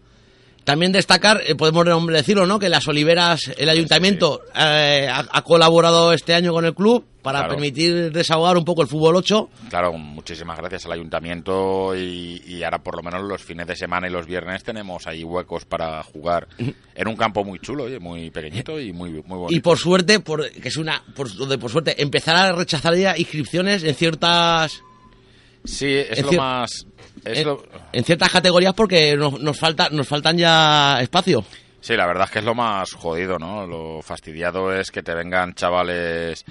También 0.65 0.91
destacar, 0.91 1.41
eh, 1.45 1.55
podemos 1.55 1.85
decirlo, 2.07 2.45
¿no? 2.45 2.59
Que 2.59 2.69
las 2.69 2.87
Oliveras, 2.87 3.51
el 3.57 3.69
ayuntamiento 3.69 4.41
eh, 4.55 5.07
ha, 5.09 5.23
ha 5.31 5.41
colaborado 5.43 6.11
este 6.11 6.33
año 6.33 6.51
con 6.51 6.65
el 6.65 6.73
club 6.73 7.05
para 7.21 7.39
Claro. 7.39 7.53
permitir 7.53 8.11
desahogar 8.11 8.57
un 8.57 8.65
poco 8.65 8.81
el 8.81 8.87
fútbol 8.87 9.15
8. 9.15 9.49
Claro, 9.69 9.93
muchísimas 9.93 10.57
gracias 10.57 10.85
al 10.85 10.91
ayuntamiento 10.93 11.95
y, 11.95 12.41
y 12.47 12.63
ahora 12.63 12.79
por 12.83 12.95
lo 12.95 13.03
menos 13.03 13.21
los 13.23 13.41
fines 13.43 13.65
de 13.67 13.75
semana 13.75 14.07
y 14.07 14.11
los 14.11 14.25
viernes 14.27 14.63
tenemos 14.63 15.07
ahí 15.07 15.23
huecos 15.23 15.65
para 15.65 16.01
jugar 16.03 16.47
en 16.95 17.07
un 17.07 17.15
campo 17.15 17.43
muy 17.43 17.59
chulo, 17.59 17.83
oye, 17.85 17.99
muy 17.99 18.29
pequeñito 18.31 18.79
y 18.79 18.91
muy, 18.91 19.09
muy 19.11 19.21
bonito. 19.37 19.53
Y 19.53 19.59
por 19.59 19.77
suerte, 19.77 20.19
por, 20.19 20.49
que 20.51 20.67
es 20.67 20.77
una, 20.77 21.01
por, 21.15 21.33
donde 21.35 21.57
por 21.57 21.71
suerte, 21.71 22.01
empezar 22.01 22.35
a 22.35 22.51
rechazar 22.53 22.95
ya 22.95 23.17
inscripciones 23.17 23.83
en 23.83 23.93
ciertas, 23.95 24.81
Sí, 25.65 25.93
es 25.95 26.19
en 26.19 26.25
lo 26.27 26.31
más... 26.33 26.85
es 27.23 27.39
en, 27.39 27.47
lo- 27.47 27.63
en 27.91 28.03
ciertas 28.03 28.31
categorías 28.31 28.73
porque 28.73 29.15
nos, 29.17 29.39
nos 29.39 29.57
falta, 29.59 29.89
nos 29.89 30.07
faltan 30.07 30.37
ya 30.37 31.01
espacio. 31.01 31.43
Sí, 31.81 31.95
la 31.95 32.07
verdad 32.07 32.25
es 32.25 32.31
que 32.31 32.39
es 32.39 32.45
lo 32.45 32.55
más 32.55 32.93
jodido, 32.93 33.37
¿no? 33.37 33.67
Lo 33.67 34.01
fastidiado 34.01 34.73
es 34.73 34.91
que 34.91 35.03
te 35.03 35.13
vengan 35.13 35.53
chavales... 35.53 36.43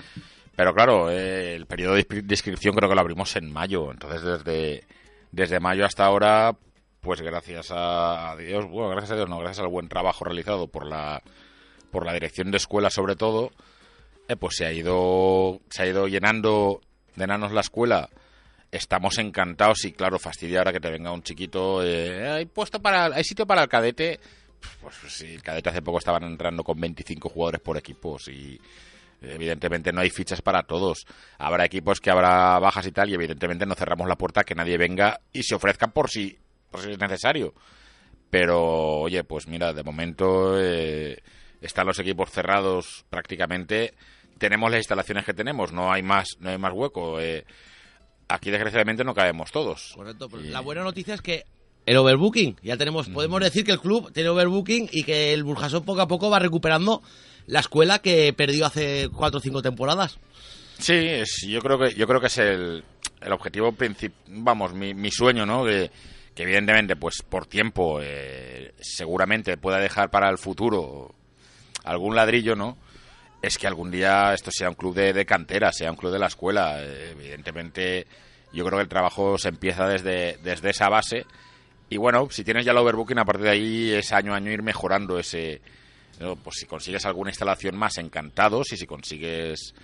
Pero 0.56 0.72
claro, 0.72 1.10
eh, 1.10 1.56
el 1.56 1.66
periodo 1.66 1.94
de 1.94 2.06
inscri- 2.06 2.22
de 2.22 2.32
inscripción 2.34 2.76
creo 2.76 2.88
que 2.88 2.94
lo 2.94 3.00
abrimos 3.00 3.34
en 3.34 3.52
mayo. 3.52 3.90
Entonces, 3.90 4.22
desde, 4.22 4.84
desde 5.32 5.58
mayo 5.58 5.84
hasta 5.84 6.04
ahora, 6.06 6.54
pues 7.00 7.20
gracias 7.22 7.72
a 7.72 8.30
a 8.30 8.36
Dios, 8.36 8.64
bueno, 8.68 8.90
gracias 8.90 9.10
a 9.10 9.16
Dios, 9.16 9.28
no, 9.28 9.38
gracias 9.40 9.58
al 9.64 9.66
buen 9.72 9.88
trabajo 9.88 10.24
realizado 10.24 10.68
por 10.68 10.86
la, 10.86 11.20
por 11.90 12.06
la 12.06 12.12
dirección 12.12 12.52
de 12.52 12.58
escuela 12.58 12.88
sobre 12.90 13.16
todo, 13.16 13.50
eh, 14.28 14.36
pues 14.36 14.54
se 14.54 14.64
ha 14.66 14.72
ido, 14.72 15.58
se 15.70 15.82
ha 15.82 15.86
ido 15.88 16.06
llenando 16.06 16.80
de 17.16 17.24
enanos 17.24 17.50
la 17.50 17.62
escuela. 17.62 18.08
Estamos 18.74 19.18
encantados 19.18 19.84
y 19.84 19.92
claro, 19.92 20.18
fastidia 20.18 20.58
ahora 20.58 20.72
que 20.72 20.80
te 20.80 20.90
venga 20.90 21.12
un 21.12 21.22
chiquito, 21.22 21.80
eh, 21.84 22.28
hay 22.28 22.46
puesto 22.46 22.82
para, 22.82 23.04
hay 23.04 23.22
sitio 23.22 23.46
para 23.46 23.62
el 23.62 23.68
cadete. 23.68 24.18
Pues 24.80 24.96
sí, 25.06 25.34
el 25.34 25.44
cadete 25.44 25.68
hace 25.68 25.80
poco 25.80 25.98
estaban 25.98 26.24
entrando 26.24 26.64
con 26.64 26.80
25 26.80 27.28
jugadores 27.28 27.60
por 27.60 27.76
equipos 27.78 28.26
y 28.26 28.60
evidentemente 29.22 29.92
no 29.92 30.00
hay 30.00 30.10
fichas 30.10 30.42
para 30.42 30.64
todos. 30.64 31.06
Habrá 31.38 31.64
equipos 31.64 32.00
que 32.00 32.10
habrá 32.10 32.58
bajas 32.58 32.84
y 32.88 32.90
tal 32.90 33.10
y 33.10 33.14
evidentemente 33.14 33.64
no 33.64 33.76
cerramos 33.76 34.08
la 34.08 34.16
puerta 34.16 34.40
a 34.40 34.44
que 34.44 34.56
nadie 34.56 34.76
venga 34.76 35.20
y 35.32 35.44
se 35.44 35.54
ofrezca 35.54 35.86
por 35.86 36.10
si, 36.10 36.36
por 36.68 36.80
si 36.80 36.90
es 36.90 36.98
necesario. 36.98 37.54
Pero, 38.28 38.58
oye, 39.02 39.22
pues 39.22 39.46
mira, 39.46 39.72
de 39.72 39.84
momento 39.84 40.60
eh, 40.60 41.22
están 41.60 41.86
los 41.86 42.00
equipos 42.00 42.28
cerrados 42.32 43.04
prácticamente. 43.08 43.94
Tenemos 44.36 44.68
las 44.68 44.78
instalaciones 44.78 45.24
que 45.24 45.32
tenemos, 45.32 45.72
no 45.72 45.92
hay 45.92 46.02
más, 46.02 46.26
no 46.40 46.50
hay 46.50 46.58
más 46.58 46.72
hueco. 46.72 47.20
eh. 47.20 47.44
Aquí 48.28 48.50
desgraciadamente 48.50 49.04
no 49.04 49.14
cabemos 49.14 49.50
todos. 49.52 49.92
Correcto, 49.94 50.28
pero 50.28 50.44
Y- 50.44 50.48
la 50.48 50.60
buena 50.60 50.82
noticia 50.82 51.14
es 51.14 51.20
que 51.22 51.44
el 51.86 51.96
overbooking, 51.98 52.56
ya 52.62 52.76
tenemos, 52.76 53.08
podemos 53.08 53.40
decir 53.42 53.64
que 53.64 53.72
el 53.72 53.80
club 53.80 54.10
tiene 54.12 54.30
overbooking 54.30 54.88
y 54.92 55.04
que 55.04 55.32
el 55.34 55.44
Burjasot 55.44 55.84
poco 55.84 56.00
a 56.00 56.08
poco 56.08 56.30
va 56.30 56.38
recuperando 56.38 57.02
la 57.46 57.60
escuela 57.60 57.98
que 57.98 58.32
perdió 58.32 58.64
hace 58.66 59.10
cuatro 59.14 59.38
o 59.38 59.42
cinco 59.42 59.60
temporadas. 59.62 60.18
Sí, 60.78 60.94
es- 60.94 61.46
yo 61.46 61.60
creo 61.60 61.78
que 61.78 61.94
yo 61.94 62.06
creo 62.06 62.20
que 62.20 62.28
es 62.28 62.38
el, 62.38 62.82
el 63.20 63.32
objetivo 63.32 63.72
principal, 63.72 64.18
vamos, 64.28 64.72
mi, 64.72 64.94
mi 64.94 65.10
sueño, 65.10 65.44
¿no? 65.46 65.64
Que, 65.64 65.90
que 66.34 66.42
evidentemente, 66.44 66.96
pues 66.96 67.22
por 67.28 67.46
tiempo, 67.46 68.00
eh, 68.02 68.72
seguramente 68.80 69.56
pueda 69.58 69.78
dejar 69.78 70.10
para 70.10 70.28
el 70.30 70.38
futuro 70.38 71.14
algún 71.84 72.16
ladrillo, 72.16 72.56
¿no? 72.56 72.78
Es 73.44 73.58
que 73.58 73.66
algún 73.66 73.90
día 73.90 74.32
esto 74.32 74.50
sea 74.50 74.70
un 74.70 74.74
club 74.74 74.94
de, 74.94 75.12
de 75.12 75.26
cantera, 75.26 75.70
sea 75.70 75.90
un 75.90 75.98
club 75.98 76.10
de 76.10 76.18
la 76.18 76.28
escuela. 76.28 76.82
Eh, 76.82 77.10
evidentemente, 77.10 78.06
yo 78.54 78.64
creo 78.64 78.78
que 78.78 78.84
el 78.84 78.88
trabajo 78.88 79.36
se 79.36 79.50
empieza 79.50 79.86
desde, 79.86 80.38
desde 80.42 80.70
esa 80.70 80.88
base. 80.88 81.26
Y 81.90 81.98
bueno, 81.98 82.26
si 82.30 82.42
tienes 82.42 82.64
ya 82.64 82.72
el 82.72 82.78
overbooking, 82.78 83.18
a 83.18 83.24
partir 83.26 83.44
de 83.44 83.50
ahí 83.50 83.90
es 83.90 84.12
año 84.12 84.32
a 84.32 84.36
año 84.36 84.50
ir 84.50 84.62
mejorando 84.62 85.18
ese... 85.18 85.60
Pues 86.18 86.56
si 86.60 86.64
consigues 86.64 87.04
alguna 87.04 87.30
instalación 87.30 87.76
más, 87.76 87.98
encantados. 87.98 88.72
Y 88.72 88.78
si 88.78 88.86
consigues 88.86 89.74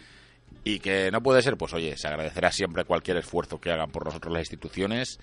y 0.64 0.78
que 0.78 1.10
no 1.10 1.22
puede 1.22 1.42
ser, 1.42 1.58
pues 1.58 1.74
oye, 1.74 1.98
se 1.98 2.08
agradecerá 2.08 2.50
siempre 2.50 2.84
cualquier 2.84 3.18
esfuerzo 3.18 3.60
que 3.60 3.72
hagan 3.72 3.90
por 3.90 4.06
nosotros 4.06 4.32
las 4.32 4.42
instituciones 4.42 5.18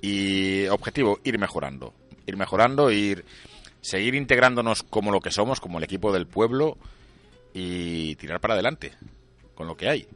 y 0.00 0.66
objetivo, 0.68 1.20
ir 1.24 1.38
mejorando, 1.38 1.92
ir 2.26 2.38
mejorando, 2.38 2.90
ir 2.90 3.24
seguir 3.82 4.14
integrándonos 4.14 4.82
como 4.82 5.12
lo 5.12 5.20
que 5.20 5.30
somos, 5.30 5.60
como 5.60 5.78
el 5.78 5.84
equipo 5.84 6.12
del 6.12 6.26
pueblo 6.26 6.78
y 7.58 8.14
tirar 8.16 8.38
para 8.38 8.52
adelante 8.52 8.92
con 9.54 9.66
lo 9.66 9.76
que 9.76 9.88
hay. 9.88 10.06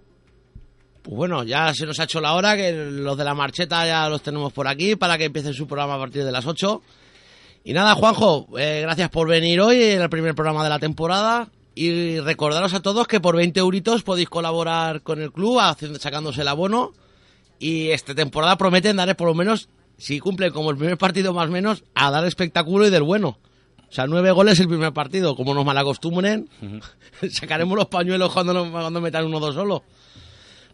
Pues 1.03 1.17
bueno, 1.17 1.43
ya 1.43 1.73
se 1.73 1.87
nos 1.87 1.99
ha 1.99 2.05
hecho 2.05 2.21
la 2.21 2.35
hora, 2.35 2.55
que 2.55 2.73
los 2.73 3.17
de 3.17 3.25
la 3.25 3.35
marcheta 3.35 3.87
ya 3.87 4.11
los 4.11 4.23
tenemos 4.23 4.53
por 4.53 4.69
aquí 4.69 4.95
para 4.95 5.17
que 5.17 5.25
empiecen 5.25 5.55
su 5.55 5.67
programa 5.67 5.95
a 5.95 5.99
partir 5.99 6.23
de 6.23 6.33
las 6.33 6.47
8. 6.47 6.83
Y 7.65 7.73
nada, 7.73 7.95
Juanjo, 7.95 8.47
eh, 8.59 8.81
gracias 8.83 9.09
por 9.09 9.27
venir 9.27 9.59
hoy 9.63 9.83
en 9.83 10.03
el 10.03 10.11
primer 10.11 10.35
programa 10.35 10.63
de 10.63 10.69
la 10.69 10.79
temporada. 10.79 11.49
Y 11.75 12.21
recordaros 12.21 12.75
a 12.75 12.81
todos 12.81 13.07
que 13.07 13.21
por 13.21 13.37
20 13.37 13.59
euritos 13.61 14.03
podéis 14.03 14.29
colaborar 14.29 15.01
con 15.01 15.23
el 15.23 15.33
club 15.33 15.61
haciendo, 15.61 15.99
sacándose 15.99 16.43
el 16.43 16.49
abono. 16.49 16.93
Y 17.59 17.89
esta 17.89 18.15
temporada 18.15 18.59
prometen 18.59 18.97
dar 18.97 19.17
por 19.17 19.29
lo 19.29 19.35
menos, 19.35 19.71
si 19.97 20.21
cumplen 20.21 20.53
como 20.53 20.71
el 20.71 20.77
primer 20.77 20.99
partido 20.99 21.33
más 21.33 21.49
o 21.49 21.53
menos, 21.53 21.85
a 21.95 22.11
dar 22.11 22.27
espectáculo 22.27 22.87
y 22.87 22.91
del 22.91 23.03
bueno. 23.03 23.39
O 23.91 23.93
sea, 23.93 24.07
nueve 24.07 24.31
goles 24.31 24.61
el 24.61 24.69
primer 24.69 24.93
partido, 24.93 25.35
como 25.35 25.53
nos 25.53 25.65
malacostumbren. 25.65 26.49
Sacaremos 27.31 27.77
los 27.77 27.87
pañuelos 27.87 28.33
cuando, 28.33 28.53
nos- 28.55 28.71
cuando 28.71 29.01
metan 29.01 29.27
uno 29.27 29.39
o 29.39 29.41
dos 29.41 29.55
solo. 29.55 29.83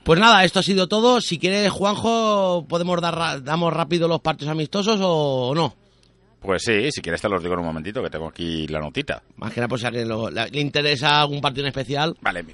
Pues 0.05 0.21
nada, 0.21 0.45
esto 0.45 0.61
ha 0.61 0.63
sido 0.63 0.87
todo. 0.87 1.21
Si 1.21 1.39
quieres, 1.39 1.71
Juanjo, 1.71 2.67
podemos 2.69 3.01
dar 3.01 3.43
damos 3.43 3.73
rápido 3.73 4.07
los 4.07 4.21
partidos 4.21 4.53
amistosos 4.53 5.01
o 5.03 5.53
no. 5.55 5.75
Pues 6.41 6.63
sí, 6.63 6.93
si 6.93 7.01
quieres 7.01 7.21
te 7.21 7.29
los 7.29 7.43
digo 7.43 7.55
en 7.55 7.61
un 7.61 7.67
momentito, 7.67 8.03
que 8.03 8.11
tengo 8.11 8.29
aquí 8.29 8.69
la 8.69 8.79
notita. 8.79 9.23
Más 9.37 9.53
que 9.53 9.61
nada, 9.61 9.69
pues 9.69 9.81
si 9.81 9.87
a 9.87 9.89
alguien 9.89 10.09
lo- 10.09 10.31
la- 10.31 10.47
le 10.47 10.61
interesa 10.61 11.21
algún 11.23 11.41
partido 11.41 11.65
en 11.65 11.69
especial. 11.71 12.15
Vale, 12.21 12.43
mi- 12.45 12.53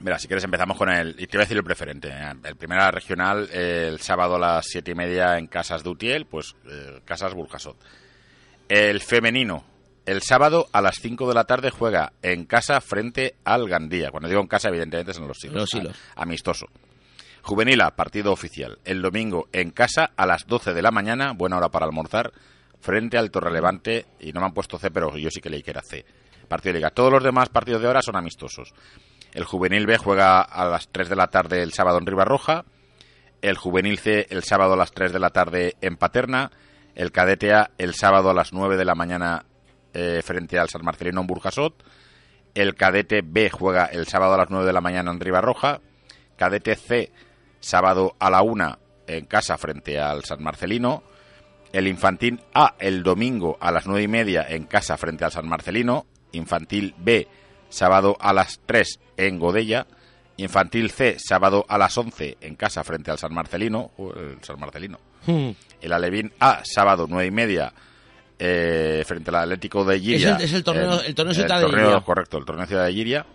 mira, 0.00 0.18
si 0.18 0.26
quieres 0.26 0.44
empezamos 0.44 0.76
con 0.76 0.90
el, 0.90 1.10
y 1.18 1.26
te 1.28 1.38
voy 1.38 1.42
a 1.42 1.44
decir 1.44 1.56
el 1.56 1.64
preferente. 1.64 2.08
¿eh? 2.08 2.32
El 2.44 2.56
primera 2.56 2.90
regional, 2.90 3.48
eh, 3.52 3.86
el 3.90 4.00
sábado 4.00 4.34
a 4.34 4.38
las 4.38 4.66
siete 4.66 4.90
y 4.90 4.94
media 4.94 5.38
en 5.38 5.46
Casas 5.46 5.82
de 5.84 5.88
Utiel, 5.90 6.26
pues 6.26 6.54
eh, 6.68 7.00
Casas 7.06 7.32
Burjasot. 7.32 7.76
El 8.68 9.00
femenino, 9.00 9.64
el 10.06 10.22
sábado 10.22 10.68
a 10.72 10.80
las 10.80 10.96
5 11.00 11.28
de 11.28 11.34
la 11.34 11.44
tarde 11.44 11.70
juega 11.70 12.12
en 12.22 12.44
casa 12.46 12.80
frente 12.80 13.36
al 13.44 13.68
Gandía. 13.68 14.10
Cuando 14.10 14.28
digo 14.28 14.40
en 14.40 14.46
casa, 14.46 14.68
evidentemente 14.68 15.12
son 15.12 15.28
los 15.28 15.42
hilos. 15.44 15.56
Los 15.56 15.74
hilos. 15.74 15.96
a- 16.14 16.22
amistoso. 16.22 16.66
Juvenil 17.42 17.80
A, 17.80 17.94
partido 17.94 18.32
oficial. 18.32 18.78
El 18.84 19.02
domingo 19.02 19.48
en 19.52 19.70
casa 19.70 20.10
a 20.16 20.26
las 20.26 20.46
12 20.46 20.74
de 20.74 20.82
la 20.82 20.90
mañana, 20.90 21.32
buena 21.32 21.56
hora 21.58 21.68
para 21.68 21.86
almorzar, 21.86 22.32
frente 22.80 23.18
al 23.18 23.30
Torrelevante. 23.30 24.06
Y 24.20 24.32
no 24.32 24.40
me 24.40 24.46
han 24.46 24.54
puesto 24.54 24.78
C, 24.78 24.90
pero 24.90 25.16
yo 25.16 25.30
sí 25.30 25.40
que 25.40 25.50
leí 25.50 25.62
que 25.62 25.70
era 25.70 25.82
C. 25.82 26.04
Partido 26.48 26.72
de 26.72 26.78
liga. 26.80 26.90
Todos 26.90 27.12
los 27.12 27.22
demás 27.22 27.48
partidos 27.48 27.82
de 27.82 27.88
hora 27.88 28.02
son 28.02 28.16
amistosos. 28.16 28.72
El 29.32 29.44
Juvenil 29.44 29.86
B 29.86 29.98
juega 29.98 30.40
a 30.40 30.64
las 30.64 30.88
3 30.88 31.08
de 31.08 31.16
la 31.16 31.26
tarde 31.28 31.62
el 31.62 31.72
sábado 31.72 31.98
en 31.98 32.06
Ribarroja. 32.06 32.64
El 33.42 33.56
Juvenil 33.56 33.98
C 33.98 34.26
el 34.30 34.42
sábado 34.42 34.72
a 34.74 34.76
las 34.76 34.92
3 34.92 35.12
de 35.12 35.18
la 35.20 35.30
tarde 35.30 35.74
en 35.80 35.96
Paterna. 35.96 36.50
El 36.94 37.12
Cadete 37.12 37.52
A 37.52 37.70
el 37.78 37.94
sábado 37.94 38.30
a 38.30 38.34
las 38.34 38.52
9 38.52 38.76
de 38.76 38.84
la 38.86 38.94
mañana 38.94 39.44
eh, 39.98 40.20
frente 40.22 40.58
al 40.58 40.68
San 40.68 40.84
Marcelino 40.84 41.22
en 41.22 41.26
Burjasot. 41.26 41.82
El 42.54 42.74
Cadete 42.74 43.22
B 43.24 43.48
juega 43.48 43.86
el 43.86 44.06
sábado 44.06 44.34
a 44.34 44.36
las 44.36 44.50
9 44.50 44.66
de 44.66 44.72
la 44.74 44.82
mañana 44.82 45.10
en 45.10 45.18
Ribarroja. 45.18 45.80
Cadete 46.36 46.76
C 46.76 47.10
sábado 47.60 48.14
a 48.18 48.28
la 48.28 48.42
1 48.42 48.78
en 49.06 49.24
casa 49.24 49.56
frente 49.56 49.98
al 49.98 50.22
San 50.24 50.42
Marcelino. 50.42 51.02
El 51.72 51.88
Infantil 51.88 52.42
A 52.52 52.74
el 52.78 53.02
domingo 53.02 53.56
a 53.58 53.72
las 53.72 53.86
9 53.86 54.02
y 54.02 54.08
media 54.08 54.46
en 54.46 54.64
casa 54.64 54.98
frente 54.98 55.24
al 55.24 55.32
San 55.32 55.48
Marcelino. 55.48 56.04
Infantil 56.32 56.94
B 56.98 57.26
sábado 57.70 58.18
a 58.20 58.34
las 58.34 58.60
3 58.66 59.00
en 59.16 59.38
Godella. 59.38 59.86
Infantil 60.36 60.90
C 60.90 61.16
sábado 61.18 61.64
a 61.70 61.78
las 61.78 61.96
11 61.96 62.36
en 62.42 62.56
casa 62.56 62.84
frente 62.84 63.10
al 63.10 63.18
San 63.18 63.32
Marcelino. 63.32 63.92
el 63.96 64.44
San 64.44 64.60
Marcelino. 64.60 64.98
Hmm. 65.24 65.52
El 65.80 65.92
Alevín 65.94 66.34
A 66.38 66.60
sábado 66.64 67.06
9 67.08 67.26
y 67.26 67.30
media 67.30 67.72
eh, 68.38 69.02
frente 69.06 69.30
al 69.30 69.36
Atlético 69.36 69.84
de 69.84 69.98
Giria. 70.00 70.16
Es 70.16 70.36
el- 70.36 70.42
es 70.44 70.52
el 70.52 70.64
torneo- 70.64 71.00
el 71.00 71.14
torneo 71.14 71.34
Ciudad 71.34 71.56
de 71.56 71.62
torneo, 71.66 71.86
Giria. 71.86 72.00
Correcto, 72.04 72.38
el 72.38 72.44
torneo 72.44 72.66
Ciudad 72.66 72.84
de 72.86 72.92
Giria. 72.92 73.26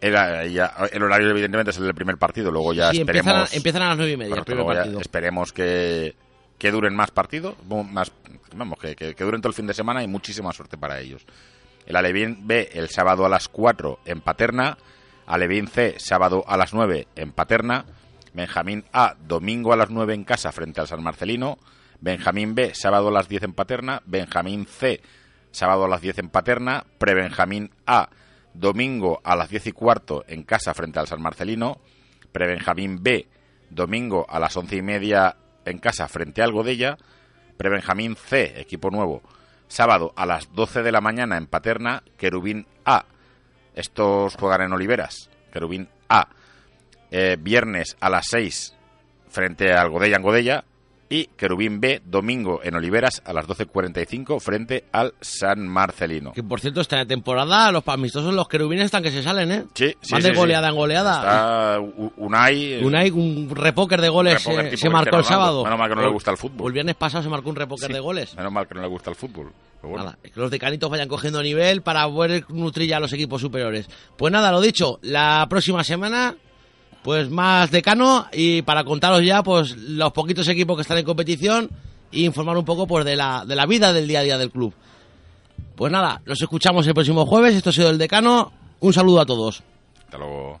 El, 0.00 0.12
ya- 0.52 0.72
el 0.90 1.02
horario 1.02 1.28
evidentemente 1.30 1.72
es 1.72 1.76
el 1.76 1.84
del 1.84 1.94
primer 1.94 2.16
partido, 2.16 2.50
luego 2.50 2.72
ya 2.72 2.90
Sí, 2.90 3.00
esperemos... 3.00 3.26
empiezan 3.26 3.52
a, 3.52 3.56
empiezan 3.56 3.82
a 3.82 3.88
las 3.88 3.96
nueve 3.98 4.12
y 4.12 4.16
media 4.16 4.34
el 4.34 4.44
primer 4.44 4.64
partido. 4.64 5.00
esperemos 5.00 5.52
que, 5.52 6.14
que 6.56 6.70
duren 6.70 6.94
más 6.94 7.10
partidos, 7.10 7.54
más, 7.68 8.10
vamos, 8.54 8.78
que, 8.78 8.96
que- 8.96 9.14
que 9.14 9.24
duren 9.24 9.42
todo 9.42 9.50
el 9.50 9.54
fin 9.54 9.66
de 9.66 9.74
semana 9.74 10.02
y 10.02 10.08
muchísima 10.08 10.52
suerte 10.52 10.78
para 10.78 11.00
ellos. 11.00 11.26
El 11.84 11.96
Alevín 11.96 12.46
B 12.46 12.70
el 12.72 12.88
sábado 12.88 13.26
a 13.26 13.28
las 13.28 13.48
4 13.48 14.00
en 14.06 14.22
Paterna, 14.22 14.78
Alevín 15.26 15.66
C 15.68 15.96
sábado 15.98 16.44
a 16.46 16.56
las 16.56 16.72
9 16.72 17.06
en 17.16 17.32
Paterna, 17.32 17.84
Benjamín 18.32 18.84
A 18.94 19.16
domingo 19.26 19.72
a 19.74 19.76
las 19.76 19.90
9 19.90 20.14
en 20.14 20.24
casa 20.24 20.50
frente 20.52 20.80
al 20.80 20.88
San 20.88 21.02
Marcelino, 21.02 21.58
Benjamín 22.00 22.54
B 22.54 22.74
sábado 22.74 23.08
a 23.08 23.12
las 23.12 23.28
10 23.28 23.44
en 23.44 23.52
Paterna, 23.52 24.02
Benjamín 24.06 24.66
C 24.66 25.00
sábado 25.50 25.84
a 25.84 25.88
las 25.88 26.00
10 26.00 26.18
en 26.18 26.28
Paterna, 26.30 26.84
Prebenjamín 26.98 27.70
A 27.86 28.10
domingo 28.54 29.20
a 29.24 29.36
las 29.36 29.48
10 29.48 29.68
y 29.68 29.72
cuarto 29.72 30.24
en 30.28 30.42
casa 30.42 30.74
frente 30.74 30.98
al 30.98 31.06
San 31.06 31.22
Marcelino, 31.22 31.78
Prebenjamín 32.32 33.02
B 33.02 33.28
domingo 33.70 34.26
a 34.28 34.38
las 34.38 34.56
once 34.56 34.76
y 34.76 34.82
media 34.82 35.36
en 35.64 35.78
casa 35.78 36.08
frente 36.08 36.42
al 36.42 36.52
Godella, 36.52 36.96
Prebenjamín 37.56 38.16
C, 38.16 38.60
equipo 38.60 38.90
nuevo, 38.90 39.22
Sábado 39.70 40.12
a 40.16 40.26
las 40.26 40.52
12 40.52 40.82
de 40.82 40.90
la 40.90 41.00
mañana 41.00 41.36
en 41.36 41.46
Paterna, 41.46 42.02
Querubín 42.16 42.66
A. 42.84 43.04
Estos 43.72 44.34
juegan 44.34 44.62
en 44.62 44.72
Oliveras, 44.72 45.30
Querubín 45.52 45.88
A. 46.08 46.28
Eh, 47.12 47.36
viernes 47.38 47.96
a 48.00 48.10
las 48.10 48.26
6 48.30 48.74
frente 49.28 49.72
al 49.72 49.90
Godella 49.90 50.16
en 50.16 50.22
Godella. 50.22 50.64
Y 51.12 51.26
Querubín 51.36 51.80
B, 51.80 52.00
domingo 52.04 52.60
en 52.62 52.76
Oliveras 52.76 53.20
a 53.24 53.32
las 53.32 53.44
12.45 53.48 54.40
frente 54.40 54.84
al 54.92 55.12
San 55.20 55.66
Marcelino. 55.66 56.32
Que 56.32 56.44
por 56.44 56.60
cierto, 56.60 56.80
esta 56.80 57.04
temporada 57.04 57.72
los 57.72 57.82
amistosos, 57.88 58.32
los 58.32 58.46
querubines 58.46 58.84
están 58.84 59.02
que 59.02 59.10
se 59.10 59.20
salen, 59.20 59.50
¿eh? 59.50 59.64
Sí, 59.74 59.88
sí, 60.00 60.12
Van 60.12 60.22
sí, 60.22 60.28
de 60.28 60.34
sí. 60.34 60.38
goleada 60.40 60.68
en 60.68 60.74
goleada. 60.76 61.16
Está 61.16 61.80
Unai. 62.16 62.74
eh, 62.74 62.84
Unai, 62.84 63.10
un 63.10 63.50
repóker 63.52 64.00
de 64.00 64.08
goles 64.08 64.44
repóker 64.44 64.72
eh, 64.72 64.76
se 64.76 64.88
marcó 64.88 65.16
el 65.18 65.24
sábado. 65.24 65.64
Menos 65.64 65.78
mal 65.80 65.88
que 65.90 65.96
no 65.96 66.02
le 66.02 66.10
gusta 66.12 66.30
el 66.30 66.36
fútbol. 66.36 66.68
El 66.68 66.72
viernes 66.74 66.94
pasado 66.94 67.24
se 67.24 67.28
marcó 67.28 67.50
un 67.50 67.56
repóker 67.56 67.88
Sí. 67.88 67.92
de 67.92 67.98
goles. 68.00 68.36
Menos 68.36 68.52
mal 68.52 68.68
que 68.68 68.74
no 68.76 68.82
le 68.82 68.88
gusta 68.88 69.10
el 69.10 69.16
fútbol. 69.16 69.52
Bueno. 69.82 70.04
Nada, 70.04 70.18
que 70.22 70.30
los 70.38 70.50
decanitos 70.50 70.88
vayan 70.90 71.08
cogiendo 71.08 71.42
nivel 71.42 71.82
para 71.82 72.06
poder 72.06 72.44
nutrir 72.50 72.88
ya 72.88 72.98
a 72.98 73.00
los 73.00 73.12
equipos 73.12 73.40
superiores. 73.40 73.88
Pues 74.16 74.32
nada, 74.32 74.52
lo 74.52 74.60
dicho, 74.60 75.00
la 75.02 75.44
próxima 75.50 75.82
semana, 75.82 76.36
pues 77.02 77.30
más 77.30 77.70
decano 77.70 78.26
y 78.32 78.62
para 78.62 78.84
contaros 78.84 79.24
ya, 79.24 79.42
pues 79.42 79.76
los 79.76 80.12
poquitos 80.12 80.48
equipos 80.48 80.76
que 80.76 80.82
están 80.82 80.98
en 80.98 81.04
competición 81.04 81.70
e 82.12 82.20
informar 82.20 82.56
un 82.56 82.64
poco 82.64 82.86
pues 82.86 83.04
de 83.04 83.16
la, 83.16 83.44
de 83.46 83.56
la 83.56 83.66
vida 83.66 83.92
del 83.92 84.08
día 84.08 84.20
a 84.20 84.22
día 84.22 84.38
del 84.38 84.50
club. 84.50 84.74
Pues 85.76 85.90
nada, 85.90 86.20
nos 86.26 86.40
escuchamos 86.40 86.86
el 86.86 86.94
próximo 86.94 87.24
jueves. 87.24 87.54
Esto 87.54 87.70
ha 87.70 87.72
sido 87.72 87.90
el 87.90 87.98
decano. 87.98 88.52
Un 88.80 88.92
saludo 88.92 89.20
a 89.20 89.26
todos. 89.26 89.62
Hasta 90.04 90.18
luego. 90.18 90.60